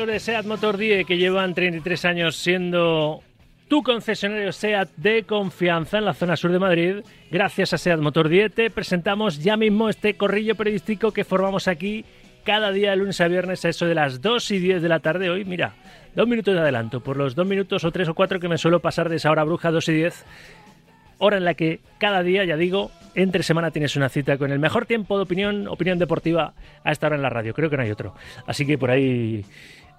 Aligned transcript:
amigos 0.00 0.14
de 0.14 0.20
SEAT 0.20 0.46
Motor 0.46 0.78
10 0.78 1.06
que 1.06 1.18
llevan 1.18 1.52
33 1.52 2.04
años 2.06 2.36
siendo 2.36 3.22
tu 3.68 3.82
concesionario 3.82 4.50
SEAT 4.50 4.88
de 4.96 5.24
confianza 5.24 5.98
en 5.98 6.06
la 6.06 6.14
zona 6.14 6.36
sur 6.36 6.52
de 6.52 6.58
Madrid. 6.58 6.96
Gracias 7.30 7.74
a 7.74 7.78
SEAT 7.78 8.00
Motor 8.00 8.30
10 8.30 8.54
te 8.54 8.70
presentamos 8.70 9.42
ya 9.42 9.58
mismo 9.58 9.90
este 9.90 10.14
corrillo 10.16 10.54
periodístico 10.54 11.12
que 11.12 11.24
formamos 11.24 11.68
aquí 11.68 12.06
cada 12.44 12.72
día 12.72 12.92
de 12.92 12.96
lunes 12.96 13.20
a 13.20 13.28
viernes 13.28 13.62
a 13.66 13.68
eso 13.68 13.84
de 13.84 13.94
las 13.94 14.22
2 14.22 14.50
y 14.52 14.58
10 14.58 14.80
de 14.80 14.88
la 14.88 15.00
tarde. 15.00 15.28
Hoy, 15.28 15.44
mira, 15.44 15.74
dos 16.14 16.26
minutos 16.26 16.54
de 16.54 16.60
adelanto, 16.60 17.00
por 17.00 17.18
los 17.18 17.34
dos 17.34 17.46
minutos 17.46 17.84
o 17.84 17.90
tres 17.90 18.08
o 18.08 18.14
cuatro 18.14 18.40
que 18.40 18.48
me 18.48 18.56
suelo 18.56 18.80
pasar 18.80 19.10
de 19.10 19.16
esa 19.16 19.30
hora 19.30 19.44
bruja 19.44 19.70
2 19.70 19.88
y 19.88 19.92
10 19.92 20.24
hora 21.20 21.36
en 21.36 21.44
la 21.44 21.54
que 21.54 21.80
cada 21.98 22.22
día, 22.22 22.44
ya 22.44 22.56
digo, 22.56 22.90
entre 23.14 23.42
semana 23.42 23.70
tienes 23.70 23.94
una 23.94 24.08
cita 24.08 24.38
con 24.38 24.50
el 24.50 24.58
mejor 24.58 24.86
tiempo 24.86 25.16
de 25.18 25.24
opinión, 25.24 25.68
opinión 25.68 25.98
deportiva 25.98 26.54
a 26.82 26.92
esta 26.92 27.06
hora 27.06 27.16
en 27.16 27.22
la 27.22 27.28
radio. 27.28 27.52
Creo 27.52 27.68
que 27.68 27.76
no 27.76 27.82
hay 27.82 27.90
otro. 27.90 28.14
Así 28.46 28.66
que 28.66 28.78
por 28.78 28.90
ahí 28.90 29.44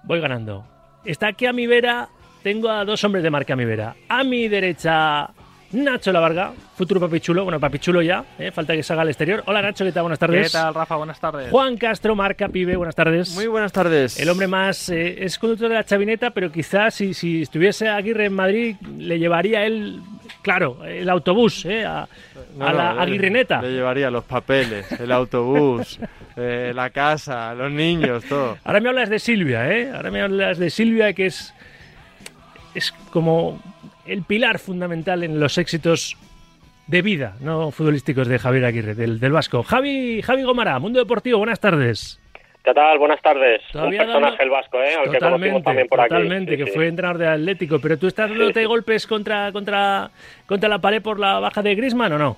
voy 0.04 0.20
ganando. 0.20 0.64
Está 1.04 1.28
aquí 1.28 1.46
a 1.46 1.52
mi 1.52 1.66
vera, 1.66 2.08
tengo 2.42 2.68
a 2.68 2.84
dos 2.84 3.02
hombres 3.04 3.22
de 3.22 3.30
marca 3.30 3.54
a 3.54 3.56
mi 3.56 3.64
vera. 3.64 3.94
A 4.08 4.22
mi 4.24 4.48
derecha, 4.48 5.30
Nacho 5.72 6.12
Lavarga, 6.12 6.52
futuro 6.76 7.00
papichulo, 7.00 7.44
bueno, 7.44 7.58
papichulo 7.58 8.02
ya, 8.02 8.24
¿eh? 8.38 8.50
falta 8.50 8.74
que 8.74 8.82
salga 8.82 9.02
al 9.02 9.08
exterior. 9.08 9.42
Hola 9.46 9.62
Nacho, 9.62 9.84
¿qué 9.84 9.92
tal? 9.92 10.02
Buenas 10.02 10.18
tardes. 10.18 10.52
¿Qué 10.52 10.58
tal, 10.58 10.74
Rafa? 10.74 10.96
Buenas 10.96 11.18
tardes. 11.18 11.50
Juan 11.50 11.76
Castro, 11.78 12.14
marca 12.14 12.48
pibe, 12.48 12.76
buenas 12.76 12.94
tardes. 12.94 13.34
Muy 13.34 13.46
buenas 13.46 13.72
tardes. 13.72 14.20
El 14.20 14.28
hombre 14.28 14.46
más, 14.48 14.90
eh, 14.90 15.24
es 15.24 15.38
conductor 15.38 15.70
de 15.70 15.76
la 15.76 15.84
chavineta, 15.84 16.30
pero 16.30 16.52
quizás 16.52 16.94
si, 16.94 17.14
si 17.14 17.42
estuviese 17.42 17.88
Aguirre 17.88 18.26
en 18.26 18.34
Madrid, 18.34 18.76
le 18.98 19.18
llevaría 19.18 19.64
él, 19.64 20.02
claro, 20.42 20.84
el 20.84 21.08
autobús 21.08 21.64
¿eh? 21.64 21.84
a, 21.84 22.08
No, 22.56 22.66
a 22.66 22.72
la 22.72 22.94
no, 22.94 23.00
Aguirreneta. 23.00 23.62
Le, 23.62 23.68
le 23.68 23.74
llevaría 23.76 24.10
los 24.10 24.24
papeles, 24.24 24.90
el 24.92 25.10
autobús, 25.12 25.98
eh, 26.36 26.72
la 26.74 26.90
casa, 26.90 27.54
los 27.54 27.70
niños, 27.70 28.24
todo. 28.24 28.58
Ahora 28.64 28.80
me 28.80 28.88
hablas 28.88 29.08
de 29.08 29.18
Silvia, 29.18 29.70
¿eh? 29.70 29.90
Ahora 29.94 30.10
me 30.10 30.20
hablas 30.20 30.58
de 30.58 30.70
Silvia, 30.70 31.12
que 31.12 31.26
es, 31.26 31.54
es 32.74 32.92
como 33.10 33.60
el 34.06 34.22
pilar 34.22 34.58
fundamental 34.58 35.22
en 35.22 35.38
los 35.40 35.58
éxitos 35.58 36.16
de 36.86 37.02
vida, 37.02 37.36
no 37.40 37.70
futbolísticos 37.70 38.28
de 38.28 38.38
Javier 38.38 38.64
Aguirre, 38.64 38.94
del, 38.94 39.20
del 39.20 39.32
Vasco. 39.32 39.62
Javi, 39.62 40.20
Javi 40.22 40.42
Gomara, 40.42 40.78
Mundo 40.78 40.98
Deportivo, 40.98 41.38
buenas 41.38 41.60
tardes. 41.60 42.20
¿Qué 42.64 42.72
tal? 42.74 42.98
Buenas 42.98 43.20
tardes. 43.20 43.60
Todavía 43.72 44.02
Un 44.02 44.06
personaje 44.06 44.36
dando- 44.38 44.42
el 44.44 44.50
vasco, 44.50 44.80
¿eh? 44.82 44.94
Al 44.94 45.10
que 45.10 45.18
conocimos 45.18 45.18
Totalmente, 45.20 45.62
también 45.64 45.88
por 45.88 46.00
aquí. 46.00 46.08
totalmente, 46.10 46.52
Sí, 46.52 46.58
que 46.58 46.66
sí. 46.66 46.72
fue 46.76 46.86
entrenador 46.86 47.18
de 47.18 47.26
Atlético, 47.28 47.78
pero 47.82 47.98
tú 47.98 48.06
estás 48.06 48.30
dándote 48.30 48.64
golpes 48.66 49.06
contra, 49.06 49.50
contra, 49.50 50.10
contra 50.46 50.68
la 50.68 50.78
pared 50.78 51.02
por 51.02 51.18
la 51.18 51.40
baja 51.40 51.60
de 51.62 51.74
Griezmann 51.74 52.12
o 52.12 52.18
no? 52.18 52.36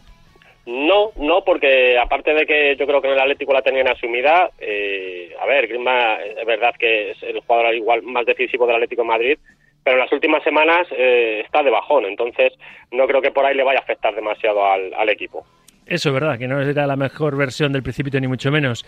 No, 0.66 1.10
no, 1.16 1.44
porque 1.44 1.98
aparte 1.98 2.32
de 2.32 2.46
que 2.46 2.74
yo 2.76 2.86
creo 2.86 3.02
que 3.02 3.08
en 3.08 3.12
el 3.14 3.20
Atlético 3.20 3.52
la 3.52 3.60
tenían 3.60 3.86
asumida, 3.86 4.48
eh, 4.58 5.34
a 5.38 5.44
ver, 5.44 5.66
Griezmann 5.66 6.16
es 6.38 6.46
verdad 6.46 6.74
que 6.78 7.10
es 7.10 7.22
el 7.22 7.40
jugador 7.40 7.74
igual 7.74 8.02
más 8.02 8.24
decisivo 8.24 8.66
del 8.66 8.76
Atlético 8.76 9.02
de 9.02 9.08
Madrid, 9.08 9.38
pero 9.82 9.96
en 9.96 10.00
las 10.04 10.12
últimas 10.12 10.42
semanas 10.42 10.86
eh, 10.96 11.42
está 11.44 11.62
de 11.62 11.68
bajón, 11.70 12.06
entonces 12.06 12.54
no 12.92 13.06
creo 13.06 13.20
que 13.20 13.30
por 13.30 13.44
ahí 13.44 13.54
le 13.54 13.62
vaya 13.62 13.80
a 13.80 13.82
afectar 13.82 14.14
demasiado 14.14 14.64
al, 14.64 14.94
al 14.94 15.08
equipo. 15.10 15.44
Eso 15.86 16.08
es 16.08 16.14
verdad, 16.14 16.38
que 16.38 16.48
no 16.48 16.62
era 16.62 16.86
la 16.86 16.96
mejor 16.96 17.36
versión 17.36 17.70
del 17.74 17.82
Principito, 17.82 18.18
ni 18.18 18.26
mucho 18.26 18.50
menos. 18.50 18.86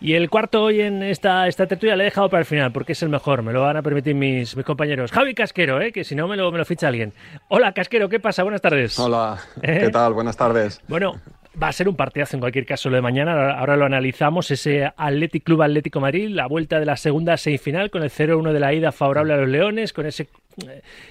Y 0.00 0.14
el 0.14 0.30
cuarto 0.30 0.62
hoy 0.62 0.80
en 0.80 1.02
esta, 1.02 1.48
esta 1.48 1.66
tertulia 1.66 1.96
le 1.96 2.04
he 2.04 2.06
dejado 2.06 2.28
para 2.28 2.40
el 2.40 2.46
final, 2.46 2.70
porque 2.70 2.92
es 2.92 3.02
el 3.02 3.08
mejor, 3.08 3.42
me 3.42 3.52
lo 3.52 3.62
van 3.62 3.76
a 3.76 3.82
permitir 3.82 4.14
mis, 4.14 4.56
mis 4.56 4.64
compañeros. 4.64 5.10
Javi 5.10 5.34
Casquero, 5.34 5.80
¿eh? 5.80 5.90
que 5.90 6.04
si 6.04 6.14
no 6.14 6.28
me 6.28 6.36
lo, 6.36 6.52
me 6.52 6.58
lo 6.58 6.64
ficha 6.64 6.86
alguien. 6.86 7.12
Hola, 7.48 7.72
Casquero, 7.72 8.08
¿qué 8.08 8.20
pasa? 8.20 8.44
Buenas 8.44 8.60
tardes. 8.60 8.96
Hola, 8.98 9.38
¿Eh? 9.60 9.80
¿qué 9.86 9.90
tal? 9.90 10.12
Buenas 10.12 10.36
tardes. 10.36 10.80
Bueno, 10.86 11.20
va 11.60 11.68
a 11.68 11.72
ser 11.72 11.88
un 11.88 11.96
partidazo 11.96 12.36
en 12.36 12.40
cualquier 12.40 12.64
caso 12.64 12.90
lo 12.90 12.96
de 12.96 13.02
mañana. 13.02 13.58
Ahora, 13.58 13.76
lo 13.76 13.86
analizamos. 13.86 14.52
Ese 14.52 14.92
Athletic 14.96 15.42
Club 15.42 15.62
Atlético 15.62 15.98
Madrid, 15.98 16.28
la 16.28 16.46
vuelta 16.46 16.78
de 16.78 16.86
la 16.86 16.96
segunda 16.96 17.36
semifinal 17.36 17.90
con 17.90 18.04
el 18.04 18.10
0-1 18.10 18.52
de 18.52 18.60
la 18.60 18.72
ida 18.72 18.92
favorable 18.92 19.34
a 19.34 19.38
los 19.38 19.48
Leones, 19.48 19.92
con 19.92 20.06
ese, 20.06 20.28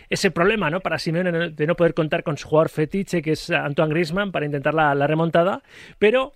ese 0.09 0.31
problema 0.31 0.69
¿no? 0.69 0.79
para 0.79 0.97
Simeone 0.97 1.49
de 1.49 1.67
no 1.67 1.75
poder 1.75 1.93
contar 1.93 2.23
con 2.23 2.37
su 2.37 2.47
jugador 2.47 2.69
fetiche, 2.69 3.21
que 3.21 3.33
es 3.33 3.49
Antoine 3.49 3.93
Griezmann, 3.93 4.31
para 4.31 4.45
intentar 4.45 4.73
la, 4.73 4.95
la 4.95 5.07
remontada. 5.07 5.61
Pero, 5.99 6.31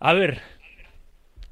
a 0.00 0.14
ver, 0.14 0.40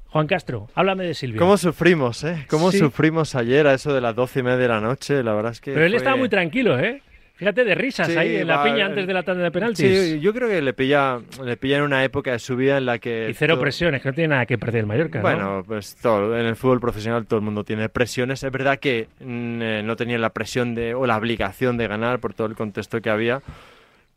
Juan 0.09 0.27
Castro, 0.27 0.69
háblame 0.73 1.05
de 1.05 1.13
Silvia. 1.13 1.39
¿Cómo 1.39 1.57
sufrimos, 1.57 2.23
eh? 2.23 2.45
¿Cómo 2.49 2.71
Sí. 2.71 2.79
sufrimos 2.79 3.35
ayer 3.35 3.67
a 3.67 3.73
eso 3.73 3.93
de 3.93 4.01
las 4.01 4.15
doce 4.15 4.39
y 4.39 4.43
media 4.43 4.57
de 4.57 4.67
la 4.67 4.79
noche? 4.81 5.21
La 5.23 5.33
verdad 5.33 5.51
es 5.51 5.61
que. 5.61 5.71
Pero 5.73 5.85
él 5.85 5.91
fue- 5.91 5.97
estaba 5.97 6.15
muy 6.15 6.29
tranquilo, 6.29 6.79
¿eh? 6.79 7.01
Fíjate, 7.35 7.63
de 7.65 7.75
risas 7.75 8.07
Sí, 8.07 8.17
ahí 8.17 8.37
en 8.37 8.47
la 8.47 8.57
va, 8.57 8.63
piña 8.63 8.77
el- 8.77 8.81
antes 8.93 9.05
de 9.05 9.13
la 9.13 9.21
tanda 9.21 9.43
de 9.43 9.51
penaltis. 9.51 9.85
Sí, 9.85 10.19
yo 10.19 10.33
creo 10.33 10.47
que 10.49 10.59
le 10.59 10.73
pilla, 10.73 11.19
le 11.43 11.55
pilla 11.55 11.77
en 11.77 11.83
una 11.83 12.03
época 12.03 12.31
de 12.31 12.39
su 12.39 12.55
vida 12.55 12.79
en 12.79 12.87
la 12.87 12.97
que. 12.97 13.27
y 13.29 13.33
cero 13.35 13.53
todo- 13.55 13.61
presiones, 13.61 14.01
que 14.01 14.09
no 14.09 14.15
tiene 14.15 14.29
nada 14.29 14.47
que 14.47 14.57
perder 14.57 14.79
el 14.79 14.85
Mallorca, 14.87 15.19
¿no? 15.19 15.21
Bueno, 15.21 15.63
pues 15.67 15.95
todo, 16.01 16.35
en 16.35 16.47
el 16.47 16.55
fútbol 16.55 16.79
profesional 16.79 17.27
todo 17.27 17.37
el 17.39 17.45
mundo 17.45 17.63
tiene 17.63 17.89
presiones. 17.89 18.41
Es 18.43 18.51
verdad 18.51 18.79
que 18.79 19.07
mm, 19.19 19.61
eh, 19.61 19.81
no 19.85 19.95
tenía 19.95 20.17
la 20.17 20.31
presión 20.31 20.73
de, 20.73 20.95
o 20.95 21.05
la 21.05 21.15
obligación 21.15 21.77
de 21.77 21.87
ganar 21.87 22.17
por 22.19 22.33
todo 22.33 22.47
el 22.47 22.55
contexto 22.55 23.01
que 23.01 23.09
había. 23.11 23.41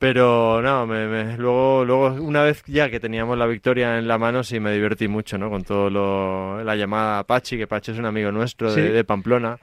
Pero 0.00 0.62
no, 0.62 0.86
me- 0.86 1.06
me- 1.06 1.36
luego, 1.36 1.84
luego 1.84 2.06
una 2.22 2.42
vez 2.42 2.62
ya 2.66 2.88
que 2.88 2.98
teníamos 3.00 3.36
la 3.36 3.46
victoria 3.46 3.98
en 3.98 4.08
la 4.08 4.16
mano, 4.16 4.42
sí 4.42 4.58
me 4.58 4.72
divertí 4.72 5.08
mucho, 5.08 5.36
¿no? 5.36 5.50
Con 5.50 5.62
todo 5.62 5.90
lo, 5.90 6.64
la 6.64 6.74
llamada 6.74 7.18
a 7.18 7.24
Pachi, 7.24 7.58
que 7.58 7.66
Pachi 7.66 7.92
es 7.92 7.98
un 7.98 8.06
amigo 8.06 8.32
nuestro 8.32 8.70
Sí. 8.70 8.80
de, 8.80 8.92
de 8.92 9.04
Pamplona, 9.04 9.58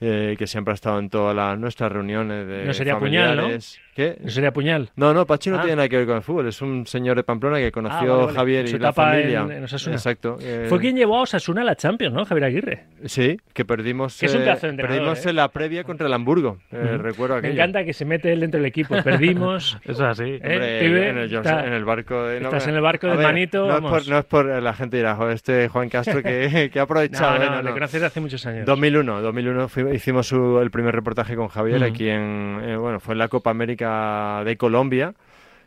eh, 0.00 0.36
que 0.38 0.46
siempre 0.46 0.72
ha 0.72 0.74
estado 0.76 0.98
en 0.98 1.10
todas 1.10 1.36
las, 1.36 1.58
nuestras 1.58 1.92
reuniones 1.92 2.46
de 2.46 2.64
No 2.64 2.72
sería 2.72 2.98
Puñal, 2.98 3.36
¿no? 3.36 3.48
¿Qué? 3.94 4.16
¿No 4.20 4.28
sería 4.30 4.52
puñal? 4.52 4.90
No, 4.96 5.14
no, 5.14 5.24
Pachi 5.24 5.50
no 5.50 5.58
Ah. 5.58 5.62
tiene 5.62 5.76
nada 5.76 5.88
que 5.88 5.96
ver 5.98 6.06
con 6.06 6.16
el 6.16 6.22
fútbol. 6.22 6.48
Es 6.48 6.60
un 6.60 6.84
señor 6.86 7.16
de 7.16 7.22
Pamplona 7.22 7.58
que 7.58 7.70
conoció 7.70 7.98
Ah, 7.98 8.16
vale, 8.16 8.24
vale. 8.26 8.36
Javier 8.38 8.68
y 8.68 8.78
la 8.78 8.92
familia. 8.92 9.40
en- 9.42 9.52
en 9.52 9.64
Osasuna. 9.64 9.94
Exacto. 9.96 10.36
eh, 10.40 10.66
Fue 10.68 10.80
quien 10.80 10.96
llevó 10.96 11.18
a 11.18 11.22
Osasuna 11.22 11.62
a 11.62 11.64
la 11.64 11.76
Champions, 11.76 12.12
¿no? 12.12 12.24
Javier 12.24 12.44
Aguirre. 12.44 12.84
Sí, 13.04 13.36
que 13.52 13.64
perdimos, 13.64 14.18
Que 14.18 14.26
es 14.26 14.34
un 14.34 14.42
eh, 14.42 14.56
perdimos 14.76 15.24
¿eh? 15.24 15.30
en 15.30 15.36
la 15.36 15.48
previa 15.48 15.84
contra 15.84 16.06
el 16.08 16.12
Hamburgo. 16.12 16.58
eh. 16.72 16.98
Recuerdo 16.98 17.40
Me 17.40 17.50
encanta 17.52 17.84
que 17.84 17.92
se 17.92 18.04
mete 18.04 18.32
él 18.32 18.40
dentro 18.40 18.58
del 18.58 18.66
equipo. 18.66 18.96
Perdimos. 19.02 19.78
Eso 19.84 19.92
es 19.92 20.00
así. 20.00 20.24
¿Eh? 20.24 20.40
Hombre, 20.42 21.08
en, 21.10 21.18
el, 21.18 21.28
yo- 21.30 21.38
Está- 21.40 21.64
en 21.66 21.72
el 21.72 21.84
barco 21.84 22.24
de, 22.24 22.38
estás 22.38 22.66
me- 22.66 22.70
en 22.72 22.76
el 22.76 22.82
barco 22.82 23.06
de 23.06 23.16
ver, 23.16 23.26
manito, 23.26 23.66
No 23.68 23.74
es, 23.76 23.80
por, 23.82 24.08
no 24.08 24.18
es 24.18 24.24
por 24.24 24.46
la 24.46 24.74
gente 24.74 24.96
dirá, 24.96 25.16
este 25.32 25.68
Juan 25.68 25.88
Castro 25.88 26.20
que, 26.22 26.68
que 26.72 26.78
ha 26.78 26.82
No, 26.82 26.84
aprovechado. 26.84 27.38
no, 27.38 27.50
no, 27.50 27.56
le 27.58 27.68
no. 27.68 27.72
conoces 27.74 28.02
hace 28.02 28.20
muchos 28.20 28.44
años. 28.46 28.66
2001, 28.66 29.20
2001 29.22 29.68
fui- 29.68 29.94
hicimos 29.94 30.26
su- 30.26 30.58
el 30.58 30.70
primer 30.72 30.94
reportaje 30.96 31.36
con 31.36 31.46
Javier 31.46 31.84
aquí 31.84 32.08
en, 32.08 32.76
bueno, 32.80 32.98
fue 32.98 33.14
en 33.14 33.18
la 33.18 33.28
Copa 33.28 33.50
América 33.50 33.83
de 33.88 34.56
Colombia 34.56 35.14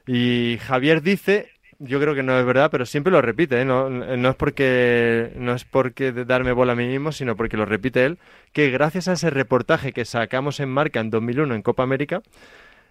y 0.06 0.58
Javier 0.62 1.02
dice, 1.02 1.50
yo 1.80 2.00
creo 2.00 2.16
que 2.16 2.24
no 2.24 2.38
es 2.40 2.46
verdad, 2.46 2.70
pero 2.72 2.86
siempre 2.86 3.12
lo 3.12 3.22
repite, 3.22 3.62
¿eh? 3.62 3.66
no, 3.66 3.90
no 3.90 4.30
es 4.30 4.36
porque 4.36 5.32
no 5.36 5.54
es 5.54 5.64
porque 5.66 6.12
de 6.12 6.26
darme 6.26 6.52
bola 6.54 6.74
a 6.74 6.76
mí 6.76 6.88
mismo, 6.88 7.12
sino 7.12 7.36
porque 7.36 7.58
lo 7.58 7.66
repite 7.66 8.06
él, 8.06 8.18
que 8.54 8.70
gracias 8.72 9.08
a 9.08 9.14
ese 9.14 9.30
reportaje 9.30 9.92
que 9.94 10.06
sacamos 10.06 10.60
en 10.60 10.70
marca 10.70 11.00
en 11.00 11.10
2001 11.10 11.54
en 11.56 11.62
Copa 11.62 11.84
América, 11.84 12.22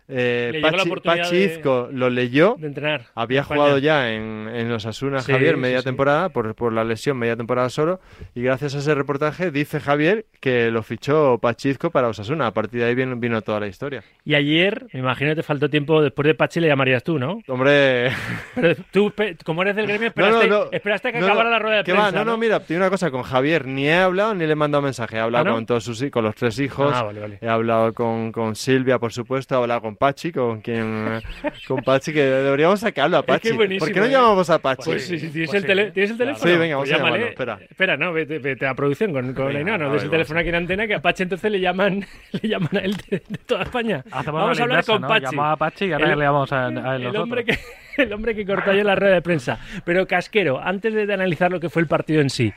eh, 0.08 0.60
Pachi, 0.62 1.36
de- 1.48 1.88
lo 1.92 2.10
leyó 2.10 2.54
De 2.58 2.68
entrenar. 2.68 3.06
había 3.16 3.40
España. 3.40 3.60
jugado 3.60 3.78
ya 3.78 4.12
en, 4.12 4.48
en 4.48 4.68
los 4.68 4.86
Asuna 4.86 5.18
Sí, 5.20 5.32
Javier 5.32 5.56
media 5.56 5.78
sí. 5.80 5.84
temporada 5.84 6.28
por, 6.28 6.54
por 6.54 6.72
la 6.72 6.84
lesión, 6.84 7.18
media 7.18 7.34
temporada 7.36 7.68
solo. 7.70 7.98
Y 8.32 8.42
gracias 8.42 8.76
a 8.76 8.78
ese 8.78 8.94
reportaje 8.94 9.50
dice 9.50 9.80
Javier 9.80 10.26
que 10.46 10.70
lo 10.70 10.84
fichó 10.84 11.38
Pachizco 11.38 11.90
para 11.90 12.06
Osasuna. 12.06 12.46
A 12.46 12.52
partir 12.52 12.78
de 12.78 12.86
ahí 12.86 12.94
vino, 12.94 13.16
vino 13.16 13.42
toda 13.42 13.58
la 13.58 13.66
historia. 13.66 14.04
Y 14.24 14.36
ayer, 14.36 14.86
me 14.92 15.00
imagino 15.00 15.30
que 15.32 15.36
te 15.36 15.42
faltó 15.42 15.68
tiempo, 15.68 16.00
después 16.00 16.24
de 16.26 16.34
Pachi 16.36 16.60
le 16.60 16.68
llamarías 16.68 17.02
tú, 17.02 17.18
¿no? 17.18 17.40
Hombre, 17.48 18.10
Pero 18.54 18.74
tú, 18.92 19.12
como 19.44 19.62
eres 19.62 19.74
del 19.74 19.88
gremio, 19.88 20.06
esperaste, 20.14 20.48
esperaste 20.70 21.08
a 21.08 21.12
que 21.12 21.18
no, 21.18 21.26
acabara 21.26 21.48
no, 21.50 21.56
la 21.56 21.58
rueda 21.58 21.76
de 21.78 21.82
¿qué 21.84 21.92
prensa. 21.92 22.10
va? 22.12 22.24
No, 22.24 22.24
no, 22.30 22.36
mira, 22.38 22.60
tiene 22.60 22.82
una 22.82 22.90
cosa 22.90 23.10
con 23.10 23.22
Javier. 23.24 23.66
Ni 23.66 23.88
he 23.88 23.94
hablado 23.94 24.34
ni 24.34 24.46
le 24.46 24.52
he 24.52 24.56
mandado 24.56 24.82
mensaje. 24.82 25.16
He 25.16 25.20
hablado 25.20 25.46
¿Ah, 25.46 25.48
no? 25.48 25.54
con 25.56 25.66
todos 25.66 25.82
sus 25.82 25.96
con 26.10 26.22
los 26.24 26.34
tres 26.36 26.58
hijos. 26.60 26.92
Ah, 26.94 27.02
vale, 27.02 27.20
vale. 27.20 27.38
He 27.40 27.48
hablado 27.48 27.92
con, 27.92 28.30
con 28.30 28.54
Silvia, 28.54 28.98
por 29.00 29.12
supuesto. 29.12 29.54
He 29.56 29.58
hablado 29.58 29.80
con 29.80 29.96
Pachi, 29.96 30.30
con 30.30 30.60
quien 30.60 31.20
con 31.66 31.82
Pachi, 31.82 32.12
que 32.12 32.22
deberíamos 32.22 32.78
sacarlo 32.80 33.18
a 33.18 33.22
que 33.22 33.26
Pachi. 33.32 33.48
es 33.48 33.56
buenísimo, 33.56 33.86
¿Por 33.86 33.92
qué 33.94 34.00
no 34.00 34.06
¿eh? 34.06 34.10
llamamos 34.10 34.48
a 34.50 34.58
Pachi? 34.60 34.90
Pues 34.90 35.06
sí, 35.06 35.18
sí, 35.18 35.28
¿tienes, 35.30 35.50
Pues 35.50 35.62
el, 35.64 35.68
tele- 35.68 35.86
sí. 35.86 35.92
¿tienes 35.92 36.10
el 36.12 36.18
teléfono? 36.18 36.52
Sí, 36.52 36.58
venga, 36.58 36.76
Pues 36.76 36.90
vamos 36.90 36.92
a 36.92 36.96
llámale. 36.96 37.24
llamarlo, 37.24 37.26
espera. 37.26 37.58
Espera, 37.68 37.96
no, 37.96 38.12
vete, 38.12 38.38
vete 38.38 38.66
a 38.66 38.74
producción 38.74 39.12
con, 39.12 39.34
con 39.34 39.52
Venga, 39.52 39.78
no 39.78 39.86
a 39.86 39.88
des 39.88 40.02
ver, 40.02 40.04
el 40.04 40.10
teléfono 40.10 40.35
aquí 40.38 40.48
en 40.50 40.54
antena, 40.56 40.86
que 40.86 40.94
a 40.94 41.00
Pachi 41.02 41.22
entonces 41.24 41.50
le 41.50 41.60
llaman, 41.60 42.04
le 42.42 42.48
llaman 42.48 42.76
a 42.76 42.80
él 42.80 42.96
de, 43.08 43.22
de 43.28 43.38
toda 43.46 43.62
España. 43.62 44.04
Hacemos 44.10 44.40
Vamos 44.42 44.58
a 44.58 44.62
hablar 44.62 44.76
inversa, 44.76 44.92
con 44.92 45.02
¿no? 45.02 45.08
Pachi. 45.08 45.24
Llamaba 45.24 45.52
a 45.52 45.56
Pachi 45.56 45.84
y 45.86 45.92
ahora 45.92 46.12
El- 46.12 46.18
le 46.18 46.24
llamamos 46.24 46.52
a, 46.52 46.66
a 46.66 46.68
él 46.68 46.76
el 46.76 46.82
nosotros. 47.02 47.22
hombre 47.22 47.44
que 47.44 47.58
el 48.02 48.12
hombre 48.12 48.34
que 48.34 48.46
cortó 48.46 48.70
ayer 48.70 48.84
la 48.86 48.94
rueda 48.94 49.14
de 49.14 49.22
prensa. 49.22 49.58
Pero 49.84 50.06
Casquero, 50.06 50.60
antes 50.60 50.92
de, 50.94 51.06
de 51.06 51.14
analizar 51.14 51.50
lo 51.50 51.60
que 51.60 51.70
fue 51.70 51.82
el 51.82 51.88
partido 51.88 52.20
en 52.20 52.30
sí, 52.30 52.52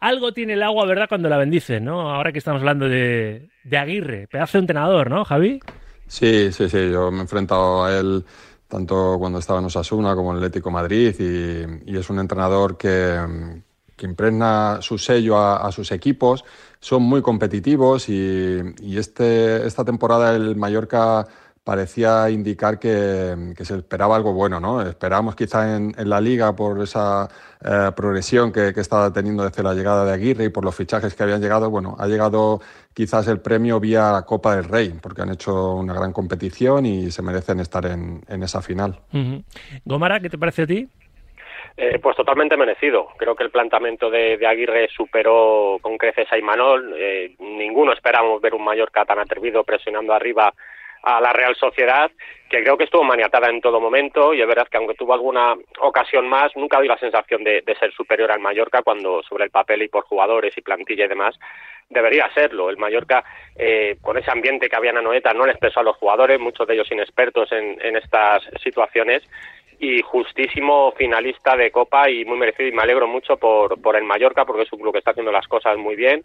algo 0.00 0.32
tiene 0.32 0.52
el 0.52 0.62
agua, 0.62 0.86
¿verdad? 0.86 1.08
Cuando 1.08 1.28
la 1.28 1.36
bendice, 1.38 1.80
¿no? 1.80 2.12
Ahora 2.14 2.30
que 2.32 2.38
estamos 2.38 2.60
hablando 2.60 2.88
de, 2.88 3.48
de 3.64 3.78
Aguirre, 3.78 4.28
pedazo 4.28 4.58
de 4.58 4.60
entrenador, 4.60 5.10
¿no, 5.10 5.24
Javi? 5.24 5.60
Sí, 6.06 6.52
sí, 6.52 6.68
sí, 6.68 6.90
yo 6.90 7.10
me 7.10 7.18
he 7.18 7.20
enfrentado 7.22 7.84
a 7.84 7.98
él 7.98 8.24
tanto 8.68 9.16
cuando 9.18 9.38
estaba 9.38 9.58
en 9.58 9.64
Osasuna 9.66 10.14
como 10.14 10.30
en 10.30 10.36
Atlético 10.36 10.70
Madrid 10.70 11.14
y, 11.18 11.90
y 11.92 11.96
es 11.96 12.08
un 12.10 12.18
entrenador 12.18 12.76
que, 12.78 13.16
que 13.98 14.06
impregna 14.06 14.78
su 14.80 14.96
sello 14.96 15.38
a, 15.38 15.70
sus 15.72 15.92
equipos, 15.92 16.44
son 16.80 17.02
muy 17.02 17.20
competitivos 17.20 18.08
y, 18.08 18.60
y 18.80 18.96
este, 18.96 19.66
esta 19.66 19.84
temporada 19.84 20.34
el 20.34 20.56
Mallorca 20.56 21.26
parecía 21.68 22.30
indicar 22.30 22.78
que, 22.78 23.52
se 23.60 23.76
esperaba 23.76 24.16
algo 24.16 24.32
bueno, 24.32 24.58
¿no? 24.58 24.80
Esperábamos 24.80 25.36
quizá 25.36 25.76
en, 25.76 25.94
la 25.98 26.18
liga 26.18 26.56
por 26.56 26.80
esa 26.80 27.28
eh, 27.62 27.92
progresión 27.94 28.52
que, 28.52 28.72
que, 28.72 28.80
estaba 28.80 29.12
teniendo 29.12 29.44
desde 29.44 29.62
la 29.62 29.74
llegada 29.74 30.06
de 30.06 30.12
Aguirre 30.12 30.44
y 30.46 30.48
por 30.48 30.64
los 30.64 30.74
fichajes 30.74 31.14
que 31.14 31.22
habían 31.24 31.42
llegado. 31.42 31.68
Bueno, 31.68 31.94
ha 31.98 32.06
llegado 32.06 32.62
quizás 32.94 33.28
el 33.28 33.40
premio 33.40 33.80
vía 33.80 34.10
la 34.12 34.22
Copa 34.22 34.56
del 34.56 34.64
Rey, 34.64 34.94
porque 34.98 35.20
han 35.20 35.28
hecho 35.28 35.74
una 35.74 35.92
gran 35.92 36.14
competición 36.14 36.86
y 36.86 37.10
se 37.10 37.20
merecen 37.20 37.60
estar 37.60 37.84
en, 37.84 38.22
esa 38.26 38.62
final. 38.62 39.02
Gomara, 39.84 40.20
¿qué 40.20 40.30
te 40.30 40.38
parece 40.38 40.62
a 40.62 40.66
ti? 40.66 40.88
Eh, 41.80 42.00
pues 42.02 42.16
totalmente 42.16 42.56
merecido. 42.56 43.06
Creo 43.16 43.36
que 43.36 43.44
el 43.44 43.52
planteamiento 43.52 44.10
de, 44.10 44.44
Aguirre 44.44 44.88
superó 44.88 45.78
con 45.80 45.96
creces 45.96 46.26
a 46.32 46.36
Imanol. 46.36 46.92
Eh, 46.98 47.36
ninguno 47.38 47.92
esperamos 47.92 48.42
ver 48.42 48.52
un 48.52 48.64
Mallorca 48.64 49.04
tan 49.04 49.20
atrevido 49.20 49.62
presionando 49.62 50.12
arriba 50.12 50.52
a 51.04 51.20
la 51.20 51.32
Real 51.32 51.54
Sociedad, 51.54 52.10
que 52.50 52.64
creo 52.64 52.76
que 52.76 52.82
estuvo 52.82 53.04
maniatada 53.04 53.48
en 53.48 53.60
todo 53.60 53.80
momento 53.80 54.34
y 54.34 54.40
es 54.40 54.48
verdad 54.48 54.66
que 54.68 54.76
aunque 54.76 54.96
tuvo 54.96 55.14
alguna 55.14 55.54
ocasión 55.80 56.28
más, 56.28 56.50
nunca 56.56 56.80
vi 56.80 56.88
la 56.88 56.98
sensación 56.98 57.44
de, 57.44 57.62
ser 57.78 57.92
superior 57.92 58.32
al 58.32 58.40
Mallorca 58.40 58.82
cuando 58.82 59.22
sobre 59.22 59.44
el 59.44 59.50
papel 59.50 59.82
y 59.82 59.88
por 59.88 60.02
jugadores 60.02 60.58
y 60.58 60.62
plantilla 60.62 61.04
y 61.04 61.08
demás 61.08 61.38
debería 61.88 62.28
serlo. 62.34 62.70
El 62.70 62.76
Mallorca, 62.76 63.24
eh, 63.56 63.98
con 64.02 64.18
ese 64.18 64.32
ambiente 64.32 64.68
que 64.68 64.74
había 64.74 64.90
en 64.90 64.98
Anoeta, 64.98 65.32
no 65.32 65.46
le 65.46 65.52
expresó 65.52 65.78
a 65.78 65.84
los 65.84 65.96
jugadores, 65.96 66.40
muchos 66.40 66.66
de 66.66 66.74
ellos 66.74 66.90
inexpertos 66.90 67.52
en, 67.52 67.78
en 67.80 67.96
estas 67.96 68.42
situaciones, 68.64 69.22
y 69.78 70.02
justísimo 70.02 70.92
finalista 70.96 71.56
de 71.56 71.70
Copa 71.70 72.10
y 72.10 72.24
muy 72.24 72.38
merecido. 72.38 72.68
Y 72.68 72.72
me 72.72 72.82
alegro 72.82 73.06
mucho 73.06 73.36
por, 73.36 73.80
por 73.80 73.96
el 73.96 74.04
Mallorca 74.04 74.44
porque 74.44 74.62
es 74.62 74.72
un 74.72 74.80
club 74.80 74.92
que 74.92 74.98
está 74.98 75.12
haciendo 75.12 75.32
las 75.32 75.46
cosas 75.46 75.76
muy 75.78 75.96
bien. 75.96 76.24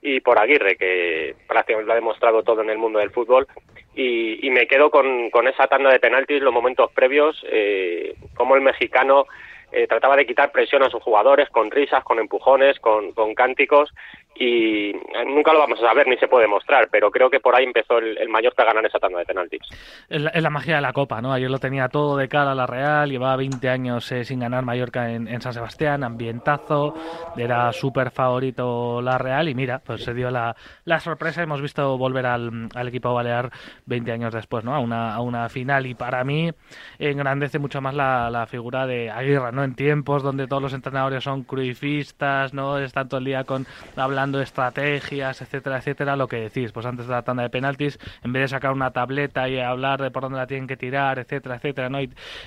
Y 0.00 0.20
por 0.20 0.38
Aguirre, 0.38 0.76
que 0.76 1.34
prácticamente 1.46 1.86
lo 1.86 1.92
ha 1.92 1.96
demostrado 1.96 2.42
todo 2.42 2.62
en 2.62 2.70
el 2.70 2.78
mundo 2.78 2.98
del 2.98 3.10
fútbol. 3.10 3.46
Y, 3.94 4.50
me 4.50 4.66
quedo 4.66 4.90
con, 4.90 5.30
con, 5.30 5.48
esa 5.48 5.66
tanda 5.66 5.90
de 5.90 6.00
penaltis, 6.00 6.42
los 6.42 6.52
momentos 6.52 6.90
previos, 6.92 7.44
eh, 7.48 8.14
como 8.34 8.54
el 8.56 8.60
mexicano 8.60 9.26
eh, 9.72 9.86
trataba 9.86 10.16
de 10.16 10.26
quitar 10.26 10.52
presión 10.52 10.82
a 10.82 10.90
sus 10.90 11.02
jugadores 11.02 11.48
con 11.50 11.70
risas, 11.70 12.04
con 12.04 12.18
empujones, 12.18 12.78
con, 12.80 13.12
con 13.12 13.34
cánticos 13.34 13.92
y 14.36 14.92
nunca 15.26 15.52
lo 15.52 15.60
vamos 15.60 15.78
a 15.80 15.86
saber 15.86 16.08
ni 16.08 16.16
se 16.16 16.26
puede 16.26 16.48
mostrar, 16.48 16.88
pero 16.90 17.10
creo 17.10 17.30
que 17.30 17.38
por 17.38 17.54
ahí 17.54 17.64
empezó 17.64 17.98
el, 17.98 18.18
el 18.18 18.28
Mallorca 18.28 18.62
a 18.62 18.66
ganar 18.66 18.84
esa 18.84 18.98
tanda 18.98 19.20
de 19.20 19.24
penaltis. 19.24 19.60
Es 20.08 20.42
la, 20.42 20.50
magia 20.50 20.76
de 20.76 20.82
la 20.82 20.92
Copa, 20.92 21.20
¿no? 21.20 21.32
Ayer 21.32 21.50
lo 21.50 21.58
tenía 21.58 21.88
todo 21.88 22.16
de 22.16 22.28
cara 22.28 22.52
a 22.52 22.54
la 22.54 22.66
Real, 22.66 23.10
llevaba 23.10 23.36
20 23.36 23.68
años 23.68 24.10
eh, 24.10 24.24
sin 24.24 24.40
ganar 24.40 24.64
Mallorca 24.64 25.10
en, 25.12 25.40
San 25.40 25.52
Sebastián, 25.52 26.02
ambientazo, 26.02 26.94
era 27.36 27.72
súper 27.72 28.10
favorito 28.10 29.00
la 29.02 29.18
Real 29.18 29.48
y 29.48 29.54
mira, 29.54 29.80
pues 29.84 30.02
se 30.02 30.14
dio 30.14 30.30
la, 30.30 30.56
la 30.84 30.98
sorpresa, 30.98 31.42
hemos 31.42 31.60
visto 31.60 31.96
volver 31.96 32.26
al, 32.26 32.68
al, 32.74 32.88
equipo 32.88 33.14
balear 33.14 33.50
20 33.86 34.10
años 34.12 34.34
después, 34.34 34.64
¿no? 34.64 34.74
A 34.74 34.80
una, 34.80 35.14
a 35.14 35.20
una 35.20 35.48
final 35.48 35.86
y 35.86 35.94
para 35.94 36.24
mí 36.24 36.50
engrandece 36.98 37.58
mucho 37.58 37.80
más 37.80 37.94
la, 37.94 38.30
la 38.30 38.46
figura 38.46 38.86
de 38.86 39.10
Aguirre, 39.10 39.52
¿no? 39.52 39.62
En 39.62 39.74
tiempos 39.74 40.22
donde 40.22 40.48
todos 40.48 40.62
los 40.62 40.72
entrenadores 40.72 41.22
son 41.22 41.44
cruifistas, 41.44 42.52
¿no? 42.52 42.78
Están 42.78 43.08
todo 43.08 43.18
el 43.18 43.26
día 43.26 43.44
con 43.44 43.66
hablando 43.96 44.23
estrategias, 44.32 45.42
etcétera, 45.42 45.78
etcétera, 45.78 46.16
lo 46.16 46.28
que 46.28 46.36
decís, 46.36 46.72
pues 46.72 46.86
antes 46.86 47.06
de 47.06 47.12
la 47.12 47.22
tanda 47.22 47.42
de 47.42 47.50
penaltis, 47.50 47.98
en 48.22 48.32
vez 48.32 48.42
de 48.42 48.48
sacar 48.48 48.72
una 48.72 48.90
tableta 48.90 49.48
y 49.48 49.58
hablar 49.58 50.00
de 50.00 50.10
por 50.10 50.22
dónde 50.22 50.38
la 50.38 50.46
tienen 50.46 50.66
que 50.66 50.76
tirar, 50.76 51.18
etcétera, 51.18 51.56
etcétera, 51.56 51.88
¿no? 51.88 51.98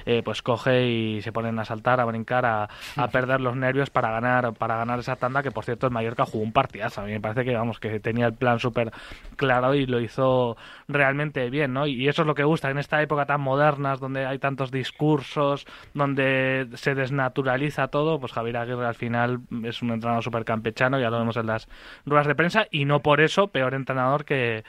Eh, 0.05 0.21
pues 0.23 0.41
coge 0.41 0.87
y 0.87 1.21
se 1.21 1.31
ponen 1.31 1.57
a 1.59 1.65
saltar, 1.65 1.99
a 1.99 2.05
brincar, 2.05 2.45
a, 2.45 2.67
perder 3.11 3.41
los 3.41 3.55
nervios 3.55 3.89
para 3.89 4.11
ganar, 4.11 4.53
para 4.53 4.77
ganar 4.77 4.99
esa 4.99 5.15
tanda, 5.15 5.41
que 5.41 5.51
por 5.51 5.63
cierto 5.63 5.87
el 5.87 5.93
Mallorca 5.93 6.25
jugó 6.25 6.43
un 6.43 6.51
partidazo, 6.51 7.01
a 7.01 7.05
mí 7.05 7.11
me 7.11 7.21
parece 7.21 7.45
que 7.45 7.55
vamos, 7.55 7.79
que 7.79 7.99
tenía 7.99 8.27
el 8.27 8.33
plan 8.33 8.59
súper 8.59 8.91
claro 9.35 9.73
y 9.73 9.85
lo 9.85 9.99
hizo 9.99 10.57
realmente 10.87 11.49
bien, 11.49 11.73
¿no? 11.73 11.87
Y 11.87 12.07
eso 12.07 12.23
es 12.23 12.27
lo 12.27 12.35
que 12.35 12.43
gusta 12.43 12.69
en 12.69 12.77
esta 12.77 13.01
época 13.01 13.25
tan 13.25 13.41
moderna, 13.41 13.95
donde 13.95 14.25
hay 14.25 14.39
tantos 14.39 14.71
discursos, 14.71 15.65
donde 15.93 16.67
se 16.73 16.95
desnaturaliza 16.95 17.87
todo, 17.87 18.19
pues 18.19 18.33
Javier 18.33 18.57
Aguirre 18.57 18.85
al 18.85 18.95
final 18.95 19.39
es 19.63 19.81
un 19.81 19.91
entrenador 19.91 20.23
súper 20.23 20.45
campechano, 20.45 20.99
ya 20.99 21.09
lo 21.09 21.19
vemos 21.19 21.37
en 21.37 21.47
las 21.47 21.66
ruedas 22.05 22.27
de 22.27 22.35
prensa 22.35 22.67
y 22.71 22.85
no 22.85 23.01
por 23.01 23.21
eso 23.21 23.47
peor 23.47 23.73
entrenador 23.73 24.25
que, 24.25 24.63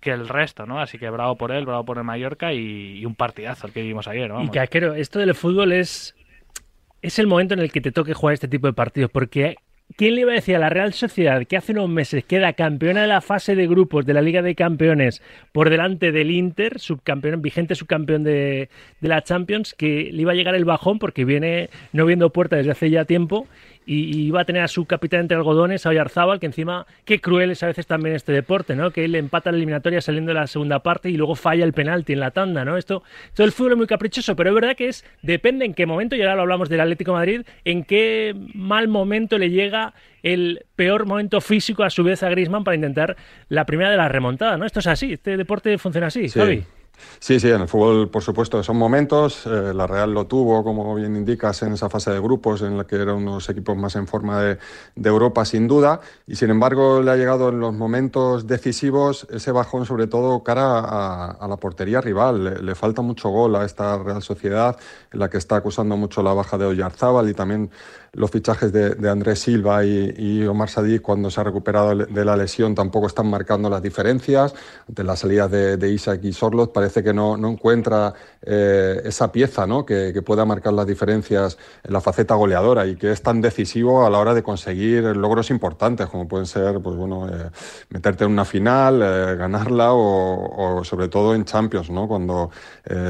que 0.00 0.10
el 0.10 0.28
resto, 0.28 0.66
¿no? 0.66 0.80
Así 0.80 0.98
que 0.98 1.10
bravo 1.10 1.36
por 1.36 1.52
él, 1.52 1.66
bravo 1.66 1.84
por 1.84 1.98
el 1.98 2.04
Mallorca 2.04 2.52
y, 2.52 3.04
un 3.04 3.14
partidazo 3.14 3.66
el 3.66 3.72
que 3.72 3.82
vimos 3.82 4.08
ayer, 4.08 4.30
Y 4.42 4.50
que 4.50 4.92
esto 4.96 5.18
del 5.18 5.34
fútbol 5.34 5.72
es 5.72 6.14
es 7.02 7.18
el 7.18 7.26
momento 7.26 7.54
en 7.54 7.60
el 7.60 7.72
que 7.72 7.80
te 7.80 7.92
toque 7.92 8.12
jugar 8.12 8.34
este 8.34 8.48
tipo 8.48 8.66
de 8.66 8.74
partidos 8.74 9.10
porque 9.10 9.56
¿Quién 9.96 10.14
le 10.14 10.20
iba 10.20 10.30
a 10.30 10.36
decir 10.36 10.54
a 10.54 10.60
la 10.60 10.68
Real 10.68 10.92
Sociedad 10.92 11.44
que 11.46 11.56
hace 11.56 11.72
unos 11.72 11.88
meses 11.88 12.24
queda 12.24 12.52
campeona 12.52 13.02
de 13.02 13.08
la 13.08 13.20
fase 13.20 13.56
de 13.56 13.66
grupos 13.66 14.06
de 14.06 14.14
la 14.14 14.22
Liga 14.22 14.40
de 14.40 14.54
Campeones 14.54 15.20
por 15.50 15.68
delante 15.68 16.12
del 16.12 16.30
Inter, 16.30 16.78
subcampeón, 16.78 17.42
vigente 17.42 17.74
subcampeón 17.74 18.22
de, 18.22 18.70
de 19.00 19.08
la 19.08 19.22
Champions, 19.22 19.74
que 19.74 20.10
le 20.12 20.22
iba 20.22 20.30
a 20.30 20.36
llegar 20.36 20.54
el 20.54 20.64
bajón 20.64 21.00
porque 21.00 21.24
viene 21.24 21.70
no 21.92 22.06
viendo 22.06 22.30
puerta 22.30 22.54
desde 22.54 22.70
hace 22.70 22.88
ya 22.88 23.04
tiempo 23.04 23.48
y, 23.86 24.26
iba 24.26 24.40
a 24.40 24.44
tener 24.44 24.62
a 24.62 24.68
su 24.68 24.84
capitán 24.84 25.20
entre 25.20 25.36
algodones, 25.36 25.86
a 25.86 25.90
Oyarzábal, 25.90 26.40
que 26.40 26.46
encima, 26.46 26.86
qué 27.04 27.20
cruel 27.20 27.50
es 27.50 27.62
a 27.62 27.66
veces 27.66 27.86
también 27.86 28.14
este 28.14 28.32
deporte, 28.32 28.76
¿no? 28.76 28.90
Que 28.90 29.04
él 29.04 29.14
empata 29.14 29.50
la 29.50 29.56
eliminatoria 29.56 30.00
saliendo 30.00 30.30
de 30.30 30.40
la 30.40 30.46
segunda 30.46 30.80
parte 30.80 31.10
y 31.10 31.16
luego 31.16 31.34
falla 31.34 31.64
el 31.64 31.72
penalti 31.72 32.12
en 32.12 32.20
la 32.20 32.30
tanda, 32.30 32.64
¿no? 32.64 32.76
Esto, 32.76 33.02
todo 33.34 33.46
el 33.46 33.52
fútbol 33.52 33.72
es 33.72 33.78
muy 33.78 33.86
caprichoso, 33.86 34.36
pero 34.36 34.50
es 34.50 34.54
verdad 34.54 34.76
que 34.76 34.88
es, 34.88 35.04
depende 35.22 35.64
en 35.64 35.74
qué 35.74 35.86
momento, 35.86 36.16
y 36.16 36.22
ahora 36.22 36.36
lo 36.36 36.42
hablamos 36.42 36.68
del 36.68 36.80
Atlético 36.80 37.12
Madrid, 37.12 37.42
en 37.64 37.84
qué 37.84 38.34
mal 38.54 38.88
momento 38.88 39.38
le 39.38 39.50
llega 39.50 39.94
el 40.22 40.64
peor 40.76 41.06
momento 41.06 41.40
físico 41.40 41.82
a 41.82 41.90
su 41.90 42.04
vez 42.04 42.22
a 42.22 42.28
Griezmann 42.28 42.64
para 42.64 42.74
intentar 42.74 43.16
la 43.48 43.64
primera 43.64 43.90
de 43.90 43.96
la 43.96 44.08
remontada, 44.08 44.56
¿no? 44.56 44.66
Esto 44.66 44.80
es 44.80 44.86
así, 44.86 45.14
este 45.14 45.36
deporte 45.36 45.76
funciona 45.78 46.08
así, 46.08 46.28
sí. 46.28 46.64
Sí, 47.18 47.38
sí, 47.38 47.48
en 47.50 47.60
el 47.60 47.68
fútbol, 47.68 48.08
por 48.08 48.22
supuesto, 48.22 48.62
son 48.62 48.76
momentos. 48.76 49.46
Eh, 49.46 49.72
la 49.74 49.86
Real 49.86 50.12
lo 50.12 50.26
tuvo, 50.26 50.64
como 50.64 50.94
bien 50.94 51.16
indicas, 51.16 51.62
en 51.62 51.74
esa 51.74 51.90
fase 51.90 52.10
de 52.10 52.18
grupos, 52.18 52.62
en 52.62 52.78
la 52.78 52.86
que 52.86 52.96
eran 52.96 53.16
unos 53.16 53.48
equipos 53.48 53.76
más 53.76 53.94
en 53.96 54.06
forma 54.06 54.40
de, 54.42 54.58
Europa, 54.96 55.44
sin 55.44 55.68
duda. 55.68 56.00
Y 56.26 56.36
sin 56.36 56.50
embargo, 56.50 57.02
le 57.02 57.10
ha 57.10 57.16
llegado 57.16 57.50
en 57.50 57.60
los 57.60 57.74
momentos 57.74 58.46
decisivos 58.46 59.26
ese 59.30 59.52
bajón, 59.52 59.84
sobre 59.84 60.06
todo 60.06 60.42
cara 60.42 60.78
a, 60.78 61.46
la 61.46 61.56
portería 61.56 62.00
rival. 62.00 62.64
Le, 62.64 62.74
falta 62.74 63.02
mucho 63.02 63.28
gol 63.28 63.56
a 63.56 63.64
esta 63.64 63.98
Real 63.98 64.22
Sociedad, 64.22 64.78
en 65.12 65.18
la 65.18 65.28
que 65.28 65.38
está 65.38 65.56
acusando 65.56 65.96
mucho 65.96 66.22
la 66.22 66.32
baja 66.32 66.56
de 66.56 66.64
Oyarzábal 66.64 67.28
y 67.28 67.34
también 67.34 67.70
los 68.12 68.30
fichajes 68.30 68.72
de, 68.72 69.08
Andrés 69.08 69.40
Silva 69.40 69.84
y, 69.84 70.44
Omar 70.46 70.68
Sadí 70.68 70.98
cuando 70.98 71.30
se 71.30 71.40
ha 71.40 71.44
recuperado 71.44 71.94
de 71.94 72.24
la 72.24 72.36
lesión 72.36 72.74
tampoco 72.74 73.06
están 73.06 73.28
marcando 73.28 73.70
las 73.70 73.82
diferencias. 73.82 74.54
Ante 74.88 75.04
la 75.04 75.16
salida 75.16 75.48
de, 75.48 75.90
Isaac 75.90 76.20
y 76.24 76.32
Sorlot 76.32 76.72
parece 76.72 77.02
que 77.02 77.12
no, 77.12 77.36
encuentra 77.36 78.14
eh, 78.42 79.00
esa 79.04 79.30
pieza 79.32 79.66
¿no? 79.66 79.84
que, 79.84 80.20
pueda 80.22 80.44
marcar 80.44 80.72
las 80.72 80.86
diferencias 80.86 81.56
en 81.82 81.92
la 81.92 82.00
faceta 82.00 82.34
goleadora 82.34 82.86
y 82.86 82.96
que 82.96 83.10
es 83.10 83.22
tan 83.22 83.40
decisivo 83.40 84.04
a 84.04 84.10
la 84.10 84.18
hora 84.18 84.34
de 84.34 84.42
conseguir 84.42 85.02
logros 85.16 85.50
importantes 85.50 86.08
como 86.08 86.28
pueden 86.28 86.46
ser 86.46 86.80
pues, 86.80 86.96
bueno, 86.96 87.28
eh, 87.28 87.50
meterte 87.88 88.24
en 88.24 88.32
una 88.32 88.44
final, 88.44 89.00
eh, 89.02 89.36
ganarla 89.36 89.92
o, 89.92 90.82
sobre 90.84 91.08
todo 91.08 91.34
en 91.34 91.44
Champions, 91.44 91.90
¿no? 91.90 92.06
cuando 92.08 92.50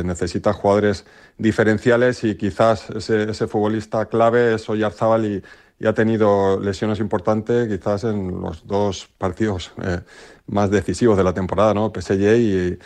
necesitas 0.04 0.56
jugadores 0.56 1.04
diferenciales 1.40 2.22
y 2.24 2.36
quizás 2.36 2.90
ese, 2.90 3.30
ese 3.30 3.46
futbolista 3.46 4.06
clave 4.06 4.54
es 4.54 4.68
Oyarzábal 4.68 5.24
y, 5.24 5.42
y, 5.78 5.86
ha 5.86 5.94
tenido 5.94 6.60
lesiones 6.60 7.00
importantes 7.00 7.66
quizás 7.68 8.04
en 8.04 8.40
los 8.40 8.66
dos 8.66 9.08
partidos 9.18 9.72
eh, 9.82 10.00
más 10.46 10.70
decisivos 10.70 11.16
de 11.16 11.24
la 11.24 11.32
temporada, 11.32 11.72
¿no? 11.72 11.90
PSG 11.94 12.36
y, 12.36 12.78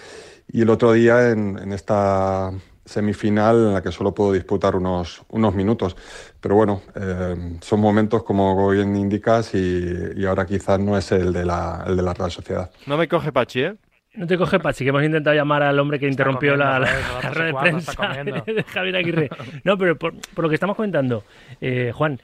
y 0.52 0.62
el 0.62 0.70
otro 0.70 0.92
día 0.92 1.30
en, 1.30 1.58
en, 1.58 1.72
esta 1.72 2.52
semifinal 2.84 3.56
en 3.56 3.74
la 3.74 3.82
que 3.82 3.90
solo 3.90 4.14
puedo 4.14 4.32
disputar 4.32 4.76
unos, 4.76 5.22
unos 5.30 5.54
minutos. 5.54 5.96
Pero 6.40 6.54
bueno, 6.54 6.82
eh, 6.94 7.58
son 7.60 7.80
momentos 7.80 8.22
como 8.22 8.70
bien 8.70 8.94
indicas 8.94 9.54
y, 9.54 10.12
y, 10.16 10.24
ahora 10.26 10.46
quizás 10.46 10.78
no 10.78 10.96
es 10.96 11.10
el 11.12 11.32
de, 11.32 11.44
la, 11.44 11.84
el 11.86 11.96
de 11.96 12.02
la 12.02 12.14
Real 12.14 12.30
Sociedad. 12.30 12.70
No 12.86 12.96
me 12.96 13.08
coge 13.08 13.32
Pachi, 13.32 13.60
¿eh? 13.62 13.76
No 14.16 14.26
te 14.26 14.38
coge 14.38 14.60
Pachi, 14.60 14.84
que 14.84 14.90
hemos 14.90 15.02
intentado 15.02 15.34
llamar 15.34 15.62
al 15.62 15.78
hombre 15.78 15.98
que 15.98 16.06
interrumpió 16.06 16.56
la, 16.56 16.78
rueda 16.78 17.46
de 17.46 17.54
prensa 17.54 17.92
de 18.24 18.62
Javier 18.62 18.96
Aguirre. 18.96 19.30
No, 19.64 19.76
pero 19.76 19.96
por, 19.96 20.14
lo 20.36 20.48
que 20.48 20.54
estamos 20.54 20.76
comentando, 20.76 21.24
eh, 21.60 21.90
Juan, 21.92 22.20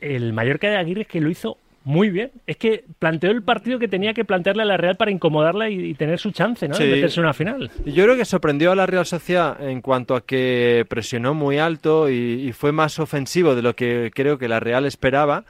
el 0.00 0.32
Mallorca 0.32 0.68
de 0.68 0.76
Aguirre 0.76 1.02
es 1.02 1.08
que 1.08 1.20
lo 1.20 1.30
hizo 1.30 1.58
muy 1.84 2.10
bien. 2.10 2.32
Es 2.48 2.56
que 2.56 2.82
planteó 2.98 3.30
el 3.30 3.44
partido 3.44 3.78
que 3.78 3.86
tenía 3.86 4.14
que 4.14 4.24
plantearle 4.24 4.62
a 4.62 4.66
la 4.66 4.76
Real 4.76 4.96
para 4.96 5.12
incomodarla 5.12 5.70
y, 5.70 5.94
tener 5.94 6.18
su 6.18 6.32
chance, 6.32 6.66
¿no? 6.66 6.76
De 6.76 6.86
meterse 6.86 7.20
en 7.20 7.26
una 7.26 7.34
final. 7.34 7.70
Yo 7.84 8.02
creo 8.02 8.16
que 8.16 8.24
sorprendió 8.24 8.72
a 8.72 8.74
la 8.74 8.86
Real 8.86 9.06
Sociedad 9.06 9.56
en 9.62 9.80
cuanto 9.82 10.16
a 10.16 10.26
que 10.26 10.84
presionó 10.88 11.34
muy 11.34 11.58
alto 11.58 12.10
y 12.10 12.52
fue 12.52 12.72
más 12.72 12.98
ofensivo 12.98 13.54
de 13.54 13.62
lo 13.62 13.76
que 13.76 14.10
creo 14.12 14.38
que 14.38 14.48
la 14.48 14.58
Real 14.58 14.84
esperaba. 14.86 15.44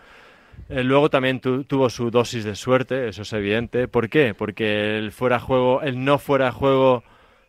Eh, 0.68 0.82
luego 0.82 1.10
también 1.10 1.40
tuvo 1.40 1.90
su 1.90 2.10
dosis 2.10 2.44
de 2.44 2.56
suerte, 2.56 3.08
eso 3.08 3.22
es 3.22 3.32
evidente. 3.32 3.88
¿Por 3.88 4.08
qué? 4.08 4.34
Porque 4.34 4.98
el 4.98 5.12
fuera 5.12 5.38
juego, 5.38 5.82
el 5.82 6.04
no 6.04 6.18
fuera 6.18 6.50
juego 6.52 7.04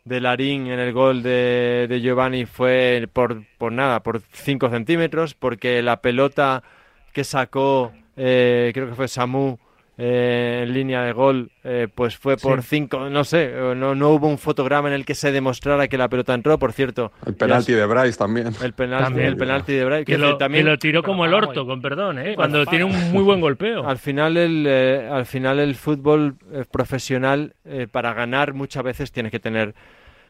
de 0.05 0.21
Larín 0.21 0.67
en 0.67 0.79
el 0.79 0.93
gol 0.93 1.24
de, 1.24 2.00
Giovanni 2.01 2.45
fue 2.45 3.07
por, 3.12 3.43
por 3.57 3.71
nada, 3.71 4.01
por 4.03 4.21
5 4.21 4.69
centímetros, 4.69 5.33
porque 5.33 5.81
la 5.81 6.01
pelota 6.01 6.63
que 7.12 7.24
sacó, 7.24 7.91
eh, 8.15 8.71
creo 8.74 8.89
que 8.89 8.95
fue 8.95 9.07
Samu, 9.07 9.57
eh, 9.99 10.63
en 10.63 10.73
línea 10.73 11.01
de 11.01 11.11
gol, 11.11 11.49
eh, 11.63 11.87
pues 11.93 12.17
fue 12.17 12.37
por 12.37 12.61
cinco, 12.61 13.09
no 13.09 13.23
sé, 13.23 13.51
no, 13.75 13.95
no 13.95 14.09
hubo 14.09 14.27
un 14.27 14.37
fotograma 14.37 14.89
en 14.89 14.93
el 14.93 15.05
que 15.05 15.15
se 15.15 15.31
demostrara 15.31 15.87
que 15.87 15.97
la 15.97 16.07
pelota 16.07 16.35
entró, 16.35 16.59
por 16.59 16.71
cierto. 16.71 17.11
El 17.25 17.33
penalti 17.33 17.73
de 17.73 17.83
Bryce 17.85 18.17
también. 18.17 18.49
El 18.61 18.73
penalti, 18.73 19.19
el 19.21 19.35
penalti 19.37 19.73
de 19.73 19.85
Bryce. 19.85 20.05
Que, 20.05 20.19
lo, 20.19 20.37
también, 20.37 20.67
lo 20.67 20.77
tiró 20.77 21.01
como 21.01 21.25
el 21.25 21.33
orto, 21.33 21.65
con 21.65 21.81
perdón, 21.81 22.19
¿eh? 22.19 22.35
cuando 22.35 22.63
tiene 22.67 22.85
un 22.85 23.11
muy 23.11 23.23
buen 23.23 23.41
golpeo. 23.41 23.87
Al 23.87 23.97
final 23.97 24.37
el, 24.37 24.65
eh, 24.67 25.09
al 25.11 25.25
final 25.25 25.57
el 25.59 25.73
fútbol 25.73 26.35
profesional, 26.69 27.55
para 27.91 28.13
ganar 28.13 28.53
muchas 28.53 28.83
veces 28.83 29.11
tiene 29.11 29.31
que 29.31 29.39
tener 29.39 29.73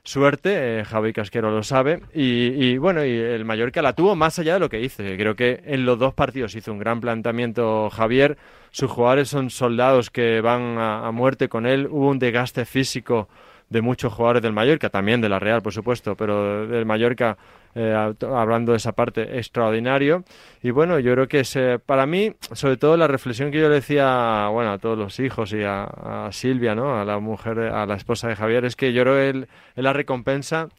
suerte, 0.04 0.84
Javi 0.86 1.13
Casquero 1.13 1.51
lo 1.51 1.63
sabe, 1.63 2.01
y, 2.13 2.77
bueno, 2.77 3.04
y 3.06 3.12
el 3.12 3.46
Mallorca 3.46 3.82
la 3.82 3.94
tuvo 3.94 4.16
más 4.16 4.39
allá 4.39 4.54
de 4.54 4.60
lo 4.60 4.70
que 4.70 4.82
hizo. 4.82 5.04
Creo 5.04 5.36
que 5.36 5.62
en 5.66 5.86
los 5.86 6.00
dos 6.00 6.13
partidos 6.13 6.56
hizo 6.56 6.72
un 6.72 6.80
gran 6.80 7.01
planteamiento 7.01 7.89
Javier, 7.89 8.38
sus 8.72 8.92
jugadores 8.92 9.30
son 9.30 9.50
soldados 9.50 10.10
que 10.10 10.42
van 10.42 10.77
a, 10.77 11.12
muerte 11.12 11.50
con 11.50 11.66
él. 11.66 11.88
Hubo 11.89 12.10
un 12.10 12.20
desgaste 12.20 12.66
físico 12.66 13.27
de 13.70 13.82
muchos 13.82 14.13
jugadores 14.13 14.42
del 14.42 14.54
Mallorca, 14.54 14.89
también 14.89 15.20
de 15.20 15.30
la 15.30 15.39
Real, 15.39 15.62
por 15.62 15.74
supuesto, 15.74 16.16
pero 16.16 16.68
del 16.68 16.86
Mallorca, 16.86 17.38
eh, 17.77 17.93
hablando 17.93 18.72
de 18.72 18.77
esa 18.77 18.93
parte, 18.93 19.38
extraordinario. 19.38 20.24
Y 20.63 20.72
bueno, 20.72 20.98
yo 20.98 21.13
creo 21.13 21.27
que 21.27 21.41
es, 21.41 21.57
para 21.86 22.07
mí, 22.07 22.34
sobre 22.53 22.77
todo 22.77 22.98
la 22.98 23.07
reflexión 23.07 23.51
que 23.51 23.60
yo 23.60 23.69
le 23.69 23.75
decía 23.75 24.48
bueno, 24.51 24.72
a 24.72 24.79
todos 24.79 24.98
los 24.98 25.19
hijos 25.19 25.53
y 25.53 25.63
a, 25.63 26.29
Silvia, 26.31 26.74
¿no? 26.74 27.00
a 27.00 27.05
la 27.05 27.19
mujer, 27.19 27.60
a 27.60 27.86
la 27.86 27.96
esposa 27.96 28.27
de 28.27 28.36
Javier, 28.36 28.65
es 28.65 28.75
que 28.75 28.93
yo 28.93 29.03
creo 29.03 29.15
que 29.15 29.29
él, 29.29 29.48
la 29.75 29.93
recompensa 29.93 30.69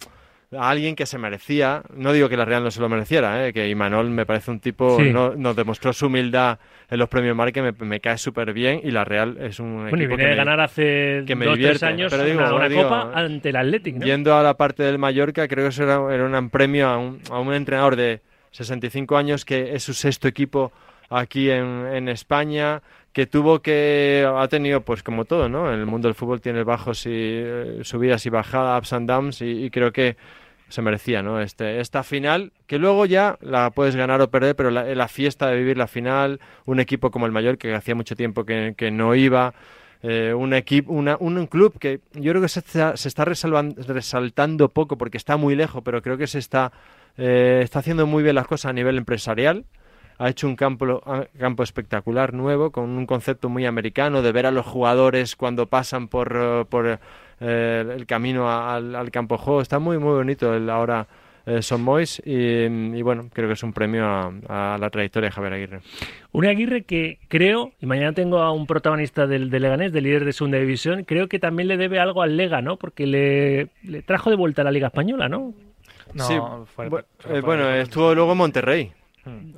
a 0.57 0.71
alguien 0.71 0.97
que 0.97 1.05
se 1.05 1.19
merecía, 1.19 1.83
no 1.95 2.13
digo 2.13 2.29
que 2.29 2.37
la 2.37 2.45
Real 2.45 2.65
no 2.65 2.71
se 2.71 2.81
lo 2.81 2.89
mereciera, 2.89 3.47
¿eh? 3.47 3.53
que 3.53 3.69
Imanol 3.69 4.09
me 4.09 4.25
parece 4.25 4.51
un 4.51 4.61
tipo, 4.61 4.99
no, 5.01 5.35
nos 5.35 5.55
demostró 5.55 5.93
su 5.93 6.07
humildad 6.07 6.59
en 6.91 6.99
los 6.99 7.09
premios 7.09 7.37
Marque, 7.37 7.61
me, 7.61 7.73
me 7.73 8.01
cae 8.01 8.17
súper 8.17 8.55
bien 8.55 8.81
y 8.83 8.91
la 8.91 9.05
Real 9.05 9.37
es 9.41 9.61
un 9.61 9.75
bueno, 9.75 9.89
equipo 9.89 10.15
y 10.15 10.17
viene 10.17 10.31
de 10.31 10.37
ganar 10.37 10.61
hace 10.61 11.25
que 11.27 11.37
me 11.37 11.45
dos, 11.45 11.59
tres 11.59 11.83
años 11.83 12.11
pero 12.11 12.25
digo, 12.25 12.41
una, 12.41 12.69
copa 12.71 13.13
ante 13.15 13.51
el 13.51 13.57
Athletic, 13.57 13.97
¿no? 13.97 14.07
Yendo 14.07 14.37
a 14.37 14.43
la 14.43 14.57
parte 14.57 14.83
del 14.83 14.99
Mallorca, 14.99 15.47
creo 15.49 15.65
que 15.65 15.69
eso 15.69 15.83
era, 15.83 16.15
era 16.15 16.25
un 16.25 16.51
premio 16.51 16.89
a 16.89 16.97
un, 16.97 17.21
a 17.31 17.41
un 17.41 17.53
entrenador 17.53 17.97
de 17.97 18.23
65 18.53 19.17
años 19.19 19.45
que 19.45 19.75
es 19.75 19.83
su 19.83 19.93
sexto 19.93 20.29
equipo 20.29 20.73
aquí 21.11 21.51
en, 21.51 21.87
en 21.93 22.09
España, 22.09 22.83
que 23.19 23.27
tuvo 23.27 23.59
que 23.63 24.25
ha 24.33 24.47
tenido 24.47 24.83
pues 24.83 25.03
como 25.03 25.25
todo 25.25 25.49
no 25.49 25.73
el 25.73 25.87
mundo 25.87 26.07
del 26.07 26.15
fútbol 26.15 26.41
tiene 26.41 26.63
bajos 26.63 27.05
y 27.05 27.11
eh, 27.11 27.81
subidas 27.83 28.25
y 28.27 28.31
bajadas 28.31 28.79
ups 28.79 28.93
and 28.93 29.09
downs 29.09 29.43
y, 29.43 29.71
creo 29.71 29.91
que 29.91 30.17
se 30.69 30.83
merecía 30.83 31.21
no 31.21 31.41
este 31.41 31.81
esta 31.81 32.05
final 32.05 32.53
que 32.69 32.79
luego 32.79 33.07
ya 33.07 33.37
la 33.41 33.73
puedes 33.73 33.97
ganar 33.97 34.21
o 34.21 34.31
perder 34.31 34.55
pero 34.55 34.71
la, 34.71 35.09
fiesta 35.09 35.49
de 35.49 35.57
vivir 35.57 35.77
la 35.77 35.89
final 35.89 36.39
un 36.65 36.79
equipo 36.79 37.11
como 37.11 37.27
el 37.27 37.33
mayor 37.33 37.59
que 37.59 37.75
hacía 37.75 37.97
mucho 37.97 38.15
tiempo 38.15 38.45
que, 38.45 38.91
no 38.93 39.17
iba 39.17 39.53
eh, 40.05 40.33
un 40.33 40.55
equipo 40.55 40.93
una, 40.93 41.17
un 41.19 41.45
club 41.49 41.77
que 41.81 41.99
yo 42.13 42.31
creo 42.31 42.43
que 42.43 42.49
se 42.49 42.61
está, 42.61 42.97
se 42.97 43.09
está 43.09 43.25
resaltando 43.25 44.69
poco 44.69 44.97
porque 44.97 45.17
está 45.17 45.37
muy 45.37 45.57
lejos 45.57 45.83
pero 45.85 46.03
creo 46.03 46.19
que 46.19 46.29
se 46.29 46.39
está 46.39 46.71
eh, 47.17 47.63
está 47.65 47.81
haciendo 47.81 48.07
muy 48.07 48.23
bien 48.23 48.37
las 48.37 48.47
cosas 48.47 48.67
a 48.67 48.73
nivel 48.73 48.97
empresarial 48.97 49.65
ha 50.19 50.29
hecho 50.29 50.49
un 50.49 50.57
campo, 50.57 51.03
campo 51.39 51.63
espectacular 51.63 52.35
nuevo, 52.35 52.71
con 52.71 52.91
un 52.91 53.07
concepto 53.07 53.49
muy 53.49 53.67
americano 53.67 54.21
de 54.21 54.33
ver 54.33 54.47
a 54.47 54.51
los 54.51 54.67
jugadores 54.67 55.37
cuando 55.37 55.67
pasan 55.67 56.09
por, 56.09 56.37
eh, 56.37 56.65
por 56.69 56.99
eh, 57.41 57.95
el 57.97 58.05
camino 58.07 58.51
al, 58.51 59.11
campo 59.13 59.37
de 59.37 59.43
juego. 59.43 59.63
Está 59.63 59.79
muy, 59.79 59.99
muy 59.99 60.13
bonito 60.13 60.55
el 60.55 60.69
ahora. 60.69 61.07
Eh, 61.47 61.63
Son 61.63 61.81
Mois 61.81 62.21
y, 62.27 63.01
bueno, 63.01 63.31
creo 63.33 63.49
que 63.49 63.55
es 63.55 63.63
un 63.63 63.73
premio 63.73 64.05
a, 64.07 64.77
la 64.79 64.91
trayectoria 64.91 65.31
de 65.31 65.35
Javier 65.35 65.53
Aguirre. 65.55 65.81
Un 66.33 66.45
Aguirre 66.45 66.83
que 66.83 67.21
creo, 67.29 67.73
y 67.81 67.87
mañana 67.87 68.13
tengo 68.13 68.41
a 68.41 68.53
un 68.53 68.67
protagonista 68.67 69.27
del, 69.27 69.49
Leganés, 69.49 69.91
del 69.91 70.05
líder 70.05 70.27
de 70.27 70.35
segunda 70.35 70.59
división, 70.59 71.05
creo 71.05 71.27
que 71.27 71.39
también 71.39 71.69
le 71.69 71.79
debe 71.79 72.01
algo 72.01 72.21
al 72.21 72.37
Lega, 72.37 72.61
¿no? 72.61 72.77
Porque 72.77 73.07
le, 73.07 73.69
le 73.83 74.03
trajo 74.03 74.29
de 74.29 74.37
vuelta 74.37 74.61
a 74.61 74.67
la 74.67 74.73
Liga 74.73 74.89
Española, 74.89 75.31
¿no? 75.31 75.55
No, 76.13 76.25
sí, 76.25 76.37
bueno, 77.43 77.71
estuvo 77.71 78.15
luego 78.15 78.33
en 78.33 78.39
Monterrey. 78.39 78.93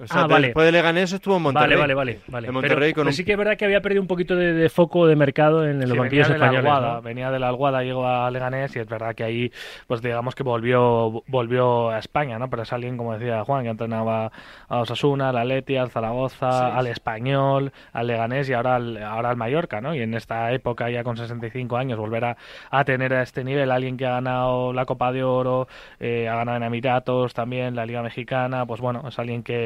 O 0.00 0.07
sea, 0.07 0.23
ah, 0.23 0.27
vale. 0.27 0.49
Después 0.49 0.67
de 0.67 0.73
Leganés 0.73 1.12
estuvo 1.12 1.37
en 1.37 1.43
Monterrey. 1.43 1.79
Vale, 1.79 1.95
vale, 1.95 2.21
vale. 2.27 2.49
En 2.49 2.55
Monterrey 2.55 2.93
con 2.93 3.12
sí 3.12 3.25
que 3.25 3.33
es 3.33 3.39
verdad 3.39 3.57
que 3.57 3.65
había 3.65 3.81
perdido 3.81 4.03
un 4.03 4.09
poquito 4.09 4.37
de, 4.37 4.69
foco 4.69 5.07
de 5.07 5.17
mercado 5.17 5.67
en, 5.67 5.81
los 5.81 5.97
banquillos 5.97 6.31
españoles. 6.31 7.03
Venía 7.03 7.31
de 7.31 7.39
la 7.39 7.49
Alguada, 7.49 7.83
llegó 7.83 8.07
a 8.07 8.31
Leganés 8.31 8.75
y 8.77 8.79
es 8.79 8.87
verdad 8.87 9.15
que 9.15 9.25
ahí, 9.25 9.53
pues 9.87 10.00
digamos 10.03 10.35
que 10.35 10.43
volvió 10.43 11.23
volvió 11.27 11.91
a 11.91 11.99
España, 11.99 12.39
¿no? 12.39 12.49
Pero 12.49 12.62
es 12.62 12.73
alguien, 12.73 12.97
como 12.97 13.17
decía 13.17 13.45
Juan, 13.45 13.65
que 13.65 13.71
entrenaba 13.71 14.31
a 14.69 14.81
Osasuna, 14.81 15.31
al 15.31 15.39
Atleti, 15.39 15.77
al 15.77 15.91
Zaragoza, 15.91 16.77
al 16.77 16.87
Español, 16.87 17.73
al 17.93 18.07
Leganés 18.07 18.49
y 18.49 18.53
ahora 18.53 18.77
al, 18.77 19.03
ahora 19.03 19.31
al 19.31 19.37
Mallorca, 19.37 19.81
¿no? 19.81 19.95
Y 19.95 20.00
en 20.00 20.15
esta 20.15 20.53
época, 20.53 20.91
ya 20.91 21.03
con 21.03 21.17
65 21.17 21.77
años, 21.77 21.99
volver 21.99 22.25
a, 22.25 22.37
a 22.71 22.85
tener 22.85 23.12
a 23.15 23.23
este 23.23 23.45
nivel 23.45 23.71
alguien 23.71 23.97
que 23.97 24.07
ha 24.07 24.12
ganado 24.12 24.73
la 24.73 24.85
Copa 24.85 25.12
de 25.12 25.25
Oro, 25.25 25.69
eh, 25.99 26.29
ha 26.29 26.37
ganado 26.37 26.57
en 26.59 26.62
Emiratos 26.65 27.35
también, 27.35 27.75
la 27.75 27.87
Liga 27.87 28.03
Mexicana, 28.03 28.67
pues 28.67 28.81
bueno, 28.81 29.05
es 29.09 29.19
alguien 29.19 29.43
que 29.43 29.60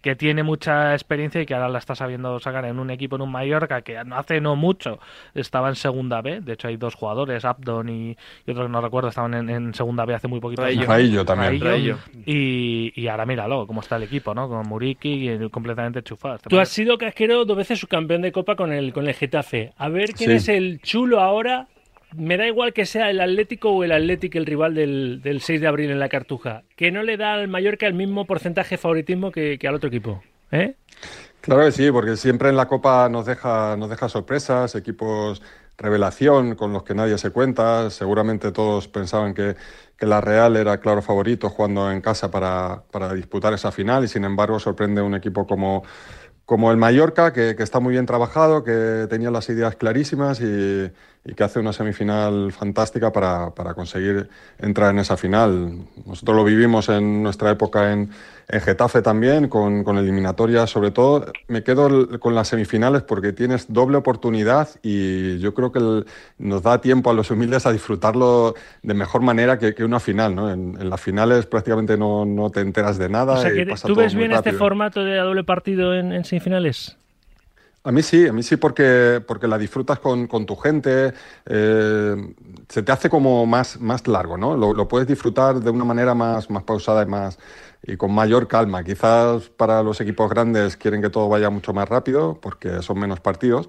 que, 0.00 0.16
tiene 0.16 0.42
mucha 0.42 0.94
experiencia 0.94 1.40
y 1.40 1.46
que 1.46 1.54
ahora 1.54 1.68
la 1.68 1.78
está 1.78 1.94
sabiendo 1.94 2.40
sacar 2.40 2.64
en 2.64 2.78
un 2.78 2.90
equipo 2.90 3.16
en 3.16 3.22
un 3.22 3.30
Mallorca 3.30 3.82
que 3.82 3.98
hace 3.98 4.40
no 4.40 4.56
mucho 4.56 4.98
estaba 5.34 5.68
en 5.68 5.76
segunda 5.76 6.22
B. 6.22 6.40
De 6.40 6.54
hecho, 6.54 6.68
hay 6.68 6.76
dos 6.76 6.94
jugadores, 6.94 7.44
Abdon 7.44 7.88
y, 7.88 8.16
otro 8.48 8.64
que 8.64 8.68
no 8.68 8.80
recuerdo, 8.80 9.08
estaban 9.08 9.48
en, 9.48 9.74
segunda 9.74 10.04
B 10.04 10.14
hace 10.14 10.28
muy 10.28 10.40
poquito. 10.40 10.62
Raillo 10.62 11.24
también. 11.24 11.96
Y, 12.24 12.92
y, 12.94 13.08
ahora 13.08 13.26
míralo, 13.26 13.66
cómo 13.66 13.80
está 13.80 13.96
el 13.96 14.04
equipo, 14.04 14.34
¿no? 14.34 14.48
Con 14.48 14.66
Muriki 14.66 15.30
y 15.30 15.50
completamente 15.50 16.02
chufado. 16.02 16.38
Tú 16.48 16.58
has 16.58 16.68
sido 16.68 16.98
casquero 16.98 17.44
dos 17.44 17.56
veces 17.56 17.78
subcampeón 17.78 18.22
de 18.22 18.32
Copa 18.32 18.56
con 18.56 18.72
el, 18.72 18.92
con 18.92 19.06
el 19.06 19.14
Getafe. 19.14 19.72
A 19.76 19.88
ver 19.88 20.12
quién 20.12 20.30
es 20.32 20.48
el 20.48 20.80
chulo 20.80 21.20
ahora 21.20 21.68
me 22.16 22.36
da 22.36 22.46
igual 22.46 22.72
que 22.72 22.86
sea 22.86 23.10
el 23.10 23.20
Atlético 23.20 23.70
o 23.70 23.84
el 23.84 23.92
Atlético 23.92 24.38
el 24.38 24.46
rival 24.46 24.74
del, 24.74 25.40
6 25.42 25.60
de 25.60 25.66
abril 25.66 25.90
en 25.90 25.98
la 25.98 26.08
Cartuja, 26.08 26.62
que 26.76 26.90
no 26.90 27.02
le 27.02 27.16
da 27.16 27.34
al 27.34 27.48
Mallorca 27.48 27.86
el 27.86 27.94
mismo 27.94 28.26
porcentaje 28.26 28.76
de 28.76 28.78
favoritismo 28.78 29.30
que, 29.30 29.58
al 29.66 29.74
otro 29.74 29.88
equipo. 29.88 30.22
¿eh? 30.50 30.74
Claro 31.40 31.64
que 31.64 31.72
sí, 31.72 31.90
porque 31.90 32.16
siempre 32.16 32.48
en 32.48 32.56
la 32.56 32.66
Copa 32.66 33.08
nos 33.08 33.26
deja, 33.26 33.76
nos 33.76 33.90
deja 33.90 34.08
sorpresas, 34.08 34.74
equipos 34.74 35.42
revelación 35.76 36.56
con 36.56 36.72
los 36.72 36.82
que 36.82 36.94
nadie 36.94 37.16
se 37.18 37.30
cuenta. 37.30 37.90
Seguramente 37.90 38.50
todos 38.52 38.88
pensaban 38.88 39.34
que, 39.34 39.56
la 40.00 40.20
Real 40.20 40.56
era 40.56 40.78
claro 40.78 41.02
favorito 41.02 41.50
jugando 41.50 41.90
en 41.90 42.00
casa 42.00 42.30
para 42.30 43.14
disputar 43.14 43.52
esa 43.52 43.72
final 43.72 44.04
y 44.04 44.08
sin 44.08 44.22
embargo 44.22 44.60
sorprende 44.60 45.02
un 45.02 45.16
equipo 45.16 45.44
como 45.44 45.82
como 46.48 46.70
el 46.70 46.78
Mallorca, 46.78 47.34
que, 47.34 47.54
está 47.58 47.78
muy 47.78 47.92
bien 47.92 48.06
trabajado, 48.06 48.64
que 48.64 49.06
tenía 49.10 49.30
las 49.30 49.50
ideas 49.50 49.76
clarísimas 49.76 50.40
y, 50.40 50.90
que 51.36 51.44
hace 51.44 51.60
una 51.60 51.74
semifinal 51.74 52.52
fantástica 52.52 53.12
para, 53.12 53.74
conseguir 53.74 54.30
entrar 54.58 54.92
en 54.92 54.98
esa 54.98 55.18
final. 55.18 55.86
Nosotros 56.06 56.34
lo 56.34 56.44
vivimos 56.44 56.88
en 56.88 57.22
nuestra 57.22 57.50
época 57.50 57.92
en, 57.92 58.08
Getafe 58.50 59.02
también, 59.02 59.48
con, 59.48 59.84
con 59.84 59.98
eliminatorias 59.98 60.70
sobre 60.70 60.90
todo. 60.90 61.26
Me 61.48 61.62
quedo 61.62 62.18
con 62.18 62.34
las 62.34 62.48
semifinales 62.48 63.02
porque 63.02 63.34
tienes 63.34 63.70
doble 63.70 63.98
oportunidad 63.98 64.68
y 64.82 65.38
yo 65.38 65.52
creo 65.52 65.70
que 65.70 66.04
nos 66.38 66.62
da 66.62 66.80
tiempo 66.80 67.10
a 67.10 67.12
los 67.12 67.30
humildes 67.30 67.66
a 67.66 67.72
disfrutarlo 67.72 68.54
de 68.82 68.94
mejor 68.94 69.20
manera 69.20 69.58
que, 69.58 69.84
una 69.84 70.00
final. 70.00 70.34
¿no? 70.34 70.50
En, 70.50 70.88
las 70.88 71.00
finales 71.00 71.44
prácticamente 71.44 71.98
no, 71.98 72.50
te 72.52 72.60
enteras 72.60 72.96
de 72.96 73.10
nada. 73.10 73.34
O 73.34 73.42
sea, 73.42 73.52
que 73.52 73.66
¿Tú 73.66 73.94
ves 73.94 74.14
bien 74.14 74.32
este 74.32 74.52
formato 74.52 75.04
de 75.04 75.16
doble 75.16 75.44
partido 75.44 75.94
en, 75.94 76.12
en 76.12 76.24
semifinales? 76.24 76.96
A 77.84 77.92
mí 77.92 78.02
sí, 78.02 78.26
a 78.26 78.32
mí 78.34 78.42
sí 78.42 78.56
porque, 78.56 79.22
porque 79.26 79.46
la 79.46 79.56
disfrutas 79.56 79.98
con, 79.98 80.26
con 80.26 80.44
tu 80.44 80.56
gente, 80.56 81.14
eh, 81.46 82.34
se 82.68 82.82
te 82.82 82.92
hace 82.92 83.08
como 83.08 83.46
más, 83.46 83.80
más 83.80 84.06
largo, 84.06 84.36
¿no? 84.36 84.56
Lo, 84.56 84.88
puedes 84.88 85.08
disfrutar 85.08 85.60
de 85.60 85.70
una 85.70 85.84
manera 85.84 86.12
más, 86.12 86.50
más 86.50 86.64
pausada 86.64 87.02
y, 87.04 87.06
más, 87.06 87.38
y 87.82 87.96
con 87.96 88.12
mayor 88.12 88.48
calma. 88.48 88.84
Quizás 88.84 89.48
para 89.50 89.82
los 89.82 90.00
equipos 90.00 90.30
grandes 90.30 90.76
quieren 90.76 91.02
que 91.02 91.10
todo 91.10 91.28
vaya 91.28 91.50
mucho 91.50 91.72
más 91.72 91.88
rápido 91.88 92.38
porque 92.40 92.82
son 92.82 92.98
menos 92.98 93.20
partidos, 93.20 93.68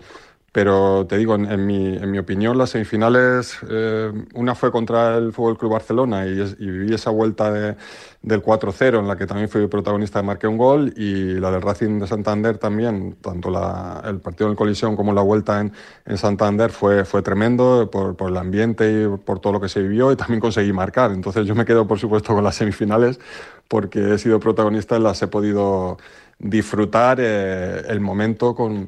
pero 0.51 1.05
te 1.07 1.17
digo, 1.17 1.35
en, 1.35 1.65
mi, 1.65 1.95
en 1.95 2.09
mi, 2.09 2.17
opinión, 2.17 2.57
las 2.57 2.71
semifinales, 2.71 3.57
eh, 3.69 4.11
una 4.33 4.55
fue 4.55 4.71
contra 4.71 5.17
el 5.17 5.31
Fútbol 5.31 5.57
Club 5.57 5.73
Barcelona 5.73 6.25
y, 6.25 6.55
viví 6.59 6.93
esa 6.93 7.11
vuelta 7.11 7.51
de, 7.51 7.75
del 8.21 8.41
4-0 8.41 8.99
en 8.99 9.07
la 9.07 9.15
que 9.15 9.27
también 9.27 9.49
fui 9.49 9.67
protagonista 9.67 10.23
marqué 10.23 10.47
un 10.47 10.57
gol 10.57 10.93
y 10.97 11.39
la 11.39 11.51
del 11.51 11.61
Racing 11.61 11.99
de 11.99 12.07
Santander 12.07 12.57
también, 12.57 13.17
tanto 13.21 13.49
la, 13.49 14.01
el 14.05 14.19
partido 14.19 14.49
en 14.49 14.55
colisión 14.55 14.95
como 14.95 15.13
la 15.13 15.21
vuelta 15.21 15.61
en, 15.61 15.71
en 16.05 16.17
Santander 16.17 16.71
fue, 16.71 17.03
tremendo 17.21 17.89
por, 17.91 18.15
por, 18.15 18.29
el 18.29 18.37
ambiente 18.37 19.03
y 19.03 19.17
por 19.17 19.39
todo 19.39 19.53
lo 19.53 19.61
que 19.61 19.69
se 19.69 19.81
vivió 19.81 20.11
y 20.11 20.15
también 20.15 20.39
conseguí 20.39 20.73
marcar. 20.73 21.11
Entonces 21.11 21.45
yo 21.45 21.55
me 21.55 21.65
quedo, 21.65 21.87
por 21.87 21.99
supuesto, 21.99 22.33
con 22.33 22.43
las 22.43 22.55
semifinales 22.55 23.19
porque 23.67 24.15
he 24.15 24.17
sido 24.17 24.39
protagonista 24.39 24.97
y 24.97 25.01
las 25.01 25.21
he 25.21 25.27
podido 25.27 25.97
disfrutar 26.39 27.19
eh, 27.21 27.83
el 27.87 27.99
momento 27.99 28.55
con 28.55 28.87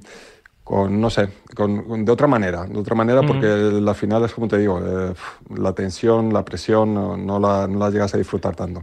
con, 0.72 1.02
no 1.02 1.10
sé, 1.10 1.28
con, 1.54 2.06
de 2.06 2.12
otra 2.14 2.28
manera, 2.28 2.64
de 2.64 2.80
otra 2.80 2.96
manera 2.96 3.22
porque 3.24 3.46
la 3.46 3.94
final 3.94 4.24
es 4.24 4.34
como 4.34 4.48
te 4.48 4.58
digo, 4.58 4.80
eh, 4.80 5.14
la 5.58 5.74
tensión, 5.74 6.32
la 6.32 6.46
presión, 6.46 6.94
no, 6.94 7.18
la, 7.42 7.68
no, 7.68 7.78
la, 7.78 7.90
llegas 7.90 8.16
a 8.16 8.18
disfrutar 8.18 8.56
tanto. 8.56 8.82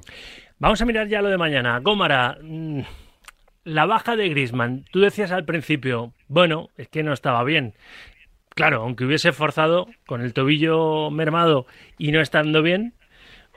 Vamos 0.58 0.82
a 0.82 0.84
mirar 0.84 1.08
ya 1.08 1.22
lo 1.22 1.30
de 1.30 1.38
mañana. 1.38 1.78
Gómara, 1.78 2.36
mm, 2.42 2.80
la 3.64 3.86
baja 3.86 4.16
de 4.16 4.28
Grisman, 4.28 4.84
tú 4.92 5.00
decías 5.00 5.32
al 5.32 5.46
principio, 5.46 6.12
bueno, 6.26 6.68
es 6.76 6.88
que 6.88 7.02
no 7.02 7.14
estaba 7.14 7.42
bien. 7.42 7.72
Claro, 8.50 8.82
aunque 8.82 9.06
hubiese 9.06 9.32
forzado 9.32 9.86
con 10.06 10.20
el 10.20 10.34
tobillo 10.34 11.10
mermado 11.10 11.64
y 11.96 12.12
no 12.12 12.20
estando 12.20 12.60
bien, 12.60 12.92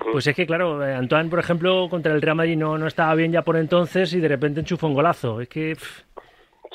pues 0.09 0.25
es 0.25 0.37
que, 0.37 0.45
claro, 0.45 0.81
eh, 0.87 0.95
Antoine, 0.95 1.29
por 1.29 1.39
ejemplo, 1.39 1.89
contra 1.89 2.13
el 2.13 2.21
Real 2.21 2.37
Madrid 2.37 2.55
no, 2.55 2.77
no 2.77 2.87
estaba 2.87 3.13
bien 3.13 3.33
ya 3.33 3.41
por 3.41 3.57
entonces 3.57 4.13
y 4.13 4.21
de 4.21 4.29
repente 4.29 4.61
enchufó 4.61 4.87
un 4.87 4.93
golazo. 4.93 5.41
Es 5.41 5.49
que. 5.49 5.75